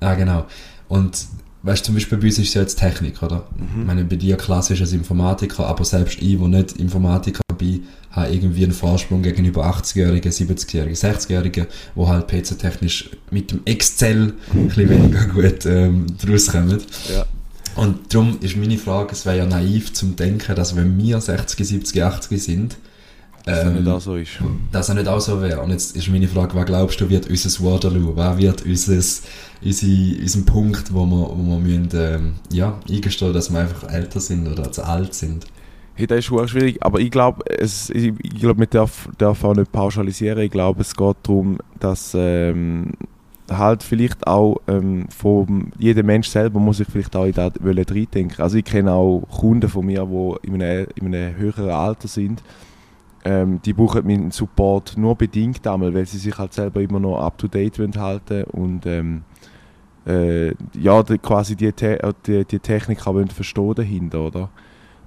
Ah, 0.00 0.14
genau. 0.14 0.46
Und 0.88 1.26
weißt 1.64 1.82
du, 1.82 1.86
zum 1.86 1.94
Beispiel 1.94 2.18
bei 2.18 2.26
uns 2.26 2.38
ist 2.38 2.48
es 2.48 2.54
ja 2.54 2.60
jetzt 2.60 2.78
Technik, 2.78 3.22
oder? 3.22 3.46
Mhm. 3.56 3.80
Ich 3.80 3.86
meine, 3.86 4.04
bei 4.04 4.16
dir 4.16 4.36
klassisch 4.36 4.80
als 4.80 4.92
Informatiker, 4.92 5.66
aber 5.66 5.84
selbst 5.84 6.20
ich, 6.20 6.38
wo 6.38 6.46
nicht 6.46 6.72
Informatiker 6.72 7.42
bin, 7.58 7.84
habe 8.10 8.32
irgendwie 8.32 8.64
einen 8.64 8.72
Vorsprung 8.72 9.22
gegenüber 9.22 9.66
80-Jährigen, 9.66 10.30
70-Jährigen, 10.30 10.94
60-Jährigen, 10.94 11.66
die 11.96 12.06
halt 12.06 12.28
PC-technisch 12.28 13.10
mit 13.30 13.50
dem 13.50 13.62
Excel 13.64 14.34
ein 14.52 14.68
bisschen 14.68 14.88
weniger 14.90 15.24
gut 15.34 15.66
ähm, 15.66 16.06
rauskommen. 16.28 16.80
Ja. 17.12 17.26
Und 17.76 18.14
darum 18.14 18.38
ist 18.40 18.56
meine 18.56 18.78
Frage, 18.78 19.12
es 19.12 19.26
wäre 19.26 19.38
ja 19.38 19.46
naiv 19.46 19.92
zum 19.94 20.14
Denken, 20.14 20.54
dass 20.54 20.76
wenn 20.76 20.96
wir 20.96 21.20
60, 21.20 21.66
70, 21.66 22.04
80 22.04 22.42
sind, 22.42 22.76
dass 23.44 23.60
ähm, 23.60 23.66
er 23.66 23.80
nicht 23.80 23.88
auch 23.88 24.00
so 24.00 24.16
ist. 24.16 24.30
Dass 24.72 24.88
er 24.88 24.94
nicht 24.94 25.08
auch 25.08 25.20
so 25.20 25.40
wäre. 25.42 25.60
Und 25.60 25.70
jetzt 25.70 25.96
ist 25.96 26.08
meine 26.08 26.28
Frage, 26.28 26.54
was 26.54 26.64
glaubst 26.64 27.00
du, 27.00 27.10
wird 27.10 27.28
unser 27.28 27.64
Waterloo? 27.64 28.16
Was 28.16 28.38
wird 28.38 28.64
unser, 28.64 28.94
unsere, 29.62 30.20
unser 30.20 30.40
Punkt, 30.42 30.94
wo 30.94 31.04
wir, 31.04 31.28
wo 31.28 31.42
wir 31.42 31.58
müssen, 31.58 31.88
ähm, 31.94 32.32
ja, 32.50 32.78
eingestehen, 32.90 33.32
dass 33.34 33.52
wir 33.52 33.60
einfach 33.60 33.90
älter 33.92 34.20
sind 34.20 34.48
oder 34.48 34.72
zu 34.72 34.84
alt 34.84 35.12
sind? 35.12 35.46
Hey, 35.96 36.06
das 36.06 36.20
ist 36.20 36.24
schon 36.24 36.48
schwierig, 36.48 36.82
aber 36.82 36.98
ich 36.98 37.10
glaube, 37.10 37.44
ich, 37.60 37.90
ich 37.90 38.40
glaube, 38.40 38.58
man 38.58 38.68
darf, 38.70 39.08
darf 39.18 39.44
auch 39.44 39.54
nicht 39.54 39.70
pauschalisieren. 39.70 40.40
Ich 40.40 40.50
glaube, 40.50 40.80
es 40.80 40.96
geht 40.96 41.16
darum, 41.22 41.58
dass 41.78 42.12
ähm, 42.16 42.94
halt 43.50 43.82
vielleicht 43.82 44.26
auch 44.26 44.56
ähm, 44.66 45.06
von 45.10 45.70
jeder 45.78 46.02
Mensch 46.02 46.28
selber 46.28 46.58
muss 46.58 46.78
sich 46.78 46.88
vielleicht 46.90 47.14
auch 47.14 47.26
in 47.26 47.32
das 47.32 47.52
reindenken. 47.60 48.42
Also 48.42 48.56
ich 48.56 48.64
kenne 48.64 48.90
auch 48.92 49.22
Kunden 49.30 49.68
von 49.68 49.86
mir, 49.86 50.04
die 50.04 50.48
in 50.48 50.62
einem, 50.62 50.86
in 50.96 51.14
einem 51.14 51.36
höheren 51.36 51.70
Alter 51.70 52.08
sind. 52.08 52.42
Ähm, 53.26 53.60
die 53.64 53.72
brauchen 53.72 54.06
meinen 54.06 54.30
Support 54.30 54.98
nur 54.98 55.16
bedingt 55.16 55.66
einmal, 55.66 55.94
weil 55.94 56.04
sie 56.06 56.18
sich 56.18 56.36
halt 56.36 56.52
selber 56.52 56.80
immer 56.82 57.00
noch 57.00 57.18
up 57.18 57.38
to 57.38 57.48
date 57.48 57.78
halten 57.96 58.44
und 58.44 58.84
ähm, 58.84 59.22
äh, 60.06 60.48
ja, 60.78 61.02
die, 61.02 61.18
quasi 61.18 61.56
die, 61.56 61.72
Te 61.72 61.98
die, 62.26 62.44
die 62.44 62.58
Technik 62.58 63.06
auch 63.06 63.16
verstehen 63.32 63.74
dahinter, 63.74 64.20
oder? 64.20 64.50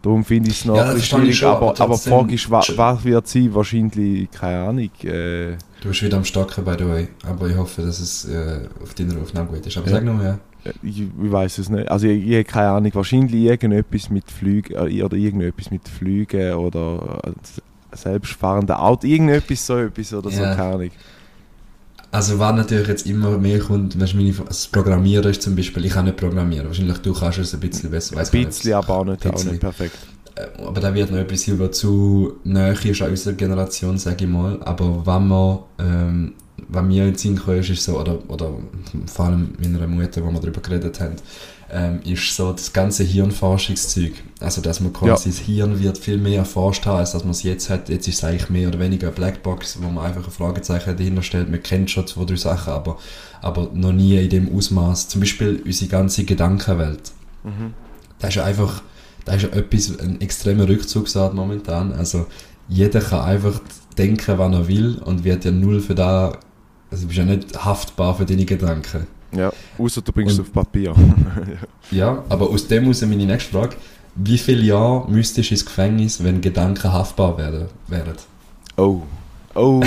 Darum 0.02 0.24
finde 0.24 0.50
ich 0.50 0.60
es 0.60 0.66
noch 0.66 0.78
ja, 0.78 0.92
ein 0.92 1.02
schwierig, 1.02 1.44
aber, 1.44 1.80
aber 1.80 1.96
die 1.96 2.10
Frage 2.10 2.34
ist, 2.34 2.50
was, 2.50 2.78
was 2.78 3.04
wird 3.04 3.28
sie? 3.28 3.54
Wahrscheinlich, 3.54 4.30
keine 4.32 4.68
Ahnung. 4.68 4.90
Äh, 5.04 5.58
du 5.82 5.90
bist 5.90 6.04
wieder 6.04 6.18
am 6.18 6.24
Stocken, 6.24 6.64
by 6.64 6.76
the 6.78 6.88
way, 6.88 7.08
aber 7.28 7.50
ich 7.50 7.58
hoffe, 7.58 7.82
dass 7.82 8.00
es 8.00 8.26
äh, 8.26 8.68
auf 8.82 8.94
deiner 8.94 9.20
Aufnahme 9.20 9.50
gut 9.50 9.66
ist. 9.66 9.78
Aber 9.78 9.88
ja. 9.88 9.94
sag 9.94 10.04
nur, 10.04 10.24
ja. 10.24 10.40
Äh, 10.64 10.74
ich, 10.84 11.02
ich 11.02 11.10
weiß 11.32 11.58
es 11.58 11.70
nicht. 11.70 11.90
Also 11.90 12.08
ich, 12.08 12.26
ich 12.26 12.34
habe 12.36 12.44
keine 12.44 12.70
Ahnung. 12.70 12.92
Wahrscheinlich 12.94 13.44
irgendetwas 13.44 14.10
mit 14.10 14.30
Flügen 14.30 14.76
äh, 14.76 15.02
oder 15.02 15.18
irgendetwas 15.18 15.72
mit 15.72 15.88
Flügen 15.88 16.54
oder 16.54 17.20
äh, 17.26 17.32
selbstfahrende 17.98 18.80
Auto, 18.80 19.08
irgendetwas 19.08 19.66
so 19.66 19.78
etwas 19.78 20.14
oder 20.14 20.30
ja. 20.30 20.38
so, 20.38 20.44
keine 20.44 20.74
Ahnung. 20.76 20.92
Also 22.12 22.40
was 22.40 22.56
natürlich 22.56 22.88
jetzt 22.88 23.06
immer 23.06 23.38
mehr 23.38 23.60
kommt, 23.60 24.00
weißt, 24.00 24.16
meine, 24.16 24.32
das 24.32 24.68
Programmieren 24.68 25.30
ist 25.30 25.42
zum 25.42 25.56
Beispiel, 25.56 25.86
ich 25.86 25.92
kann 25.92 26.06
nicht 26.06 26.18
programmieren, 26.18 26.68
wahrscheinlich 26.68 26.98
du 27.00 27.14
kannst 27.14 27.40
es 27.40 27.54
ein 27.54 27.60
bisschen 27.60 27.92
besser. 27.92 28.16
Weiss 28.16 28.34
ein 28.34 28.46
bisschen, 28.46 28.74
aber 28.74 28.98
auch 28.98 29.06
nicht, 29.06 29.26
auch 29.28 29.44
nicht 29.44 29.60
perfekt. 29.60 29.98
Äh, 30.36 30.48
aber 30.64 30.80
da 30.80 30.94
wird 30.94 31.12
noch 31.12 31.18
etwas 31.18 31.42
sein, 31.42 31.60
was 31.60 31.78
zu 31.78 32.38
nahe 32.44 32.74
ist 32.74 33.02
an 33.02 33.10
unserer 33.10 33.34
Generation, 33.34 33.98
sage 33.98 34.24
ich 34.24 34.30
mal. 34.30 34.62
Aber 34.64 35.06
wenn 35.06 35.28
man, 35.28 35.60
ähm, 35.80 36.34
wenn 36.70 36.88
mir 36.88 37.04
in 37.04 37.12
den 37.12 37.18
Sinn 37.18 37.40
ist, 37.46 37.70
ist 37.70 37.84
so, 37.84 38.00
oder, 38.00 38.18
oder 38.30 38.52
vor 39.08 39.26
allem 39.26 39.54
meiner 39.62 39.86
Mutter, 39.88 40.24
wo 40.24 40.32
wir 40.32 40.40
darüber 40.40 40.62
geredet 40.62 41.00
haben, 41.00 41.16
ähm, 41.72 42.00
ist 42.04 42.36
so 42.36 42.52
das 42.54 42.72
ganze 42.72 43.04
Hirnforschungszeug. 43.04 44.14
Also, 44.40 44.62
dass 44.62 44.80
man 44.80 44.94
quasi 44.94 45.30
ja. 45.30 45.36
das 45.36 45.40
Hirn 45.40 45.80
wird 45.80 45.98
viel 45.98 46.18
mehr 46.18 46.40
erforscht 46.40 46.86
haben, 46.86 47.00
als 47.00 47.12
dass 47.12 47.24
man 47.24 47.32
es 47.32 47.44
jetzt 47.44 47.70
hat. 47.70 47.90
Jetzt 47.90 48.08
ist 48.08 48.16
es 48.16 48.24
eigentlich 48.24 48.50
mehr 48.50 48.68
oder 48.70 48.80
weniger 48.80 49.08
eine 49.08 49.16
Blackbox, 49.16 49.80
wo 49.82 49.90
man 49.90 50.06
einfach 50.06 50.26
ein 50.26 50.32
Fragezeichen 50.32 50.96
dahinter 50.96 51.24
stellt. 51.24 51.50
Man 51.50 51.62
kennt 51.62 51.92
schon 51.92 52.08
zwei, 52.08 52.26
drei 52.26 52.36
Sachen, 52.36 52.72
aber, 52.74 52.98
aber 53.42 53.70
noch 53.74 53.92
nie 53.92 54.18
in 54.18 54.30
dem 54.30 54.56
Ausmaß. 54.56 55.10
Zum 55.10 55.22
Beispiel 55.22 55.62
unsere 55.66 55.90
ganze 55.90 56.24
Gedankenwelt. 56.24 57.12
Mhm. 57.44 57.74
Das 58.20 58.36
ist 58.36 58.42
einfach, 58.42 58.82
das 59.26 59.44
ist 59.44 59.54
etwas, 59.54 60.00
ein 60.00 60.22
extremer 60.22 60.68
Rückzugsort 60.70 61.34
momentan. 61.34 61.92
Also, 61.94 62.28
jeder 62.70 63.02
kann 63.02 63.22
einfach 63.22 63.62
denken, 63.98 64.38
wann 64.38 64.54
er 64.54 64.68
will 64.68 65.00
und 65.04 65.24
wird 65.24 65.46
ja 65.46 65.52
null 65.52 65.82
für 65.82 65.96
da, 65.96 66.38
also 66.92 67.04
du 67.04 67.08
bist 67.08 67.18
ja 67.18 67.26
nicht 67.26 67.66
haftbar 67.66 68.16
für 68.16 68.26
deine 68.26 68.46
Gedanken. 68.46 69.08
Ja, 69.34 69.52
außer 69.78 70.02
du 70.02 70.12
bringst 70.12 70.34
es 70.36 70.40
auf 70.40 70.52
Papier. 70.52 70.94
ja, 71.92 72.24
aber 72.30 72.50
aus 72.50 72.68
dem 72.68 72.86
muss 72.86 73.02
meine 73.02 73.26
nächste 73.26 73.52
Frage. 73.52 73.76
Wie 74.16 74.38
viele 74.38 74.64
Jahre 74.64 75.10
müsstest 75.10 75.50
du 75.50 75.54
ins 75.54 75.66
Gefängnis, 75.66 76.24
wenn 76.24 76.42
Gedanken 76.42 76.92
haftbar 76.92 77.38
werden? 77.38 77.68
Oh. 78.76 79.02
Oh. 79.54 79.82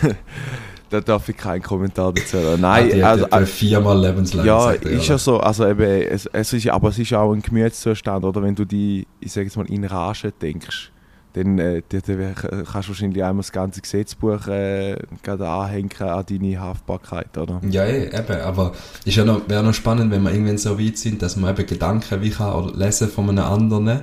da 0.90 1.00
darf 1.00 1.28
ich 1.28 1.36
keinen 1.36 1.62
Kommentar 1.62 2.12
dazu 2.12 2.38
haben. 2.38 2.60
Nein, 2.60 3.02
ah, 3.02 3.10
also, 3.10 3.26
äh, 3.26 3.46
viermal 3.46 4.00
lebenslang. 4.00 4.44
Ja, 4.44 4.72
ist 4.72 5.08
ja 5.08 5.18
so. 5.18 5.38
Also 5.38 5.66
eben, 5.66 5.82
es, 5.82 6.26
es 6.26 6.52
ist, 6.52 6.68
aber 6.68 6.88
es 6.88 6.98
ist 6.98 7.12
auch 7.14 7.32
ein 7.32 7.42
Gemütszustand, 7.42 8.24
oder 8.24 8.42
wenn 8.42 8.54
du 8.54 8.64
die, 8.64 9.06
ich 9.20 9.32
sage 9.32 9.46
jetzt 9.46 9.56
mal, 9.56 9.66
in 9.66 9.84
Rage 9.84 10.32
denkst 10.32 10.92
dann, 11.38 11.58
äh, 11.58 11.82
dann, 11.88 12.02
dann 12.06 12.34
kannst 12.34 12.88
du 12.88 12.92
wahrscheinlich 12.92 13.22
einmal 13.22 13.42
das 13.42 13.52
ganze 13.52 13.80
Gesetzbuch 13.80 14.46
äh, 14.48 14.96
anhängen 15.26 15.90
an 16.00 16.24
deine 16.28 16.60
Haftbarkeit, 16.60 17.36
oder? 17.38 17.60
Ja, 17.68 17.84
eh, 17.84 18.06
eben, 18.06 18.40
aber 18.40 18.72
es 19.04 19.14
ja 19.14 19.24
wäre 19.48 19.62
noch 19.62 19.74
spannend, 19.74 20.10
wenn 20.10 20.22
wir 20.22 20.32
irgendwann 20.32 20.58
so 20.58 20.78
weit 20.78 20.98
sind, 20.98 21.22
dass 21.22 21.36
man 21.36 21.54
eben 21.54 21.66
Gedanken 21.66 22.22
wie 22.22 22.30
kann 22.30 22.52
oder 22.52 22.76
lesen 22.76 23.08
von 23.08 23.28
einem 23.28 23.44
anderen 23.44 24.02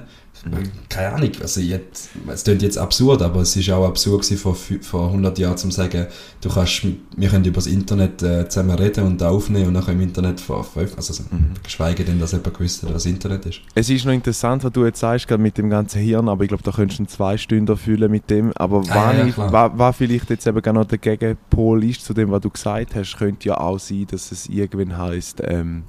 keine 0.89 1.13
Ahnung, 1.13 1.31
also 1.41 1.60
jetzt, 1.60 2.10
es 2.27 2.43
klingt 2.43 2.62
jetzt 2.62 2.77
absurd, 2.77 3.21
aber 3.21 3.41
es 3.41 3.55
ist 3.55 3.69
auch 3.71 3.88
absurd 3.88 4.21
gewesen 4.21 4.38
vor, 4.38 4.55
vor 4.55 5.08
100 5.08 5.39
Jahren 5.39 5.58
zu 5.58 5.71
sagen, 5.71 6.08
du 6.41 6.49
kannst, 6.49 6.86
wir 7.17 7.29
können 7.29 7.45
über 7.45 7.55
das 7.55 7.67
Internet 7.67 8.21
äh, 8.21 8.47
zusammen 8.47 8.77
reden 8.77 9.05
und 9.05 9.23
aufnehmen 9.23 9.67
und 9.67 9.73
dann 9.73 9.88
im 9.88 10.01
Internet 10.01 10.39
veröffentlichen, 10.39 10.97
also 10.97 11.23
mhm. 11.31 11.51
geschweige 11.63 12.03
denn, 12.05 12.19
dass 12.19 12.31
jemand 12.31 12.53
gewusst 12.53 12.84
hat, 12.84 12.89
was 12.93 13.03
das 13.03 13.12
Internet 13.12 13.45
ist. 13.47 13.62
Es 13.73 13.89
ist 13.89 14.05
noch 14.05 14.13
interessant, 14.13 14.63
was 14.63 14.71
du 14.71 14.86
jetzt 14.86 14.99
sagst, 14.99 15.27
gerade 15.27 15.41
mit 15.41 15.58
dem 15.58 15.69
ganzen 15.69 16.01
Hirn, 16.01 16.29
aber 16.29 16.43
ich 16.43 16.49
glaube, 16.49 16.63
da 16.63 16.71
könntest 16.71 16.99
du 16.99 17.05
zwei 17.05 17.38
Stunden 17.38 17.75
fühlen 17.75 18.12
mit 18.12 18.29
dem, 18.29 18.51
aber 18.53 18.84
ah, 18.89 19.13
ja, 19.13 19.25
ich, 19.25 19.38
war, 19.38 19.77
war 19.77 19.93
vielleicht 19.93 20.29
jetzt 20.29 20.45
eben 20.45 20.62
genau 20.62 20.84
der 20.84 20.99
Gegenpol 20.99 21.84
ist 21.84 22.05
zu 22.05 22.13
dem, 22.13 22.29
was 22.29 22.41
du 22.41 22.49
gesagt 22.49 22.95
hast, 22.95 23.17
könnte 23.17 23.49
ja 23.49 23.60
auch 23.60 23.79
sein, 23.79 24.05
dass 24.10 24.31
es 24.31 24.47
irgendwann 24.47 24.97
heisst, 24.97 25.41
ähm, 25.43 25.84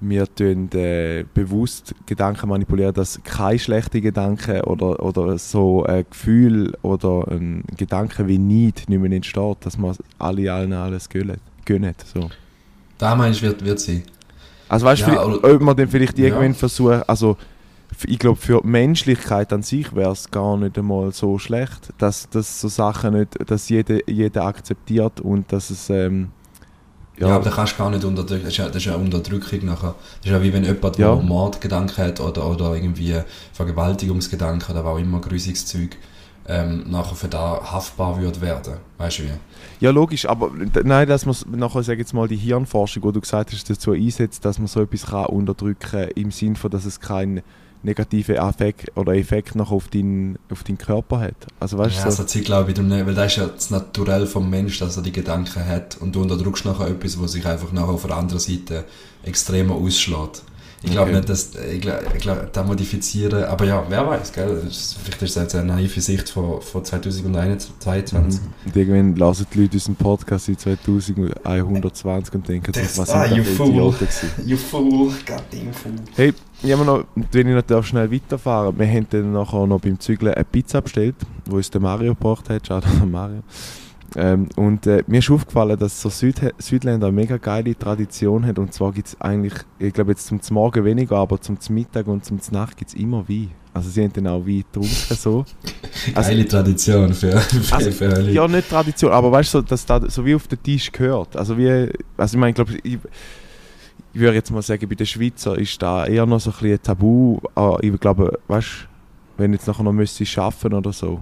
wir 0.00 0.26
tun 0.34 0.68
äh, 0.74 1.24
bewusst 1.34 1.94
Gedanken 2.06 2.48
manipulieren, 2.48 2.92
dass 2.94 3.20
keine 3.24 3.58
schlechten 3.58 4.02
Gedanken 4.02 4.60
oder, 4.62 5.02
oder 5.02 5.38
so 5.38 5.84
ein 5.84 6.04
Gefühl 6.10 6.74
oder 6.82 7.26
ein 7.30 7.64
Gedanke 7.76 8.26
wie 8.28 8.38
Neid 8.38 8.84
nicht 8.88 9.00
mehr 9.00 9.12
entsteht, 9.12 9.56
dass 9.60 9.78
man 9.78 9.96
alle 10.18 10.52
allen 10.52 10.72
alles 10.72 11.08
gönnen. 11.08 11.38
gönnen 11.64 11.94
so. 12.04 12.30
Da 12.98 13.14
meinst 13.14 13.40
du, 13.42 13.46
wird, 13.46 13.64
wird 13.64 13.80
sie. 13.80 14.02
Also 14.68 14.86
weißt 14.86 15.06
du, 15.06 15.12
Ja, 15.12 15.24
ob 15.26 15.60
man 15.60 15.76
dann 15.76 15.88
vielleicht 15.88 16.18
Ja. 16.18 16.26
irgendwann 16.26 16.54
versuchen, 16.54 17.02
also 17.06 17.36
f- 17.92 18.04
ich 18.06 18.18
glaube 18.18 18.36
für 18.40 18.60
die 18.62 18.66
Menschlichkeit 18.68 19.52
an 19.52 19.62
sich 19.62 19.94
wäre 19.94 20.12
es 20.12 20.30
gar 20.30 20.56
nicht 20.56 20.76
einmal 20.78 21.12
so 21.12 21.38
schlecht, 21.38 21.92
dass, 21.98 22.28
dass 22.30 22.60
so 22.60 22.68
Sachen 22.68 23.14
nicht, 23.14 23.36
dass 23.50 23.68
jeder, 23.68 23.98
jeder 24.08 24.44
akzeptiert 24.44 25.20
und 25.20 25.52
dass 25.52 25.70
es 25.70 25.88
ähm, 25.90 26.30
Ja, 27.18 27.28
aber 27.28 27.44
da 27.44 27.50
kannst 27.50 27.74
du 27.74 27.78
gar 27.78 27.90
nicht 27.90 28.04
unterdrücken. 28.04 28.44
Das 28.44 28.52
ist 28.52 28.58
ja, 28.58 28.66
das 28.66 28.76
ist 28.76 28.84
ja 28.84 28.94
Unterdrückung 28.94 29.64
nachher. 29.64 29.94
Das 30.20 30.26
ist 30.26 30.32
ja 30.32 30.42
wie 30.42 30.52
wenn 30.52 30.64
jemand, 30.64 30.98
Ja. 30.98 31.14
Mordgedanken 31.14 32.04
hat 32.04 32.20
oder, 32.20 32.46
oder 32.46 32.74
irgendwie 32.74 33.14
Vergewaltigungsgedanken 33.52 34.74
oder 34.74 34.84
was 34.84 34.94
auch 34.94 34.98
immer, 34.98 35.20
grusiges 35.20 35.66
Zeug, 35.66 35.96
ähm, 36.48 36.84
nachher 36.90 37.14
für 37.14 37.28
da 37.28 37.60
haftbar 37.72 38.20
würde 38.20 38.40
werden. 38.40 38.74
Weißt 38.98 39.18
du 39.18 39.22
wie? 39.24 39.30
Ja, 39.80 39.90
logisch, 39.90 40.26
aber 40.26 40.50
nein, 40.84 41.08
dass 41.08 41.26
man 41.26 41.34
nachher, 41.52 41.82
sag 41.82 41.98
jetzt 41.98 42.14
mal, 42.14 42.28
die 42.28 42.36
Hirnforschung, 42.36 43.02
wo 43.02 43.10
du 43.12 43.20
gesagt 43.20 43.52
hast, 43.52 43.68
dazu 43.68 43.92
einsetzt, 43.92 44.44
dass 44.44 44.58
man 44.58 44.68
so 44.68 44.80
etwas 44.82 45.06
kann 45.06 45.26
unterdrücken 45.26 46.08
im 46.14 46.30
Sinn 46.30 46.56
von, 46.56 46.70
dass 46.70 46.84
es 46.84 47.00
keinen 47.00 47.42
negativen 47.82 48.36
Effekt 48.36 48.90
oder 48.96 49.14
Effekt 49.14 49.54
noch 49.54 49.70
auf 49.70 49.88
deinen 49.88 50.38
auf 50.50 50.64
deinen 50.64 50.78
Körper 50.78 51.20
hat. 51.20 51.34
Also 51.60 51.78
weißt 51.78 51.96
ja, 51.96 52.10
so, 52.10 52.22
so 52.22 52.24
Zeug 52.24 52.44
glaube 52.44 52.72
ich, 52.72 52.78
nicht, 52.78 53.06
weil 53.06 53.14
das 53.14 53.32
ist 53.32 53.36
ja 53.38 53.46
das 53.46 53.70
Naturell 53.70 54.26
vom 54.26 54.48
Mensch, 54.50 54.78
dass 54.78 54.96
er 54.96 55.02
die 55.02 55.12
Gedanken 55.12 55.64
hat 55.66 55.96
und 56.00 56.14
du 56.14 56.22
unterdrückst 56.22 56.64
nachher 56.64 56.88
etwas, 56.88 57.20
was 57.20 57.32
sich 57.32 57.46
einfach 57.46 57.72
nachher 57.72 57.90
auf 57.90 58.06
der 58.06 58.16
anderen 58.16 58.40
Seite 58.40 58.84
extremer 59.24 59.74
ausschlägt. 59.74 60.42
Ich 60.82 60.90
glaube 60.92 61.08
Okay. 61.10 61.16
nicht, 61.16 61.28
dass, 61.30 61.52
ich 61.54 61.80
glaub, 61.80 62.52
da 62.52 62.62
modifizieren, 62.62 63.44
aber 63.44 63.64
ja, 63.64 63.82
wer 63.88 64.06
weiß, 64.06 64.30
gell? 64.32 64.60
Vielleicht 64.70 65.22
ist 65.22 65.34
das 65.34 65.42
jetzt 65.44 65.54
eine 65.56 65.64
naive 65.72 66.00
Sicht 66.00 66.28
von, 66.28 66.60
von 66.60 66.84
2021. 66.84 68.40
und 68.66 68.76
irgendwann 68.76 69.16
lassen 69.16 69.46
die 69.52 69.62
Leute 69.62 69.74
unseren 69.78 69.96
Podcast 69.96 70.48
in 70.48 70.58
2120 70.58 72.34
und 72.34 72.48
denken, 72.48 72.72
Das- 72.72 72.98
was 72.98 73.10
ah, 73.10 73.26
sind 73.26 73.36
you 73.38 73.42
das 73.42 73.48
für 73.52 73.56
fool. 73.56 73.68
Idioten 73.68 73.98
gewesen. 74.06 74.30
You 74.46 74.56
fool, 74.56 75.12
goddamn 75.26 75.72
fool. 75.72 75.92
Hey, 76.14 76.34
ich 76.62 76.72
habe 76.72 76.84
noch, 76.84 77.04
wenn 77.32 77.48
ich 77.48 77.54
noch 77.54 77.62
darf, 77.62 77.86
schnell 77.86 78.10
weiterfahren 78.10 78.78
Wir 78.78 78.86
haben 78.86 79.06
dann 79.10 79.32
nachher 79.32 79.66
noch 79.66 79.80
beim 79.80 79.98
Zügeln 80.00 80.34
eine 80.34 80.44
Pizza 80.44 80.80
bestellt, 80.80 81.16
wo 81.44 81.56
uns 81.56 81.70
der 81.70 81.80
Mario 81.80 82.14
gebracht 82.14 82.48
hat. 82.48 82.66
Schau 82.66 82.76
an 82.76 83.10
Mario. 83.10 83.42
Ähm, 84.14 84.48
und 84.56 84.86
äh, 84.86 85.02
mir 85.08 85.18
ist 85.18 85.30
aufgefallen, 85.30 85.78
dass 85.78 86.00
so 86.00 86.08
Süd 86.08 86.40
Südländer 86.58 87.08
eine 87.08 87.16
mega 87.16 87.36
geile 87.36 87.76
Tradition 87.78 88.46
hat. 88.46 88.58
Und 88.58 88.72
zwar 88.72 88.92
gibt 88.92 89.08
es 89.08 89.20
eigentlich, 89.20 89.54
ich 89.78 89.92
glaube 89.92 90.12
jetzt 90.12 90.26
zum 90.26 90.40
Morgen 90.50 90.84
weniger, 90.84 91.16
aber 91.16 91.40
zum 91.40 91.58
Mittag 91.70 92.06
und 92.06 92.24
zum 92.24 92.38
Nacht 92.52 92.76
gibt 92.78 92.90
es 92.92 92.96
immer 92.96 93.28
Wein. 93.28 93.50
Also 93.74 93.90
sie 93.90 94.02
haben 94.04 94.12
dann 94.14 94.28
auch 94.28 94.46
Wein 94.46 94.64
getrunken 94.72 95.14
so. 95.16 95.44
Also- 96.14 96.30
Geile 96.30 96.46
Tradition 96.48 97.12
für, 97.12 97.36
für, 97.38 97.74
Also, 97.74 97.90
für 97.90 98.06
alle. 98.08 98.30
Ja, 98.32 98.46
nicht 98.48 98.70
Tradition, 98.70 99.12
aber 99.12 99.30
weißt 99.32 99.52
du, 99.54 99.58
so, 99.58 99.62
dass 99.62 99.84
da 99.84 100.00
so 100.08 100.24
wie 100.24 100.34
auf 100.34 100.46
den 100.46 100.62
Tisch 100.62 100.90
gehört. 100.92 101.36
Also 101.36 101.58
wie, 101.58 101.90
also 102.16 102.36
ich 102.36 102.40
meine, 102.40 102.52
glaube 102.54 102.72
ich, 104.16 104.20
ich 104.20 104.20
würde 104.20 104.34
jetzt 104.36 104.50
mal 104.50 104.62
sagen, 104.62 104.88
bei 104.88 104.94
den 104.94 105.06
Schweizer 105.06 105.56
ist 105.58 105.80
da 105.82 106.06
eher 106.06 106.26
noch 106.26 106.40
so 106.40 106.50
ein 106.50 106.56
bisschen 106.58 106.82
Tabu. 106.82 107.38
Aber 107.54 107.82
ich 107.82 107.98
glaube, 108.00 108.38
weißt 108.48 108.66
du, 108.68 109.42
wenn 109.42 109.52
jetzt 109.52 109.66
nachher 109.66 109.82
noch 109.82 109.92
müsstest 109.92 110.38
arbeiten 110.38 110.74
oder 110.74 110.92
so. 110.92 111.20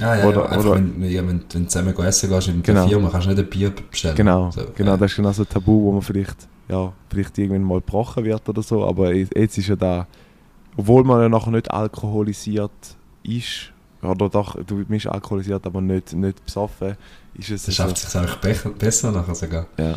Ah, 0.00 0.16
ja, 0.16 0.24
oder- 0.26 0.50
ja, 0.52 0.58
oder- 0.58 0.74
wenn, 0.76 1.02
ja, 1.10 1.20
wenn, 1.26 1.42
wenn 1.52 1.62
du 1.64 1.66
zusammen 1.66 1.96
essen 1.98 2.30
gehst 2.30 2.48
in 2.48 2.62
Genau. 2.62 2.86
Firma, 2.86 3.08
kannst 3.10 3.26
du 3.26 3.30
nicht 3.30 3.40
ein 3.40 3.50
Bier 3.50 3.70
bestellen. 3.90 4.14
Genau, 4.14 4.50
So, 4.52 4.62
genau, 4.76 4.92
ja. 4.92 4.96
das 4.96 5.10
ist 5.10 5.16
genau 5.16 5.32
so 5.32 5.42
ein 5.42 5.48
Tabu, 5.48 5.82
wo 5.82 5.92
man 5.92 6.02
vielleicht, 6.02 6.46
ja, 6.68 6.92
vielleicht 7.10 7.36
irgendwann 7.38 7.64
mal 7.64 7.80
gebrochen 7.80 8.24
wird 8.24 8.48
oder 8.48 8.62
so. 8.62 8.84
Aber 8.86 9.12
jetzt 9.12 9.34
ist 9.58 9.66
ja 9.68 9.74
da, 9.74 10.06
obwohl 10.76 11.02
man 11.02 11.20
ja 11.22 11.28
nachher 11.28 11.50
nicht 11.50 11.68
alkoholisiert 11.70 12.70
ist, 13.24 13.72
oder 14.00 14.28
doch, 14.28 14.54
du 14.64 14.84
bist 14.84 15.08
alkoholisiert, 15.08 15.66
aber 15.66 15.80
nicht, 15.80 16.12
nicht 16.12 16.44
besoffen, 16.44 16.96
ist 17.34 17.50
es 17.50 17.64
Das 17.66 17.74
so, 17.74 17.82
schafft 17.82 17.96
sich 17.98 18.62
be 18.62 18.70
besser 18.78 19.10
nachher 19.10 19.34
sogar. 19.34 19.66
ja. 19.78 19.96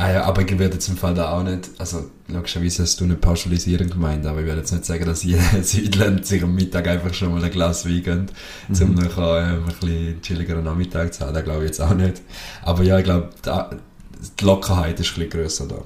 Ah 0.00 0.12
ja, 0.12 0.22
aber 0.24 0.42
ich 0.42 0.50
würde 0.58 0.74
jetzt 0.74 0.88
im 0.88 0.96
Fall 0.96 1.12
da 1.14 1.32
auch 1.32 1.42
nicht, 1.42 1.70
also 1.78 2.08
logischerweise 2.28 2.84
hast 2.84 3.00
du 3.00 3.04
nicht 3.06 3.20
pauschalisieren 3.20 3.90
gemeint, 3.90 4.24
aber 4.26 4.38
ich 4.40 4.46
würde 4.46 4.60
jetzt 4.60 4.70
nicht 4.72 4.84
sagen, 4.84 5.04
dass 5.06 5.24
jeder 5.24 5.42
Südland 5.62 6.24
sich 6.24 6.40
am 6.44 6.54
Mittag 6.54 6.86
einfach 6.86 7.12
schon 7.12 7.32
mal 7.32 7.42
ein 7.42 7.50
Glas 7.50 7.84
Wein 7.84 8.02
gönnt, 8.04 8.32
Mhm. 8.68 8.82
um 8.82 8.94
nachher 8.94 9.48
ähm, 9.54 9.64
ein 9.64 9.74
bisschen 9.80 10.22
chilligeren 10.22 10.62
Nachmittag 10.64 11.12
zu 11.14 11.26
haben, 11.26 11.34
das 11.34 11.42
glaube 11.42 11.64
ich 11.64 11.70
jetzt 11.70 11.80
auch 11.80 11.94
nicht. 11.94 12.22
Aber 12.62 12.84
ja, 12.84 12.98
ich 12.98 13.04
glaube, 13.04 13.30
die 13.44 14.44
Lockerheit 14.44 15.00
ist 15.00 15.08
ein 15.08 15.14
bisschen 15.14 15.30
grösser 15.30 15.66
da. 15.66 15.78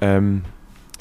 Ähm, 0.00 0.42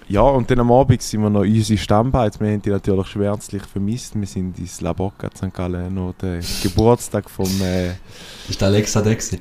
ja, 0.07 0.21
und 0.21 0.51
dann 0.51 0.59
am 0.59 0.71
Abend 0.71 1.01
sind 1.01 1.21
wir 1.21 1.29
noch 1.29 1.43
in 1.43 1.55
unsere 1.55 1.79
Stammbeiz. 1.79 2.39
Wir 2.39 2.51
haben 2.51 2.61
die 2.61 2.69
natürlich 2.69 3.07
schmerzlich 3.07 3.63
vermisst. 3.63 4.13
Wir 4.19 4.27
sind 4.27 4.59
ins 4.59 4.81
La 4.81 4.93
Bocca 4.93 5.29
St. 5.35 5.51
Gallen 5.53 5.93
noch 5.95 6.13
den 6.21 6.43
Geburtstag 6.61 7.29
vom... 7.29 7.49
Äh, 7.61 7.93
Ist 8.49 8.61
der 8.61 8.67
Alexa 8.67 9.01
da 9.01 9.11
gewesen? 9.13 9.39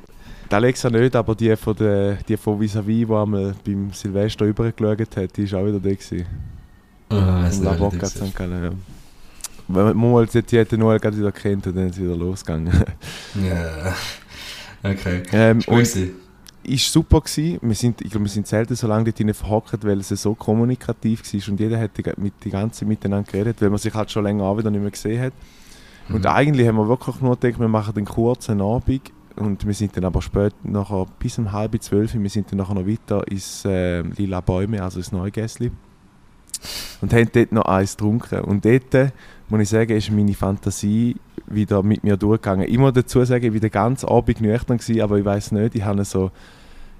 Die 0.52 0.56
Alexa 0.56 0.90
nicht, 0.90 1.16
aber 1.16 1.34
die 1.34 1.56
von, 1.56 1.74
der, 1.76 2.14
die 2.28 2.36
von 2.36 2.60
Vis-a-vis, 2.60 3.06
die 3.06 3.14
einmal 3.14 3.54
beim 3.64 3.90
Silvester 3.92 4.44
übergeschaut 4.44 5.16
hat, 5.16 5.36
die 5.36 5.44
ist 5.44 5.54
auch 5.54 5.64
wieder 5.64 5.80
da 5.80 5.90
gewesen. 5.90 6.26
Ah, 7.08 7.48
Bocca 7.78 8.06
St. 8.06 8.34
Gallen, 8.34 8.64
ja. 8.64 8.70
Wenn 9.68 9.96
man 9.96 10.26
die, 10.26 10.42
die 10.42 10.60
hat 10.60 10.72
den 10.72 10.80
Noel 10.80 10.98
gerade 10.98 11.16
wieder 11.16 11.32
kennt 11.32 11.66
und 11.66 11.76
dann 11.76 11.86
ist 11.86 11.96
es 11.96 12.02
wieder 12.02 12.16
losgegangen. 12.16 12.72
Ja. 13.42 13.94
Okay. 14.82 15.22
ähm, 15.32 15.60
und 15.66 15.88
ist 16.64 16.92
super 16.92 17.20
gewesen. 17.20 17.58
Wir 17.62 17.74
sind, 17.74 18.00
ich 18.02 18.10
glaube, 18.10 18.24
wir 18.26 18.30
sind 18.30 18.46
selten 18.46 18.74
so 18.74 18.86
lange 18.86 19.10
dort 19.10 19.36
verhockt, 19.36 19.84
weil 19.84 20.00
es 20.00 20.08
so 20.08 20.34
kommunikativ 20.34 21.22
war 21.32 21.52
und 21.52 21.60
jeder 21.60 21.78
hat 21.80 21.96
die, 21.96 22.02
mit, 22.16 22.34
die 22.44 22.50
ganze 22.50 22.80
Zeit 22.80 22.88
miteinander 22.88 23.30
geredet, 23.30 23.62
weil 23.62 23.70
man 23.70 23.78
sich 23.78 23.94
halt 23.94 24.10
schon 24.10 24.24
länger 24.24 24.44
auch 24.44 24.58
wieder 24.58 24.70
nicht 24.70 24.82
mehr 24.82 24.90
gesehen 24.90 25.22
hat. 25.22 25.32
Und 26.08 26.24
Mhm. 26.24 26.26
eigentlich 26.26 26.66
haben 26.68 26.76
wir 26.76 26.88
wirklich 26.88 27.20
nur 27.20 27.38
gedacht, 27.38 27.60
wir 27.60 27.68
machen 27.68 27.96
einen 27.96 28.06
kurzen 28.06 28.60
Abend 28.60 29.02
und 29.36 29.66
wir 29.66 29.74
sind 29.74 29.96
dann 29.96 30.04
aber 30.04 30.22
später, 30.22 30.54
nachher, 30.62 31.06
bis 31.18 31.38
um 31.38 31.52
halb 31.52 31.80
zwölf, 31.82 32.14
wir 32.14 32.30
sind 32.30 32.50
dann 32.50 32.58
noch 32.58 32.74
weiter 32.74 33.26
ins 33.28 33.64
äh, 33.64 34.02
Lila 34.02 34.40
Bäume, 34.40 34.82
also 34.82 34.98
ins 34.98 35.12
Neugässli. 35.12 35.70
Und 37.00 37.12
haben 37.12 37.28
dort 37.32 37.52
noch 37.52 37.64
eins 37.64 37.96
getrunken. 37.96 38.40
Und 38.40 38.64
dort, 38.64 39.12
muss 39.48 39.60
ich 39.60 39.68
sagen, 39.68 39.96
ist 39.96 40.10
meine 40.10 40.34
Fantasie 40.34 41.16
wieder 41.46 41.82
mit 41.82 42.04
mir 42.04 42.16
durchgegangen. 42.16 42.68
Ich 42.68 42.78
muss 42.78 42.92
dazu 42.92 43.24
sagen, 43.24 43.44
ich 43.44 43.52
war 43.52 43.60
den 43.60 43.70
ganzen 43.70 44.08
Abend 44.08 44.40
nüchtern, 44.40 44.78
gewesen, 44.78 45.00
aber 45.00 45.18
ich 45.18 45.24
weiß 45.24 45.52
nicht, 45.52 45.74
ich 45.74 45.84
habe 45.84 46.04
so, 46.04 46.30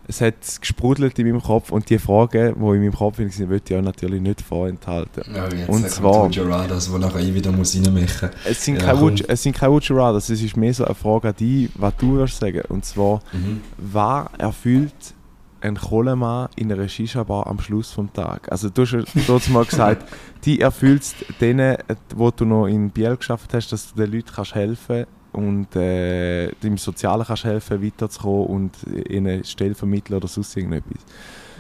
es 0.09 0.21
hat 0.21 0.35
gesprudelt 0.61 1.19
in 1.19 1.27
meinem 1.29 1.43
Kopf 1.43 1.71
und 1.71 1.89
die 1.89 1.99
Fragen, 1.99 2.55
die 2.55 2.61
in 2.61 2.81
meinem 2.81 2.93
Kopf 2.93 3.19
waren, 3.19 3.51
wollte 3.51 3.75
ich 3.75 3.79
auch 3.81 3.85
natürlich 3.85 4.21
nicht 4.21 4.41
vorenthalten. 4.41 5.23
Ja, 5.35 5.49
jetzt 5.49 5.69
Und 5.69 5.89
zwar- 5.89 6.25
Roger 6.25 6.49
Radas, 6.49 6.91
wo 6.93 6.99
nachher 6.99 7.21
ich 7.21 7.35
wieder 7.35 7.53
muss 7.53 7.75
reinmachen 7.75 8.31
Es 8.45 8.65
sind, 8.65 8.77
Ja, 8.77 8.87
keine. 8.87 9.01
Wutsch- 9.01 9.25
es 9.29 9.43
sind 9.43 9.57
keine 9.57 9.73
Wutscheradas, 9.73 10.29
es 10.29 10.43
ist 10.43 10.57
mehr 10.57 10.75
so 10.75 10.85
eine 10.85 10.95
Frage 10.95 11.29
an 11.29 11.37
dich, 11.37 11.71
was 11.77 11.97
du 11.97 12.13
würdest 12.13 12.39
sagen. 12.41 12.63
Und 12.69 12.85
zwar, 12.85 13.21
mhm. 13.33 13.61
was 13.79 14.27
erfüllt 14.39 15.15
ein 15.61 15.77
Kohlemann 15.77 16.49
in 16.57 16.73
einer 16.73 16.89
Shisha-Bar 16.89 17.47
am 17.47 17.61
Schluss 17.61 17.93
vom 17.93 18.13
Tag? 18.13 18.51
Also 18.51 18.69
du 18.69 18.83
hast 18.83 18.93
ja 18.93 19.03
dort 19.29 19.49
mal 19.51 19.65
gesagt, 19.65 20.05
die 20.45 20.61
erfüllt 20.61 21.05
denen, 21.41 21.77
wo 22.17 22.33
du 22.33 22.45
noch 22.45 22.67
in 22.67 22.91
Biel 22.91 23.17
geschafft 23.17 23.55
hast, 23.55 23.71
dass 23.73 23.93
du 23.95 24.01
den 24.03 24.13
Leuten 24.13 24.31
kannst 24.35 24.57
helfen 24.57 25.07
und 25.33 25.75
äh, 25.77 26.49
im 26.49 26.77
Sozialen 26.77 27.25
kannst 27.27 27.45
helfen, 27.45 27.83
weiterzukommen 27.83 28.47
und 28.47 28.73
ihnen 29.09 29.45
Stelle 29.45 29.75
vermitteln 29.75 30.17
oder 30.17 30.29
sonst 30.29 30.57
irgendetwas. 30.57 31.03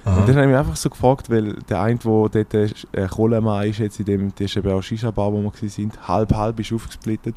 Und 0.04 0.12
dann 0.12 0.22
Aha. 0.22 0.28
habe 0.28 0.40
ich 0.40 0.46
mich 0.48 0.56
einfach 0.56 0.76
so 0.76 0.90
gefragt, 0.90 1.30
weil 1.30 1.54
der 1.68 1.80
eine, 1.80 1.96
der 1.96 2.44
dort 2.44 2.86
äh, 2.92 3.06
Kohlemann 3.06 3.68
ist, 3.68 3.78
jetzt 3.78 4.00
in 4.00 4.06
dem, 4.06 4.32
das 4.34 4.46
ist 4.46 4.56
eben 4.56 4.72
auch 4.72 4.82
Shisha-Bar, 4.82 5.32
wo 5.32 5.42
wir 5.42 5.68
sind, 5.70 6.08
halb-halb 6.08 6.58
ist 6.58 6.72
aufgesplittet. 6.72 7.36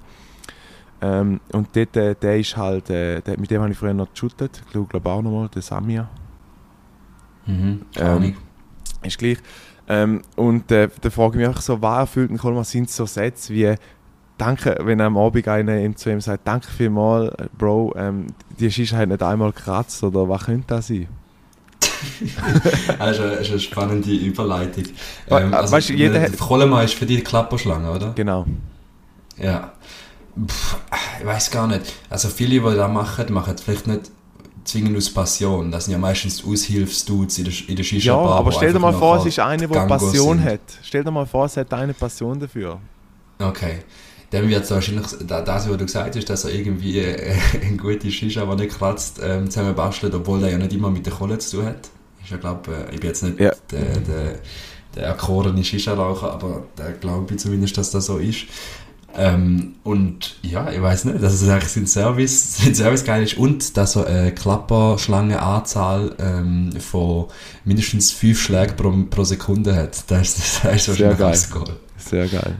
Ähm, 1.01 1.39
und 1.51 1.67
dort, 1.75 1.95
äh, 1.95 2.15
der 2.15 2.39
ist 2.39 2.57
halt, 2.57 2.89
äh, 2.89 3.21
der, 3.21 3.39
mit 3.39 3.51
dem 3.51 3.61
habe 3.61 3.71
ich 3.71 3.77
früher 3.77 3.93
noch 3.93 4.11
geshootet, 4.11 4.61
ich 4.65 4.71
glaube 4.71 4.87
glaub 4.87 5.05
auch 5.05 5.21
nochmal, 5.21 5.49
der 5.49 5.61
Samir, 5.61 6.09
Mhm. 7.45 7.81
Ähm, 7.97 8.35
ist 9.03 9.17
gleich. 9.17 9.37
Ähm, 9.87 10.21
und 10.35 10.71
äh, 10.71 10.89
da 11.01 11.09
frage 11.09 11.33
ich 11.33 11.37
mich 11.37 11.47
einfach 11.47 11.61
so, 11.61 11.81
was 11.81 11.99
erfüllt 11.99 12.31
ein 12.31 12.37
Kohlemann, 12.37 12.63
sind 12.63 12.89
so 12.89 13.05
Sätze 13.05 13.53
wie, 13.53 13.75
danke, 14.37 14.77
wenn 14.83 15.01
am 15.01 15.17
Abend 15.17 15.47
einer 15.47 15.95
zu 15.95 16.09
ihm 16.09 16.21
sagt, 16.21 16.47
danke 16.47 16.67
vielmals, 16.67 17.33
Bro, 17.57 17.93
ähm, 17.97 18.27
die 18.59 18.71
Shisha 18.71 18.97
hat 18.97 19.09
nicht 19.09 19.23
einmal 19.23 19.51
gekratzt, 19.51 20.03
oder 20.03 20.27
was 20.27 20.45
könnte 20.45 20.65
das 20.67 20.87
sein? 20.87 21.07
Das 22.99 23.11
ist 23.17 23.21
eine, 23.21 23.31
ist 23.33 23.51
eine 23.51 23.59
spannende 23.59 24.11
Überleitung. 24.11 24.83
Ähm, 25.29 25.53
äh, 25.53 25.71
weißt 25.71 25.89
jeder 25.89 26.19
der 26.19 26.31
Kohlemann 26.31 26.85
ist 26.85 26.93
für 26.95 27.05
dich 27.05 27.17
die 27.17 27.23
Klapperschlange, 27.23 27.89
oder? 27.91 28.11
Genau. 28.15 28.45
Ja. 29.37 29.71
Pff, 30.47 30.77
ich 31.19 31.25
weiß 31.25 31.51
gar 31.51 31.67
nicht. 31.67 31.93
Also 32.09 32.27
viele, 32.29 32.59
die 32.59 32.75
das 32.75 32.91
machen, 32.91 33.33
machen 33.33 33.55
vielleicht 33.57 33.87
nicht 33.87 34.11
zwingend 34.65 34.97
aus 34.97 35.09
Passion. 35.09 35.71
Das 35.71 35.85
sind 35.85 35.93
ja 35.93 35.97
meistens 35.97 36.43
Aushilfsdudes 36.45 37.37
in 37.39 37.45
der, 37.45 37.53
in 37.67 37.75
der 37.75 37.77
Ja, 37.77 37.83
Shisha-Bar. 37.83 38.35
aber 38.35 38.51
stell 38.51 38.73
dir 38.73 38.79
mal 38.79 38.93
vor, 38.93 39.17
es 39.17 39.25
ist 39.25 39.39
einer, 39.39 39.67
der 39.67 39.85
Passion 39.85 40.37
sind. 40.39 40.45
hat. 40.49 40.59
Stell 40.83 41.03
dir 41.03 41.11
mal 41.11 41.25
vor, 41.25 41.45
es 41.45 41.55
hat 41.57 41.73
eine 41.73 41.93
Passion 41.93 42.39
dafür. 42.39 42.79
Okay. 43.39 43.79
Dann 44.31 44.49
wird 44.49 44.63
es 44.63 44.71
wahrscheinlich, 44.71 45.05
da- 45.27 45.41
das, 45.41 45.69
was 45.69 45.77
du 45.77 45.85
gesagt 45.85 46.15
hast, 46.15 46.29
dass 46.29 46.45
er 46.45 46.53
irgendwie 46.53 46.99
äh, 46.99 47.33
eine 47.65 47.77
gute 47.77 48.11
Shisha, 48.11 48.45
die 48.45 48.63
nicht 48.63 48.77
kratzt, 48.77 49.19
ähm, 49.23 49.49
zusammen 49.49 49.75
bastelt, 49.75 50.13
obwohl 50.15 50.39
der 50.41 50.49
ja 50.51 50.57
nicht 50.57 50.73
immer 50.73 50.89
mit 50.89 51.05
der 51.05 51.13
Kohle 51.13 51.37
zu 51.37 51.57
tun 51.57 51.65
hat. 51.67 51.89
Ist 52.23 52.31
ja, 52.31 52.37
glaub, 52.37 52.67
äh, 52.67 52.85
ich 52.93 52.99
bin 52.99 53.09
jetzt 53.09 53.23
nicht 53.23 53.39
Ja. 53.39 53.51
der, 53.71 53.81
der, 53.99 54.39
der 54.95 55.03
erkorene 55.03 55.63
Shisha-Raucher, 55.63 56.31
aber 56.33 56.63
der 56.77 56.91
glaube 56.93 57.33
ich 57.33 57.39
zumindest, 57.39 57.77
dass 57.77 57.91
das 57.91 58.05
so 58.07 58.17
ist. 58.17 58.45
Ähm, 59.17 59.75
und 59.85 60.35
ja, 60.41 60.69
ich 60.71 60.81
weiß 60.81 61.05
nicht, 61.05 61.23
dass 61.23 61.33
es 61.41 61.47
eigentlich 61.47 61.69
sein 61.71 61.87
Service, 61.87 62.57
sein 62.63 62.75
Service 62.75 63.05
geil 63.05 63.23
ist 63.23 63.37
und 63.37 63.77
dass 63.77 63.95
er 63.95 64.07
eine 64.07 64.33
Klapperschlangenanzahl 64.33 66.15
ähm, 66.19 66.71
von 66.79 67.27
mindestens 67.63 68.11
fünf 68.11 68.41
Schlägen 68.41 68.75
pro, 68.75 68.91
pro 69.09 69.23
Sekunde 69.23 69.75
hat. 69.75 70.03
Das 70.11 70.37
ist, 70.37 70.63
das 70.65 70.75
ist 70.75 70.85
Sehr 70.97 71.07
wahrscheinlich 71.11 71.17
geil. 71.19 71.31
das 71.31 71.49
Goal. 71.51 71.75
Sehr 71.97 72.27
geil. 72.27 72.55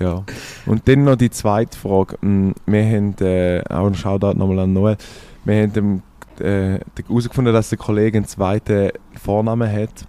Ja. 0.00 0.24
Und 0.66 0.88
dann 0.88 1.04
noch 1.04 1.16
die 1.16 1.30
zweite 1.30 1.78
Frage. 1.78 2.16
Mm, 2.20 2.52
Wir 2.66 2.84
haben, 2.84 3.14
äh, 3.20 3.62
auch 3.70 3.86
ein 3.86 3.94
Shoutout 3.94 4.36
nochmal 4.38 4.60
an 4.60 4.72
Noel, 4.72 4.96
wir 5.44 5.62
haben 5.62 5.72
dem, 5.72 6.02
äh, 6.40 6.78
herausgefunden, 7.06 7.52
dass 7.54 7.68
der 7.68 7.78
Kollege 7.78 8.18
einen 8.18 8.26
zweiten 8.26 8.90
Vornamen 9.22 9.70
hat. 9.70 10.06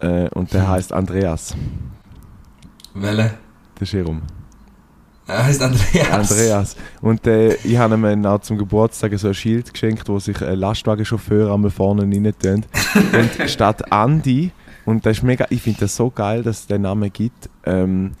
Äh, 0.00 0.28
und 0.30 0.52
der 0.52 0.62
Hm. 0.62 0.68
heißt 0.68 0.92
Andreas. 0.92 1.54
Welche? 2.94 3.34
Der 3.78 3.86
Jerome. 3.86 4.22
Er 5.26 5.44
heißt 5.44 5.62
Andreas. 5.62 6.30
Andreas. 6.32 6.76
Und 7.02 7.26
äh, 7.26 7.54
ich 7.56 7.76
habe 7.76 7.94
ihm 7.96 8.26
auch 8.26 8.40
zum 8.40 8.56
Geburtstag 8.58 9.16
so 9.18 9.28
ein 9.28 9.34
Schild 9.34 9.72
geschenkt, 9.72 10.08
wo 10.08 10.18
sich 10.18 10.40
ein 10.42 10.58
Lastwagenchauffeur 10.58 11.52
einmal 11.52 11.70
vorne 11.70 12.02
rein 12.02 12.32
tun. 12.40 12.64
Und 13.12 13.30
statt 13.50 13.82
Andy, 13.90 14.50
und 14.86 15.04
das 15.04 15.18
ist 15.18 15.22
mega, 15.22 15.46
ich 15.50 15.60
finde 15.62 15.80
das 15.80 15.94
so 15.94 16.10
geil, 16.10 16.42
dass 16.42 16.60
es 16.60 16.66
den 16.66 16.82
Namen 16.82 17.12
gibt. 17.12 17.50
Ähm, 17.66 18.12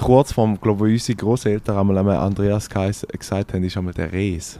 kurz 0.00 0.32
vorm, 0.32 0.60
glaube 0.60 0.88
ich, 0.90 0.94
unsere 1.02 1.16
Großeltern 1.16 1.76
einmal 1.78 1.98
einmal 1.98 2.16
Andreas 2.18 2.68
geheiss- 2.68 3.06
gesagt 3.18 3.52
haben, 3.54 3.64
ist 3.64 3.76
einmal 3.76 3.94
der 3.94 4.12
Rees. 4.12 4.58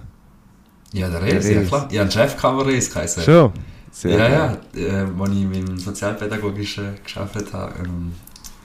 Ja, 0.93 1.09
der 1.11 1.21
Reis, 1.23 1.45
Der 1.47 1.63
ja 1.63 1.69
klar. 1.69 1.89
Ja, 1.93 2.03
ein 2.03 2.11
Chef 2.11 2.37
kann 2.37 2.55
aber 2.55 2.67
Reis 2.67 2.95
heißen. 2.95 3.23
Schon? 3.23 3.53
Sehr 3.91 4.19
ja, 4.19 4.29
geil. 4.29 4.59
ja, 4.75 4.81
äh, 4.81 5.07
als 5.21 5.31
ich 5.33 5.43
im 5.43 5.79
sozialpädagogischen 5.79 6.95
geschafft 7.03 7.53
habe, 7.53 7.73
ähm, 7.85 8.13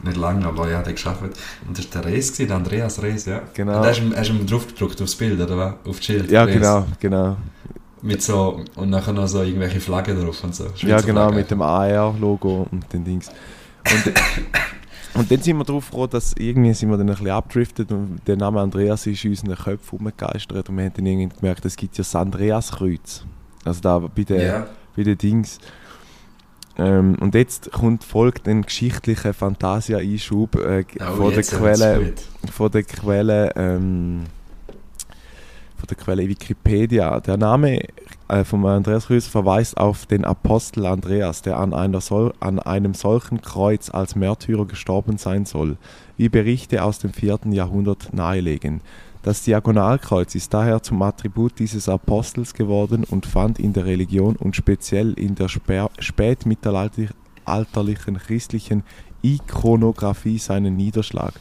nicht 0.03 0.17
lange, 0.17 0.45
aber 0.45 0.69
ja, 0.69 0.81
der 0.81 0.93
geschafft. 0.93 1.21
Und 1.21 1.77
das 1.77 1.93
war 1.93 2.01
der 2.01 2.11
Reis, 2.13 2.31
gewesen, 2.31 2.47
der 2.47 2.57
Andreas 2.57 3.01
Reis, 3.03 3.25
ja. 3.25 3.41
Genau. 3.53 3.77
Und 3.77 3.83
da 3.83 3.89
hast 3.89 3.99
du 4.01 4.15
hast 4.15 4.29
ihm 4.29 4.45
draufgedruckt 4.45 5.01
aufs 5.01 5.15
Bild, 5.15 5.39
oder 5.39 5.57
was? 5.57 5.73
Auf 5.85 5.97
das 5.97 6.05
Schild. 6.05 6.31
Ja, 6.31 6.43
Reis. 6.43 6.53
genau, 6.53 6.85
genau. 6.99 7.37
Mit 8.01 8.21
so, 8.21 8.61
und 8.75 8.89
nachher 8.89 9.13
noch 9.13 9.27
so 9.27 9.41
irgendwelche 9.43 9.79
Flaggen 9.79 10.19
drauf 10.23 10.43
und 10.43 10.55
so. 10.55 10.65
Ja, 10.65 10.69
Schweizer 10.75 11.05
genau, 11.05 11.21
Flaggen. 11.21 11.35
mit 11.37 11.51
dem 11.51 11.61
AR-Logo 11.61 12.67
und 12.71 12.91
den 12.91 13.03
Dings. 13.03 13.29
Und, 13.29 14.13
und 15.13 15.29
dann 15.29 15.41
sind 15.41 15.57
wir 15.57 15.63
darauf 15.65 15.89
gekommen, 15.89 16.09
dass 16.11 16.33
irgendwie 16.37 16.73
sind 16.73 16.89
wir 16.89 16.97
dann 16.97 17.09
ein 17.09 17.13
bisschen 17.13 17.29
abdriftet 17.29 17.91
und 17.91 18.19
der 18.27 18.37
Name 18.37 18.61
Andreas 18.61 19.05
ist 19.07 19.23
in 19.25 19.31
unseren 19.31 19.55
Köpfen 19.55 19.97
rumgegeistert 19.97 20.69
und 20.69 20.77
wir 20.77 20.85
haben 20.85 20.93
dann 20.95 21.05
irgendwie 21.05 21.35
gemerkt, 21.37 21.65
es 21.65 21.75
gibt 21.75 21.97
ja 21.97 22.03
das 22.03 22.15
Andreas-Kreuz. 22.15 23.25
Also 23.65 23.81
da 23.81 23.99
bei 23.99 24.23
den, 24.23 24.41
Ja, 24.41 24.67
bei 24.95 25.03
den 25.03 25.17
Dings. 25.17 25.59
Ähm, 26.77 27.17
und 27.19 27.35
jetzt 27.35 27.71
kommt, 27.71 28.03
folgt 28.03 28.47
ein 28.47 28.61
geschichtlicher 28.61 29.33
Fantasia-Einschub 29.33 30.55
äh, 30.55 30.85
oh, 30.99 31.15
von, 31.15 31.33
der 31.33 31.43
Quelle, 31.43 32.13
von 32.51 32.71
der 32.71 32.83
Quelle 32.83 33.51
ähm, 33.55 34.23
von 35.81 35.87
der 35.87 35.97
Quelle 35.97 36.29
Wikipedia. 36.29 37.19
Der 37.19 37.37
Name 37.37 37.81
äh, 38.27 38.43
von 38.43 38.63
Andreas 38.65 39.09
Rüß 39.09 39.25
verweist 39.27 39.77
auf 39.77 40.05
den 40.05 40.25
Apostel 40.25 40.85
Andreas, 40.85 41.41
der 41.41 41.57
an, 41.57 41.73
einer 41.73 42.01
sol 42.01 42.35
an 42.39 42.59
einem 42.59 42.93
solchen 42.93 43.41
Kreuz 43.41 43.89
als 43.89 44.15
Märtyrer 44.15 44.67
gestorben 44.67 45.17
sein 45.17 45.45
soll, 45.45 45.77
wie 46.17 46.29
Berichte 46.29 46.83
aus 46.83 46.99
dem 46.99 47.13
4. 47.13 47.39
Jahrhundert 47.49 48.13
nahelegen. 48.13 48.81
Das 49.23 49.41
Diagonalkreuz 49.43 50.35
ist 50.35 50.53
daher 50.53 50.83
zum 50.83 51.01
Attribut 51.01 51.57
dieses 51.57 51.89
Apostels 51.89 52.53
geworden 52.53 53.03
und 53.03 53.25
fand 53.25 53.57
in 53.59 53.73
der 53.73 53.85
Religion 53.85 54.35
und 54.35 54.55
speziell 54.55 55.13
in 55.13 55.33
der 55.33 55.47
spä 55.47 55.87
spätmittelalterlichen 55.97 58.19
christlichen 58.19 58.83
Ikonographie 59.23 60.37
seinen 60.37 60.75
Niederschlag. 60.75 61.33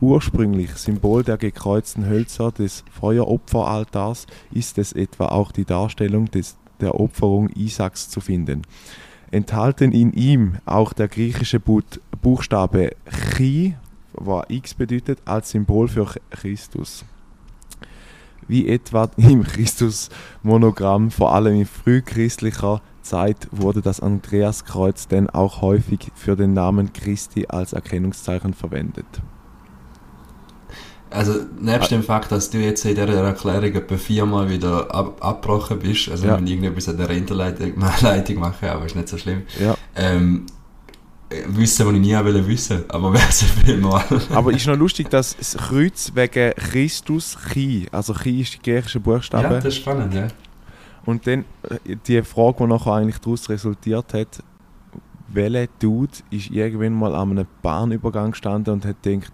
Ursprünglich 0.00 0.72
Symbol 0.74 1.24
der 1.24 1.38
gekreuzten 1.38 2.06
Hölzer 2.06 2.52
des 2.52 2.84
Feueropferaltars 2.90 4.26
ist 4.52 4.76
es 4.76 4.92
etwa 4.92 5.28
auch 5.28 5.52
die 5.52 5.64
Darstellung 5.64 6.30
des, 6.30 6.58
der 6.80 7.00
Opferung 7.00 7.48
Isaaks 7.48 8.10
zu 8.10 8.20
finden. 8.20 8.62
Enthalten 9.30 9.92
in 9.92 10.12
ihm 10.12 10.58
auch 10.66 10.92
der 10.92 11.08
griechische 11.08 11.60
Buchstabe 11.60 12.90
Chi, 13.34 13.74
was 14.12 14.44
X 14.48 14.74
bedeutet, 14.74 15.20
als 15.24 15.50
Symbol 15.50 15.88
für 15.88 16.06
Christus. 16.30 17.04
Wie 18.48 18.68
etwa 18.68 19.10
im 19.16 19.44
Christus-Monogramm, 19.44 21.10
vor 21.10 21.34
allem 21.34 21.56
in 21.56 21.66
frühchristlicher 21.66 22.82
Zeit, 23.00 23.48
wurde 23.50 23.80
das 23.80 24.00
Andreaskreuz 24.00 25.08
denn 25.08 25.30
auch 25.30 25.62
häufig 25.62 26.12
für 26.14 26.36
den 26.36 26.52
Namen 26.52 26.92
Christi 26.92 27.46
als 27.48 27.72
Erkennungszeichen 27.72 28.52
verwendet. 28.52 29.06
Also, 31.10 31.34
nebst 31.60 31.90
dem 31.92 32.02
Fakt, 32.02 32.32
dass 32.32 32.50
du 32.50 32.58
jetzt 32.58 32.84
in 32.84 32.94
dieser 32.96 33.08
Erklärung 33.22 33.72
etwa 33.74 33.96
viermal 33.96 34.50
wieder 34.50 34.92
ab 34.94 35.16
abgebrochen 35.24 35.78
bist, 35.78 36.08
also 36.08 36.26
Ja. 36.26 36.36
wenn 36.36 36.46
irgendetwas 36.46 36.88
an 36.88 36.96
der 36.96 37.10
Interleitung 37.10 37.72
Leitung 38.02 38.36
machen, 38.40 38.68
aber 38.68 38.86
ist 38.86 38.96
nicht 38.96 39.08
so 39.08 39.16
schlimm. 39.16 39.42
Ja. 39.60 39.76
Ähm, 39.94 40.46
äh, 41.30 41.42
wissen, 41.48 41.86
was 41.86 41.94
ich 41.94 42.00
nie 42.00 42.14
wollte 42.14 42.46
wissen, 42.48 42.84
aber 42.88 43.12
wer 43.14 43.28
es 43.28 43.42
vielmal. 43.42 44.04
Aber 44.30 44.52
ist 44.52 44.66
noch 44.66 44.76
lustig, 44.76 45.08
dass 45.08 45.36
das 45.36 45.56
Kreuz 45.56 46.10
wegen 46.14 46.52
Christus 46.54 47.36
Chi, 47.52 47.86
also 47.92 48.12
Chi 48.12 48.40
ist 48.40 48.54
die 48.54 48.62
griechische 48.70 48.98
Buchstabe, 49.00 49.44
Ja, 49.44 49.50
das 49.54 49.64
ist 49.66 49.76
spannend, 49.76 50.12
ja. 50.12 50.26
und 51.04 51.24
dann 51.26 51.44
äh, 51.84 51.96
die 52.06 52.20
Frage, 52.22 52.56
die 52.60 52.66
nachher 52.66 52.94
eigentlich 52.94 53.18
daraus 53.20 53.48
resultiert 53.48 54.12
hat, 54.12 54.42
welcher 55.28 55.66
Dude 55.80 56.12
ist 56.30 56.50
irgendwann 56.50 56.94
mal 56.94 57.14
an 57.14 57.30
einem 57.30 57.46
Bahnübergang 57.62 58.32
gestanden 58.32 58.74
und 58.74 58.84
hat 58.84 59.02
gedacht, 59.02 59.32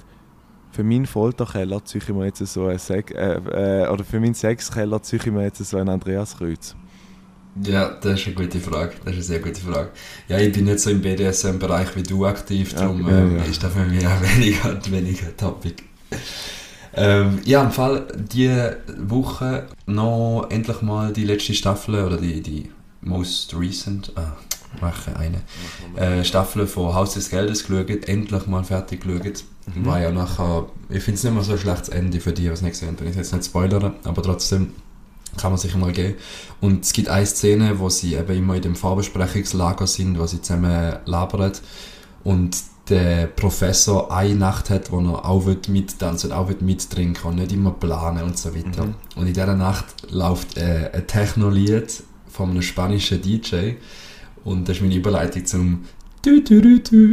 für 0.72 0.82
meinen 0.82 1.06
Folterkeller 1.06 1.84
ziehe 1.84 2.02
ich 2.02 2.08
mir 2.08 2.24
jetzt 2.24 2.38
so 2.38 2.66
ein 2.66 2.78
Sek 2.78 3.12
äh, 3.12 3.34
äh, 3.34 3.88
oder 3.88 4.04
für 4.04 4.18
meinen 4.18 4.34
Sexkeller 4.34 5.02
ziehe 5.02 5.20
ich 5.22 5.30
mir 5.30 5.44
jetzt 5.44 5.64
so 5.64 5.76
ein 5.76 5.88
Andreaskreuz. 5.88 6.74
Ja, 7.62 7.90
das 8.00 8.20
ist 8.20 8.26
eine 8.28 8.36
gute 8.36 8.58
Frage. 8.58 8.92
Das 9.04 9.14
ist 9.14 9.16
eine 9.16 9.22
sehr 9.22 9.40
gute 9.40 9.60
Frage. 9.60 9.90
Ja, 10.28 10.38
ich 10.38 10.52
bin 10.52 10.64
nicht 10.64 10.80
so 10.80 10.90
im 10.90 11.02
BDSM-Bereich 11.02 11.94
wie 11.96 12.02
du 12.02 12.24
aktiv, 12.24 12.74
darum 12.74 13.06
ja, 13.06 13.18
ähm, 13.18 13.36
ja. 13.36 13.44
ist 13.44 13.62
das 13.62 13.72
für 13.74 13.84
mich 13.84 14.06
auch 14.06 14.22
weniger, 14.36 14.78
weniger 14.90 15.36
Topic. 15.36 15.82
Ähm, 16.94 17.40
ja, 17.44 17.62
im 17.62 17.70
Fall 17.70 18.06
diese 18.16 18.78
Woche 18.98 19.66
noch 19.86 20.46
endlich 20.50 20.80
mal 20.82 21.12
die 21.12 21.24
letzte 21.24 21.54
Staffel 21.54 22.02
oder 22.02 22.16
die, 22.16 22.40
die 22.40 22.70
most 23.02 23.54
recent, 23.58 24.12
ah, 24.16 24.36
mache 24.80 25.16
eine, 25.16 25.42
äh, 25.96 26.24
Staffel 26.24 26.66
von 26.66 26.94
Haus 26.94 27.14
des 27.14 27.30
Geldes 27.30 27.66
geschaut, 27.66 28.08
endlich 28.08 28.46
mal 28.46 28.64
fertig 28.64 29.02
geschaut. 29.02 29.44
Mhm. 29.74 29.86
War 29.86 30.00
ja 30.00 30.10
nachher, 30.10 30.66
ich 30.88 31.02
finde 31.02 31.18
es 31.18 31.24
nicht 31.24 31.34
mehr 31.34 31.42
so 31.42 31.52
ein 31.52 31.58
schlechtes 31.58 31.88
Ende 31.88 32.20
für 32.20 32.32
die, 32.32 32.42
die 32.42 32.48
es 32.48 32.62
nicht 32.62 32.72
gesehen 32.72 32.88
haben. 32.88 33.06
Ich 33.06 33.14
will 33.14 33.22
jetzt 33.22 33.32
nicht 33.32 33.44
spoilern, 33.44 33.94
aber 34.04 34.22
trotzdem 34.22 34.72
kann 35.36 35.52
man 35.52 35.58
sich 35.58 35.74
mal 35.76 35.92
geben. 35.92 36.14
Und 36.60 36.84
es 36.84 36.92
gibt 36.92 37.08
eine 37.08 37.26
Szene, 37.26 37.78
wo 37.78 37.88
sie 37.88 38.14
eben 38.14 38.36
immer 38.36 38.56
in 38.56 38.62
dem 38.62 38.76
Vorbesprechungslager 38.76 39.86
sind, 39.86 40.18
wo 40.18 40.26
sie 40.26 40.42
zusammen 40.42 40.96
labern 41.06 41.52
und 42.24 42.56
der 42.88 43.28
Professor 43.28 44.12
eine 44.12 44.34
Nacht 44.34 44.68
hat, 44.68 44.90
wo 44.90 45.00
er 45.00 45.24
auch 45.24 45.46
mittanzen 45.68 46.32
auch 46.32 46.50
mittrinken 46.60 47.30
und 47.30 47.36
nicht 47.36 47.52
immer 47.52 47.70
planen 47.70 48.24
und 48.24 48.36
so 48.36 48.54
weiter. 48.54 48.86
Mhm. 48.86 48.94
Und 49.16 49.26
in 49.26 49.32
dieser 49.32 49.54
Nacht 49.54 49.86
läuft 50.10 50.56
äh, 50.56 50.90
ein 50.92 51.06
Techno-Lied 51.06 52.02
von 52.28 52.50
einem 52.50 52.62
spanischen 52.62 53.22
DJ 53.22 53.74
und 54.44 54.68
das 54.68 54.76
ist 54.76 54.82
meine 54.82 54.94
Überleitung 54.94 55.44
zum 55.46 55.84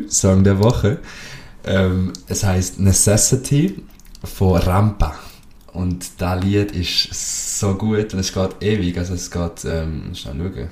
Song 0.10 0.44
der 0.44 0.60
Woche. 0.60 1.00
Ähm, 1.66 2.14
es 2.28 2.44
heißt 2.44 2.80
Necessity 2.80 3.84
von 4.24 4.58
Rampa. 4.58 5.16
Und 5.74 6.06
das 6.18 6.44
Lied 6.44 6.72
ist 6.72 7.60
so 7.60 7.76
gut 7.76 8.14
und 8.14 8.20
es 8.20 8.34
geht 8.34 8.62
ewig. 8.62 8.98
Also 8.98 9.14
es 9.14 9.30
geht, 9.30 9.66
ähm, 9.66 10.14
schnell 10.14 10.36
schauen. 10.38 10.70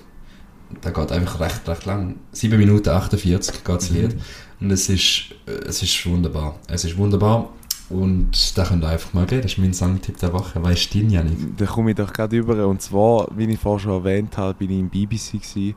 Da 0.81 0.89
geht 0.89 1.11
einfach 1.11 1.39
recht, 1.39 1.67
recht 1.67 1.85
lang. 1.85 2.15
7 2.31 2.57
Minuten 2.57 2.89
48 2.89 3.63
geht 3.63 3.75
das 3.75 3.91
Mhm. 3.91 3.97
Lied. 3.97 4.15
Und 4.59 4.71
es 4.71 4.89
ist, 4.89 5.35
äh, 5.45 5.51
es 5.67 5.81
ist 5.83 6.05
wunderbar. 6.05 6.55
Es 6.67 6.83
ist 6.83 6.97
wunderbar. 6.97 7.49
Und 7.89 8.57
da 8.57 8.65
könnt 8.65 8.83
ihr 8.83 8.89
einfach 8.89 9.13
mal 9.13 9.25
gehen. 9.25 9.41
Das 9.41 9.53
ist 9.53 9.59
mein 9.59 9.73
Songtipp 9.73 10.17
der 10.19 10.33
Woche. 10.33 10.61
Weißt 10.61 10.93
du, 10.93 10.97
Janik? 10.99 11.57
Da 11.57 11.65
komme 11.65 11.91
ich 11.91 11.95
doch 11.95 12.11
gerade 12.11 12.35
über. 12.35 12.67
Und 12.67 12.81
zwar, 12.81 13.29
wie 13.35 13.45
ich 13.45 13.59
vorher 13.59 13.79
schon 13.79 13.91
erwähnt 13.93 14.37
habe, 14.37 14.55
bin 14.55 14.71
ich 14.71 14.79
im 14.79 14.89
BBC. 14.89 15.33
Gewesen. 15.39 15.75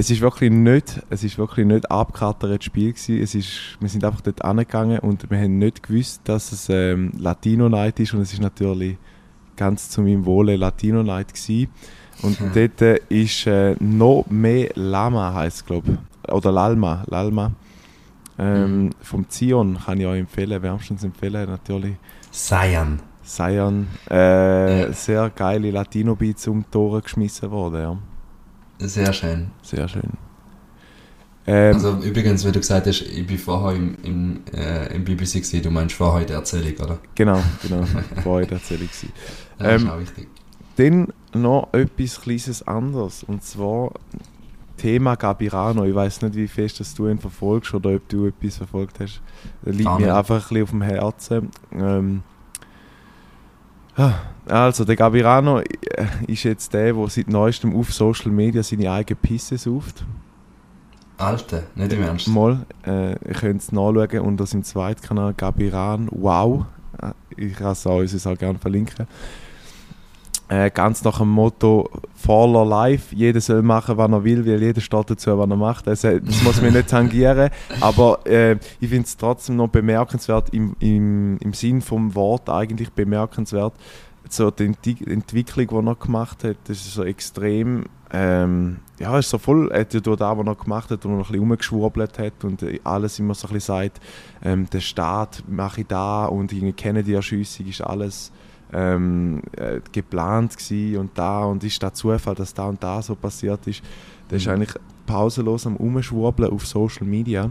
Es 0.00 0.08
ist 0.10 0.22
wirklich 0.22 0.50
nicht, 0.50 1.02
es 1.10 1.22
ist 1.24 1.36
wirklich 1.36 1.66
nicht 1.66 1.90
abgekartetes 1.90 2.64
Spiel 2.64 2.92
gewesen. 2.94 3.20
Es 3.22 3.34
ist, 3.34 3.76
wir 3.80 3.88
sind 3.90 4.02
einfach 4.02 4.22
dort 4.22 4.42
angegangen 4.42 4.98
und 5.00 5.30
wir 5.30 5.36
haben 5.38 5.58
nicht 5.58 5.82
gewusst, 5.82 6.22
dass 6.24 6.52
es 6.52 6.70
ähm, 6.70 7.12
Latino 7.18 7.68
Night 7.68 8.00
ist 8.00 8.14
und 8.14 8.22
es 8.22 8.32
ist 8.32 8.40
natürlich 8.40 8.96
ganz 9.56 9.90
zu 9.90 10.00
meinem 10.00 10.24
Wohle 10.24 10.56
Latino 10.56 11.02
Night 11.02 11.34
gewesen. 11.34 11.68
Und 12.22 12.38
Hm. 12.40 12.50
dort 12.54 12.80
äh, 12.80 12.98
ist 13.10 13.46
äh, 13.46 13.76
noch 13.78 14.24
mehr 14.30 14.70
Lama 14.74 15.34
heißt 15.34 15.66
glaube 15.66 15.98
oder 16.28 16.50
Lalma, 16.50 17.04
Lalma. 17.06 17.52
Ähm, 18.38 18.84
Mhm. 18.84 18.90
Vom 19.02 19.28
Zion 19.28 19.78
kann 19.84 20.00
ich 20.00 20.06
euch 20.06 20.20
empfehlen, 20.20 20.62
wärmstens 20.62 21.04
empfehlen 21.04 21.46
natürlich. 21.46 21.96
Cyan. 22.32 23.00
Sion, 23.22 23.86
äh, 24.10 24.80
Ja. 24.84 24.92
sehr 24.94 25.28
geile 25.28 25.70
Latino-Beats 25.70 26.48
um 26.48 26.60
die 26.62 26.70
Tore 26.70 27.02
geschmissen 27.02 27.50
worden, 27.50 27.80
ja. 27.82 27.98
Sehr 28.80 29.12
schön. 29.12 29.50
Sehr 29.62 29.88
schön. 29.88 30.02
Ähm, 31.46 31.74
Also 31.74 31.98
übrigens, 31.98 32.44
wenn 32.44 32.52
du 32.52 32.60
gesagt 32.60 32.86
hast, 32.86 33.00
ich 33.02 33.26
bin 33.26 33.38
vorher 33.38 33.76
im, 33.76 33.96
im, 34.02 34.40
äh, 34.54 34.94
im 34.94 35.04
BBC 35.04 35.34
gewesen, 35.34 35.62
du 35.62 35.70
meinst 35.70 35.94
vorher 35.96 36.26
der 36.26 36.36
Erzählung, 36.36 36.74
oder? 36.78 36.98
genau, 37.14 37.42
genau, 37.62 37.82
vorher 38.22 38.46
die 38.46 38.54
Erzählung. 38.54 38.86
gewesen. 38.88 39.12
Das 39.58 39.68
Ähm, 39.68 39.86
ist 39.86 39.92
auch 39.92 40.00
wichtig. 40.00 40.28
Dann 40.76 41.08
noch 41.34 41.68
etwas 41.72 42.20
kleines 42.20 42.66
anderes. 42.66 43.22
Und 43.24 43.42
zwar 43.42 43.92
Thema 44.76 45.14
Gabirano. 45.16 45.84
Ich 45.84 45.94
weiß 45.94 46.22
nicht, 46.22 46.34
wie 46.36 46.48
fest 46.48 46.80
dass 46.80 46.94
du 46.94 47.06
ihn 47.08 47.18
verfolgst 47.18 47.74
oder 47.74 47.94
ob 47.94 48.08
du 48.08 48.26
etwas 48.26 48.56
verfolgt 48.56 48.98
hast. 49.00 49.20
Das 49.62 49.74
liegt 49.76 49.98
mir 49.98 50.14
einfach 50.16 50.36
ein 50.36 50.40
bisschen 50.48 50.62
auf 50.62 50.70
dem 50.70 50.82
Herzen. 50.82 51.50
Ähm, 51.72 52.22
also, 54.46 54.84
der 54.84 54.96
Gabirano 54.96 55.60
äh, 55.60 55.66
ist 56.26 56.44
jetzt 56.44 56.72
der, 56.72 56.92
der 56.92 57.08
seit 57.08 57.28
neuestem 57.28 57.74
auf 57.76 57.92
Social 57.92 58.30
Media 58.30 58.62
seine 58.62 58.90
eigene 58.90 59.16
Pisse 59.20 59.58
sauft. 59.58 60.04
Alter, 61.18 61.64
nicht 61.74 61.92
im 61.92 62.02
Ernst. 62.02 62.28
Mal, 62.28 62.64
äh, 62.86 63.10
ihr 63.10 63.34
könnt 63.34 63.60
es 63.60 63.72
nachschauen 63.72 64.20
unter 64.20 64.46
seinem 64.46 64.64
Zweitkanal 64.64 65.34
Gabiran 65.34 66.08
Wow. 66.10 66.64
Äh, 67.00 67.12
Ich 67.36 67.54
kann 67.54 67.72
es 67.72 67.86
auch, 67.86 67.98
uns 67.98 68.26
auch 68.26 68.38
gerne 68.38 68.58
verlinken. 68.58 69.06
Äh, 70.50 70.70
ganz 70.72 71.04
nach 71.04 71.18
dem 71.18 71.28
Motto 71.28 71.88
Faller 72.16 72.64
Life. 72.64 73.14
Jeder 73.14 73.40
soll 73.40 73.62
machen, 73.62 73.96
was 73.96 74.10
er 74.10 74.24
will, 74.24 74.44
weil 74.44 74.60
jeder 74.60 74.80
steht 74.80 75.08
dazu, 75.08 75.38
was 75.38 75.48
er 75.48 75.56
macht. 75.56 75.86
Das, 75.86 76.02
äh, 76.02 76.20
das 76.20 76.42
muss 76.42 76.60
mich 76.60 76.72
nicht 76.74 76.88
tangieren. 76.90 77.50
Aber 77.80 78.26
äh, 78.26 78.56
ich 78.80 78.88
finde 78.88 79.04
es 79.04 79.16
trotzdem 79.16 79.54
noch 79.54 79.68
bemerkenswert, 79.68 80.52
im, 80.52 80.74
im, 80.80 81.38
im 81.38 81.52
Sinn 81.52 81.80
vom 81.80 82.16
Wort 82.16 82.50
eigentlich 82.50 82.90
bemerkenswert. 82.90 83.74
So 84.28 84.50
die 84.50 84.64
Enti- 84.70 85.08
Entwicklung, 85.08 85.68
die 85.84 85.88
er 85.88 85.94
gemacht 85.94 86.42
hat, 86.42 86.56
das 86.64 86.78
ist 86.78 86.94
so 86.94 87.04
extrem. 87.04 87.84
Ähm, 88.12 88.78
ja, 88.98 89.16
ist 89.20 89.30
so 89.30 89.38
voll, 89.38 89.70
er 89.70 89.82
hat 89.82 89.94
ja 89.94 90.00
durch 90.00 90.18
das, 90.18 90.36
was 90.36 90.46
er 90.46 90.54
gemacht 90.56 90.90
hat, 90.90 91.04
und 91.06 91.12
noch 91.12 91.18
ein 91.18 91.32
bisschen 91.32 91.38
rumgeschwurbelt 91.48 92.18
hat 92.18 92.44
und 92.44 92.64
äh, 92.64 92.80
alles 92.82 93.20
immer 93.20 93.34
so 93.34 93.46
ein 93.46 93.54
bisschen 93.54 93.76
sagt, 93.76 94.00
ähm, 94.44 94.68
der 94.68 94.80
Staat 94.80 95.44
mache 95.46 95.82
ich 95.82 95.86
da 95.86 96.24
und 96.26 96.52
irgendwie 96.52 96.72
Kennedy-Erschüssung 96.72 97.66
ist 97.68 97.82
alles 97.82 98.32
ähm, 98.72 99.42
äh, 99.56 99.80
geplant 99.92 100.56
gewesen 100.56 100.98
und 100.98 101.10
da 101.16 101.44
und 101.44 101.64
ist 101.64 101.82
da 101.82 101.92
Zufall, 101.92 102.34
dass 102.34 102.54
da 102.54 102.64
und 102.66 102.82
da 102.82 103.02
so 103.02 103.14
passiert 103.14 103.66
ist. 103.66 103.82
Der 104.30 104.38
ist 104.38 104.46
Mhm. 104.46 104.52
eigentlich 104.52 104.74
pausenlos 105.06 105.66
am 105.66 105.76
Umschwurbeln 105.76 106.50
auf 106.52 106.66
Social 106.66 107.06
Media. 107.06 107.50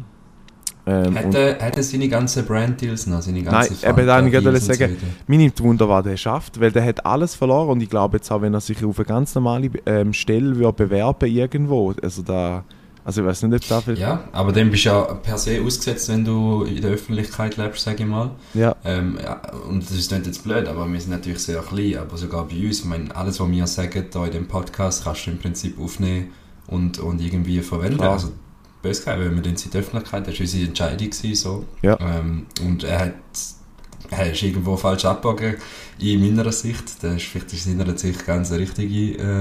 Ähm, 0.85 1.07
und 1.07 1.15
Hätte, 1.15 1.57
hätte 1.59 1.83
seine 1.83 2.07
ganzen 2.07 2.45
Brand-Deals 2.45 3.07
noch, 3.07 3.21
seine 3.21 3.43
ganze 3.43 3.73
Nein, 3.73 3.97
eben 3.97 4.07
da 4.07 4.25
ich 4.25 4.31
gerade 4.31 4.49
Deals 4.49 4.69
und 4.69 4.75
sagen, 4.75 4.97
so. 4.99 5.07
Mir 5.27 5.37
nimmt 5.37 5.61
Wunder, 5.61 5.89
was 5.89 6.03
der 6.03 6.17
schafft, 6.17 6.59
weil 6.59 6.71
der 6.71 6.85
hat 6.85 7.05
alles 7.05 7.35
verloren 7.35 7.69
und 7.69 7.83
ich 7.83 7.89
glaube 7.89 8.17
jetzt 8.17 8.31
auch, 8.31 8.41
wenn 8.41 8.53
er 8.53 8.61
sich 8.61 8.83
auf 8.83 8.97
eine 8.97 9.05
ganz 9.05 9.35
normale 9.35 9.69
ähm, 9.85 10.13
Stelle 10.13 10.55
würde 10.55 10.73
bewerben 10.73 11.29
irgendwo, 11.29 11.93
also 12.01 12.21
da, 12.23 12.63
also 13.09 13.21
ich 13.21 13.27
weiß 13.27 13.41
nicht, 13.41 13.63
ob 13.63 13.67
da 13.67 13.81
viel... 13.81 13.97
Ja, 13.97 14.25
aber 14.33 14.51
dem 14.51 14.69
bist 14.69 14.85
du 14.85 14.89
ja 14.89 15.01
per 15.01 15.39
se 15.39 15.59
ausgesetzt, 15.63 16.09
wenn 16.09 16.23
du 16.23 16.61
in 16.61 16.79
der 16.79 16.91
Öffentlichkeit 16.91 17.57
lebst, 17.57 17.83
sage 17.83 18.03
ich 18.03 18.05
mal. 18.07 18.29
Ja, 18.53 18.75
Ähm, 18.85 19.17
ja, 19.19 19.41
und 19.67 19.81
das 19.83 19.97
ist 19.97 20.11
nicht 20.11 20.27
jetzt 20.27 20.43
blöd, 20.43 20.67
aber 20.67 20.87
wir 20.87 21.01
sind 21.01 21.09
natürlich 21.09 21.39
sehr 21.39 21.59
klein, 21.63 21.97
aber 21.97 22.17
sogar 22.17 22.47
bei 22.47 22.63
uns, 22.63 22.81
ich 22.81 22.85
meine, 22.85 23.15
alles, 23.15 23.39
was 23.39 23.49
wir 23.49 23.65
sagen 23.65 24.05
da 24.11 24.25
in 24.27 24.31
dem 24.31 24.47
Podcast, 24.47 25.05
kannst 25.05 25.25
du 25.25 25.31
im 25.31 25.39
Prinzip 25.39 25.79
aufnehmen 25.79 26.29
und, 26.67 26.99
und 26.99 27.19
irgendwie 27.19 27.61
verwenden. 27.61 27.97
Klar. 27.97 28.11
Also, 28.11 28.31
bös 28.83 28.99
gesagt, 28.99 29.19
wenn 29.19 29.33
wir 29.33 29.41
dann 29.41 29.55
in 29.55 29.71
der 29.71 29.81
Öffentlichkeit, 29.81 30.27
das 30.27 30.35
war 30.35 30.41
unsere 30.41 30.67
Entscheidung, 30.67 31.09
gewesen, 31.09 31.35
so. 31.35 31.65
Ja. 31.81 31.97
Ähm, 31.99 32.45
und 32.63 32.83
er 32.83 32.99
hat, 32.99 33.13
er 34.11 34.31
ist 34.31 34.43
irgendwo 34.43 34.77
falsch 34.77 35.05
abgebogen, 35.05 35.55
in 35.97 36.35
meiner 36.35 36.51
Sicht. 36.51 37.03
Das 37.03 37.15
ist 37.15 37.23
vielleicht 37.23 37.51
aus 37.55 37.63
seiner 37.63 37.97
Sicht 37.97 38.23
ganz 38.27 38.51
eine 38.51 38.61
richtige 38.61 39.17
äh, 39.17 39.39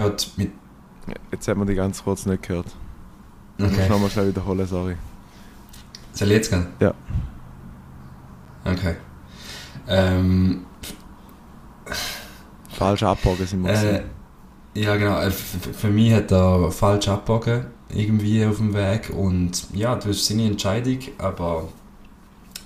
hat 0.00 0.30
mit 0.36 0.50
jetzt 1.40 1.48
hat 1.48 1.56
man 1.56 1.66
die 1.66 1.74
ganz 1.74 2.04
kurz 2.04 2.26
nicht 2.26 2.42
gehört. 2.42 2.66
Ich 3.56 3.64
muss 3.64 3.72
okay. 3.72 3.88
nochmal 3.88 4.10
schnell 4.10 4.28
wiederholen, 4.28 4.66
sorry. 4.66 4.96
Soll 6.12 6.28
ich 6.28 6.34
jetzt 6.34 6.50
gehen? 6.50 6.66
Ja. 6.80 6.92
Okay. 8.62 8.96
Ähm, 9.88 10.66
Falsch 12.68 13.02
abbogen 13.02 13.46
sind 13.46 13.64
wir 13.64 13.70
Äh, 13.70 14.02
ja, 14.74 14.96
genau. 14.96 15.18
Äh, 15.18 15.30
Für 15.30 15.88
mich 15.88 16.12
hat 16.12 16.30
er 16.30 16.70
falsch 16.70 17.08
abgebogen, 17.08 17.66
irgendwie 17.88 18.44
auf 18.44 18.58
dem 18.58 18.74
Weg. 18.74 19.10
Und 19.10 19.66
ja, 19.72 19.94
das 19.96 20.08
ist 20.08 20.26
seine 20.26 20.46
Entscheidung, 20.46 20.98
aber 21.16 21.68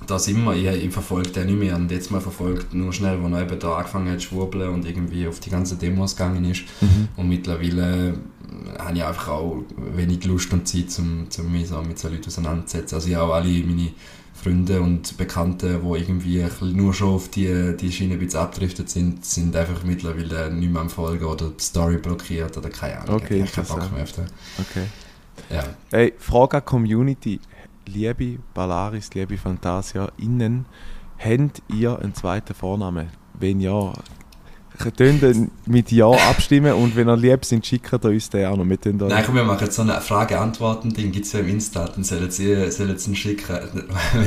da 0.09 0.19
sind 0.19 0.43
wir. 0.43 0.55
Ich, 0.55 0.85
ich 0.85 0.93
verfolge 0.93 1.31
den 1.31 1.47
nicht 1.47 1.61
mehr. 1.61 1.77
Und 1.77 1.93
jetzt 1.93 2.11
mal 2.11 2.21
verfolgt 2.21 2.75
nur 2.75 2.93
schnell, 2.93 3.23
wo 3.23 3.29
er 3.29 3.43
eben 3.43 3.59
da 3.59 3.77
angefangen 3.77 4.11
hat 4.11 4.21
zu 4.21 4.29
schwurbeln 4.29 4.71
und 4.71 4.85
irgendwie 4.85 5.29
auf 5.29 5.39
die 5.39 5.51
ganzen 5.51 5.79
Demos 5.79 6.17
gegangen 6.17 6.45
ist. 6.45 6.65
Mhm. 6.81 7.09
Und 7.17 7.29
mittlerweile 7.29 8.15
habe 8.79 8.97
ich 8.97 9.05
einfach 9.05 9.29
auch 9.29 9.63
wenig 9.77 10.25
Lust 10.25 10.53
und 10.53 10.67
Zeit, 10.67 10.97
um, 10.99 11.27
um 11.39 11.53
mich 11.53 11.69
so 11.69 11.81
mit 11.83 11.99
so 11.99 12.09
Leuten 12.09 12.27
auseinanderzusetzen. 12.27 12.97
Also 12.97 13.09
ich 13.09 13.15
habe 13.15 13.33
auch 13.33 13.37
alle 13.37 13.49
meine 13.65 13.91
Freunde 14.35 14.81
und 14.81 15.17
Bekannte, 15.17 15.81
die 15.83 15.99
irgendwie 15.99 16.45
nur 16.73 16.93
schon 16.93 17.15
auf 17.15 17.29
die, 17.29 17.77
die 17.77 17.91
Schiene 17.91 18.15
ein 18.15 18.21
bisschen 18.21 18.41
abgedriftet 18.41 18.91
sind, 18.91 19.25
sind 19.25 19.57
einfach 19.57 19.85
mittlerweile 19.85 20.53
nicht 20.53 20.73
mehr 20.73 20.83
am 20.83 20.91
Folgen 20.91 21.25
oder 21.25 21.49
die 21.49 21.63
Story 21.63 21.99
blockiert 21.99 22.57
oder 22.57 22.69
keine 22.69 23.01
Ahnung. 23.01 23.17
Okay, 23.17 23.43
ich 23.43 23.57
habe 23.57 23.67
keinen 23.67 23.81
Bock 23.81 23.93
mehr 23.93 24.03
auf 24.03 24.13
den. 24.13 24.27
Okay. 24.59 24.87
Ja. 25.51 25.65
Hey, 25.91 26.13
Frage 26.19 26.57
an 26.57 26.63
die 26.63 26.67
Community. 26.67 27.41
Liebe 27.87 28.39
Ballaris, 28.55 29.11
liebe 29.15 29.37
Fantasia, 29.37 30.11
innen, 30.17 30.67
habt 31.19 31.63
ihr 31.69 31.99
einen 31.99 32.15
zweiten 32.15 32.55
Vornamen? 32.55 33.09
Wenn 33.39 33.61
ja, 33.61 33.93
könnt 34.79 35.01
ihr 35.01 35.49
mit 35.67 35.93
Ja 35.93 36.11
abstimmen 36.11 36.73
und 36.75 36.97
wenn 36.97 37.09
ihr 37.09 37.17
lieb 37.17 37.45
sind, 37.45 37.65
schickt 37.65 37.93
ihr 37.93 38.05
uns 38.05 38.31
den 38.31 38.47
auch 38.47 38.57
noch. 38.57 38.69
Wir 38.69 38.81
tun 38.81 38.97
Nein, 38.97 39.23
komm, 39.25 39.37
wir 39.37 39.45
machen 39.45 39.65
jetzt 39.65 39.77
so 39.77 39.83
eine 39.83 40.01
Frage-Antworten-Ding, 40.01 41.13
gibt 41.13 41.27
es 41.27 41.33
ja 41.33 41.41
im 41.41 41.49
Insta, 41.49 41.87
dann 41.87 42.05
sollen 42.05 42.31
sie, 42.31 42.71
sollen 42.71 42.99
sie 42.99 43.11
ihn 43.11 43.17
schicken, 43.17 43.47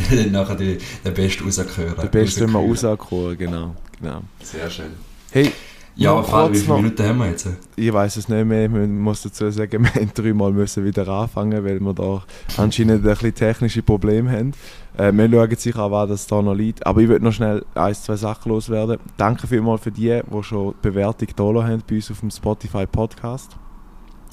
wenn 0.09 0.17
dann 0.17 0.31
nachher 0.31 0.55
die, 0.55 0.77
der 1.03 1.11
Beste 1.11 1.43
rausgehören. 1.43 1.95
der 2.01 2.07
Beste, 2.07 2.41
wenn 2.41 2.51
wir 2.51 2.59
rauskühlen. 2.59 2.95
rauskoren, 2.95 3.37
genau, 3.37 3.75
genau. 3.99 4.21
Sehr 4.43 4.69
schön. 4.69 4.91
Hey, 5.31 5.51
Ja, 5.97 6.11
aber 6.11 6.23
Fall, 6.23 6.51
wie 6.53 6.57
viele 6.57 6.69
noch- 6.69 6.77
Minuten 6.77 7.03
haben 7.03 7.17
wir 7.19 7.27
jetzt? 7.29 7.47
ich 7.75 7.91
weiß 7.91 8.17
es 8.17 8.29
nicht 8.29 8.45
mehr, 8.45 8.69
man 8.69 8.99
muss 8.99 9.23
dazu 9.23 9.49
sagen, 9.49 9.83
wir 9.83 9.93
haben 9.95 10.11
dreimal 10.13 10.51
müssen 10.51 10.85
wieder 10.85 11.07
anfangen, 11.07 11.63
weil 11.65 11.79
wir 11.79 11.93
da 11.93 12.23
anscheinend 12.57 12.97
ein 12.97 13.01
bisschen 13.01 13.33
technische 13.33 13.81
Probleme 13.81 14.31
haben. 14.31 14.51
Äh, 14.97 15.11
wir 15.11 15.29
schauen 15.29 15.55
sicher 15.55 15.79
an, 15.83 15.91
was 15.91 16.09
das 16.09 16.27
da 16.27 16.41
noch 16.41 16.53
liegt. 16.53 16.85
Aber 16.85 17.01
ich 17.01 17.07
würde 17.07 17.25
noch 17.25 17.31
schnell 17.33 17.65
ein, 17.75 17.93
zwei 17.95 18.15
Sachen 18.15 18.49
loswerden. 18.51 18.97
Danke 19.17 19.47
vielmals 19.47 19.81
für 19.81 19.91
die, 19.91 20.21
die 20.31 20.43
schon 20.43 20.73
die 20.83 20.89
Bewertung 20.89 21.27
da 21.35 21.43
haben 21.63 21.83
bei 21.89 21.95
uns 21.95 22.11
auf 22.11 22.19
dem 22.19 22.29
Spotify 22.31 22.85
Podcast. 22.85 23.55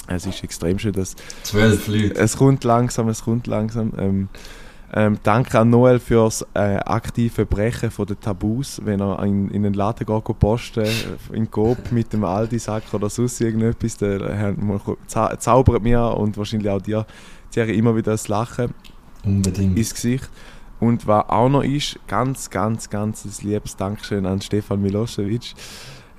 Es 0.07 0.27
ist 0.27 0.45
extrem 0.45 0.79
schön, 0.79 0.93
dass 0.93 1.17
Zwölf 1.45 1.89
Leute. 1.89 2.15
es 2.17 2.37
kommt 2.37 2.63
langsam, 2.65 3.09
es 3.09 3.25
kommt 3.25 3.47
langsam. 3.47 3.93
Ähm, 3.99 4.29
ähm, 4.97 5.19
danke 5.25 5.59
an 5.59 5.71
Noel 5.71 5.99
fürs 5.99 6.47
äh, 6.55 6.77
aktive 6.77 7.45
Brechen 7.47 7.91
von 7.91 8.07
den 8.07 8.21
Tabus, 8.21 8.81
wenn 8.85 9.01
er 9.01 9.21
in, 9.25 9.51
in 9.51 9.65
den 9.65 9.75
Laden 9.75 10.07
geht, 10.07 10.39
posten, 10.39 10.85
äh, 10.85 11.37
in 11.37 11.51
Coop 11.51 11.91
mit 11.91 12.13
dem 12.13 12.23
Aldi-Sack 12.23 12.85
oder 12.93 13.11
sonst 13.11 13.41
irgendetwas, 13.41 13.97
der 13.97 14.55
zau 15.09 15.35
zaubert 15.37 15.83
mir 15.83 16.01
und 16.01 16.39
wahrscheinlich 16.39 16.71
auch 16.71 16.81
dir, 16.81 17.07
Thierry, 17.51 17.77
immer 17.77 17.97
wieder 17.97 18.13
das 18.13 18.29
Lachen 18.29 18.73
Unbedingt. 19.25 19.77
ins 19.77 19.95
Gesicht. 19.95 20.31
Und 20.79 21.07
was 21.09 21.29
auch 21.29 21.49
noch 21.49 21.65
ist, 21.65 21.99
ganz, 22.07 22.51
ganz, 22.51 22.89
ganz 22.89 23.25
ein 23.25 23.49
liebes 23.49 23.77
Dankeschön 23.77 24.27
an 24.27 24.41
Stefan 24.41 24.81
Milosevic. 24.81 25.55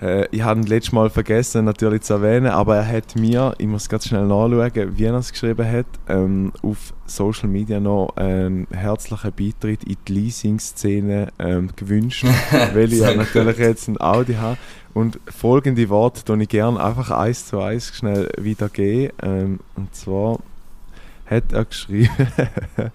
Äh, 0.01 0.27
ich 0.31 0.41
habe 0.41 0.59
ihn 0.59 0.65
letztes 0.65 0.91
Mal 0.91 1.09
vergessen 1.09 1.65
natürlich 1.65 2.01
zu 2.01 2.13
erwähnen, 2.13 2.47
aber 2.47 2.77
er 2.77 2.87
hat 2.87 3.15
mir, 3.15 3.53
ich 3.57 3.67
muss 3.67 3.89
ganz 3.89 4.07
schnell 4.07 4.25
nachschauen, 4.25 4.97
wie 4.97 5.03
er 5.03 5.13
es 5.15 5.31
geschrieben 5.31 5.69
hat, 5.69 5.85
ähm, 6.09 6.51
auf 6.61 6.93
Social 7.05 7.49
Media 7.49 7.79
noch 7.79 8.15
einen 8.15 8.67
herzlichen 8.71 9.31
Beitritt 9.31 9.83
in 9.83 9.97
die 10.07 10.13
Leasing-Szene 10.13 11.31
ähm, 11.39 11.69
gewünscht, 11.75 12.25
weil 12.73 12.91
ich 12.91 12.99
ja 12.99 13.13
natürlich 13.13 13.57
jetzt 13.57 13.87
ein 13.87 13.99
Audi 13.99 14.35
habe. 14.35 14.57
Und 14.93 15.19
folgende 15.27 15.89
Worte 15.89 16.23
tue 16.23 16.41
ich 16.41 16.49
gerne 16.49 16.81
einfach 16.81 17.11
eins 17.11 17.47
zu 17.47 17.59
eins 17.59 17.93
schnell 17.93 18.29
wiedergeben. 18.37 19.11
Ähm, 19.21 19.59
und 19.75 19.93
zwar 19.93 20.39
hat 21.25 21.51
er 21.51 21.65
geschrieben, 21.65 22.09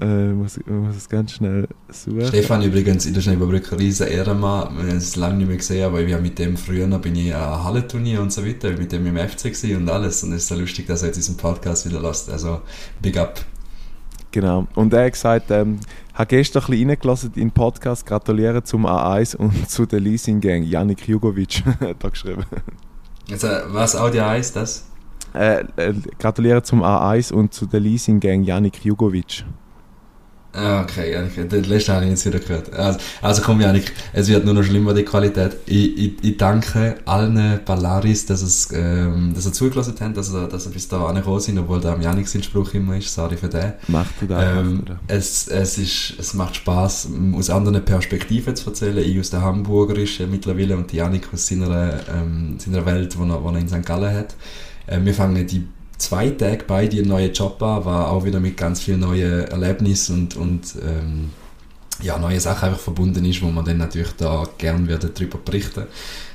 äh, 0.00 0.32
muss, 0.32 0.56
ich 0.56 0.66
muss 0.66 0.96
es 0.96 1.08
ganz 1.08 1.32
schnell 1.32 1.68
suchen. 1.88 2.26
Stefan 2.26 2.62
übrigens 2.62 3.06
in 3.06 3.14
der 3.14 3.20
Schneeberbrücke 3.20 3.72
ein 3.72 3.78
riesen 3.78 4.08
Ehrenmann. 4.08 4.76
Wir 4.76 4.90
haben 4.90 4.96
es 4.96 5.16
lange 5.16 5.38
nicht 5.38 5.48
mehr 5.48 5.56
gesehen, 5.56 5.84
aber 5.84 6.00
ich 6.00 6.20
mit 6.20 6.38
dem 6.38 6.56
früher 6.56 6.86
noch 6.86 7.00
bin 7.00 7.16
ich 7.16 7.34
an 7.34 7.64
Hallenturnier 7.64 8.20
und 8.20 8.32
so 8.32 8.46
weiter, 8.46 8.70
mit 8.72 8.92
dem 8.92 9.06
im 9.06 9.16
FC 9.16 9.52
und 9.76 9.88
alles. 9.88 10.22
Und 10.22 10.32
es 10.32 10.42
ist 10.42 10.48
so 10.48 10.54
lustig, 10.54 10.86
dass 10.86 11.02
er 11.02 11.08
jetzt 11.08 11.16
diesen 11.16 11.36
Podcast 11.36 11.88
wieder 11.88 12.00
lässt. 12.00 12.30
Also, 12.30 12.60
big 13.00 13.16
up. 13.16 13.40
Genau. 14.30 14.66
Und 14.74 14.92
er 14.92 15.04
hat 15.04 15.12
gesagt, 15.12 15.50
ähm, 15.50 15.78
habe 16.12 16.26
gestern 16.26 16.62
ein 16.62 16.70
bisschen 16.70 16.88
reingelassen 16.90 17.32
in 17.34 17.42
den 17.42 17.50
Podcast, 17.52 18.04
gratuliere 18.04 18.62
zum 18.64 18.86
A1 18.86 19.36
und 19.36 19.70
zu 19.70 19.86
der 19.86 20.00
Leasing 20.00 20.40
Gang. 20.40 20.64
Janik 20.64 21.06
Jugovic 21.06 21.64
hat 21.80 22.02
er 22.02 22.10
geschrieben. 22.10 22.44
Also, 23.30 23.48
was 23.68 23.96
Audi 23.96 24.18
heißt 24.18 24.56
das? 24.56 24.86
Äh, 25.34 25.64
äh, 25.76 25.94
gratuliere 26.18 26.62
zum 26.62 26.82
A1 26.82 27.32
und 27.32 27.52
zu 27.52 27.66
der 27.66 27.80
Leasing 27.80 28.20
Gang 28.20 28.44
Janik 28.44 28.84
Jugovic. 28.84 29.44
Ah, 30.54 30.82
okay, 30.82 31.16
okay. 31.16 31.48
den 31.48 31.64
letzten 31.64 31.94
habe 31.94 32.04
ich 32.04 32.12
jetzt 32.12 32.26
wieder 32.26 32.38
gehört. 32.38 32.72
Also, 32.72 33.00
also 33.20 33.42
komm, 33.42 33.60
Janik, 33.60 33.92
es 34.12 34.28
wird 34.28 34.44
nur 34.44 34.54
noch 34.54 34.62
schlimmer, 34.62 34.94
die 34.94 35.02
Qualität. 35.02 35.56
Ich, 35.66 35.98
ich, 35.98 36.12
ich 36.22 36.36
danke 36.36 36.96
allen 37.06 37.58
Ballaris, 37.64 38.24
dass, 38.26 38.40
es, 38.40 38.68
ähm, 38.72 39.32
dass 39.34 39.44
sie 39.44 39.52
zugelassen 39.52 39.96
haben, 39.98 40.14
dass 40.14 40.28
sie, 40.28 40.48
dass 40.48 40.64
sie 40.64 40.70
bis 40.70 40.86
da 40.86 41.06
angekommen 41.06 41.40
sind, 41.40 41.58
obwohl 41.58 41.80
da 41.80 41.94
am 41.94 42.00
Janik 42.00 42.28
sein 42.28 42.44
Spruch 42.44 42.72
immer 42.74 42.96
ist. 42.96 43.12
Sorry 43.12 43.36
für 43.36 43.48
den. 43.48 43.72
Macht 43.88 44.14
du 44.20 44.26
das? 44.26 44.44
Ähm, 44.44 44.84
es, 45.08 45.48
es, 45.48 45.76
ist, 45.76 46.14
es 46.20 46.34
macht 46.34 46.54
Spaß, 46.54 47.08
aus 47.36 47.50
anderen 47.50 47.84
Perspektiven 47.84 48.54
zu 48.54 48.70
erzählen. 48.70 48.98
Ich 48.98 49.18
aus 49.18 49.30
der 49.30 49.42
Hamburgerischen 49.42 50.30
mittlerweile 50.30 50.76
und 50.76 50.92
die 50.92 50.98
Janik 50.98 51.30
aus 51.32 51.48
seiner, 51.48 51.94
ähm, 52.14 52.58
seiner 52.60 52.86
Welt, 52.86 53.12
die 53.12 53.18
er, 53.18 53.44
er 53.44 53.56
in 53.56 53.68
St. 53.68 53.84
Gallen 53.84 54.16
hat. 54.16 54.36
Äh, 54.86 55.00
wir 55.02 55.14
fangen 55.14 55.44
die 55.48 55.66
zwei 56.04 56.30
Tage 56.30 56.64
bei 56.66 56.86
die 56.86 57.02
neue 57.02 57.30
Job 57.30 57.62
an, 57.62 57.84
war 57.84 58.10
auch 58.10 58.24
wieder 58.24 58.40
mit 58.40 58.56
ganz 58.56 58.80
vielen 58.80 59.00
neuen 59.00 59.44
Erlebnissen 59.48 60.20
und, 60.20 60.36
und 60.36 60.74
ähm, 60.82 61.30
ja, 62.02 62.18
neue 62.18 62.40
Sachen 62.40 62.68
einfach 62.68 62.80
verbunden 62.80 63.24
ist, 63.24 63.42
wo 63.42 63.46
man 63.46 63.64
dann 63.64 63.78
natürlich 63.78 64.12
da 64.16 64.44
gern 64.58 64.88
werden 64.88 65.10
darüber 65.14 65.38
berichten. 65.38 65.84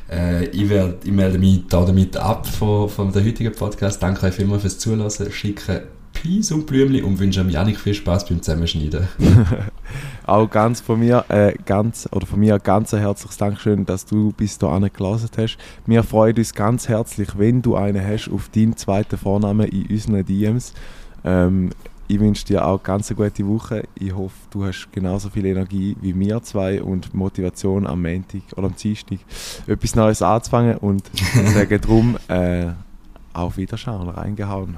Äh, 0.10 0.46
ich, 0.48 0.70
werd, 0.70 1.06
ich 1.06 1.12
melde 1.12 1.38
mich 1.38 1.62
da 1.70 1.86
damit 1.86 2.18
ab 2.18 2.48
von, 2.48 2.90
von 2.90 3.12
der 3.12 3.24
heutigen 3.24 3.54
Podcast. 3.54 4.02
Danke 4.02 4.26
euch 4.26 4.34
vielmals 4.34 4.62
fürs 4.62 4.80
Zulassen. 4.80 5.32
Schicke 5.32 5.84
Peace 6.14 6.51
und 6.51 6.66
Blümchen 6.66 7.03
und 7.03 7.20
wünsche 7.20 7.41
Janik 7.41 7.80
viel 7.80 7.93
Spaß 7.93 8.28
beim 8.28 8.41
Zusammenschneiden. 8.41 9.07
auch 10.26 10.49
ganz 10.49 10.82
von 10.82 10.99
mir, 10.99 11.26
äh, 11.30 11.53
ganz, 11.66 12.07
oder 12.12 12.26
von 12.26 12.39
mir 12.39 12.60
ganz 12.60 12.93
ein 12.93 12.99
herzliches 12.99 13.38
Dankeschön, 13.38 13.86
dass 13.86 14.05
du 14.05 14.32
bis 14.32 14.57
hierhin 14.60 14.89
gelesen 14.93 15.30
hast. 15.38 15.57
Wir 15.86 16.03
freuen 16.03 16.36
uns 16.38 16.53
ganz 16.53 16.88
herzlich, 16.88 17.38
wenn 17.38 17.62
du 17.62 17.76
einen 17.76 18.05
hast 18.05 18.30
auf 18.30 18.49
deinen 18.49 18.76
zweiten 18.76 19.18
Vornamen 19.18 19.68
in 19.68 19.88
unseren 19.88 20.26
DMs. 20.26 20.74
Ähm, 21.24 21.72
ich 22.12 22.20
wünsche 22.20 22.43
dir 22.43 22.66
auch 22.66 22.82
ganz 22.82 23.12
eine 23.12 23.18
gute 23.18 23.47
Woche. 23.47 23.84
Ich 23.93 24.16
hoffe, 24.16 24.36
du 24.49 24.66
hast 24.66 24.91
genauso 24.91 25.30
viel 25.30 25.45
Energie 25.45 25.95
wie 26.01 26.20
wir 26.20 26.41
zwei 26.41 26.82
und 26.82 27.14
Motivation 27.14 27.86
am 27.86 28.01
Montag 28.01 28.41
oder 28.55 28.66
am 28.66 28.76
Dienstag 28.76 29.20
etwas 29.68 29.95
Neues 29.95 30.24
anzufangen 30.24 30.78
und 30.78 31.03
sage 31.53 31.80
drum 31.80 32.18
äh, 32.28 32.70
auf 33.34 33.57
Wiederschauen, 33.57 34.10
reingehauen. 34.10 34.78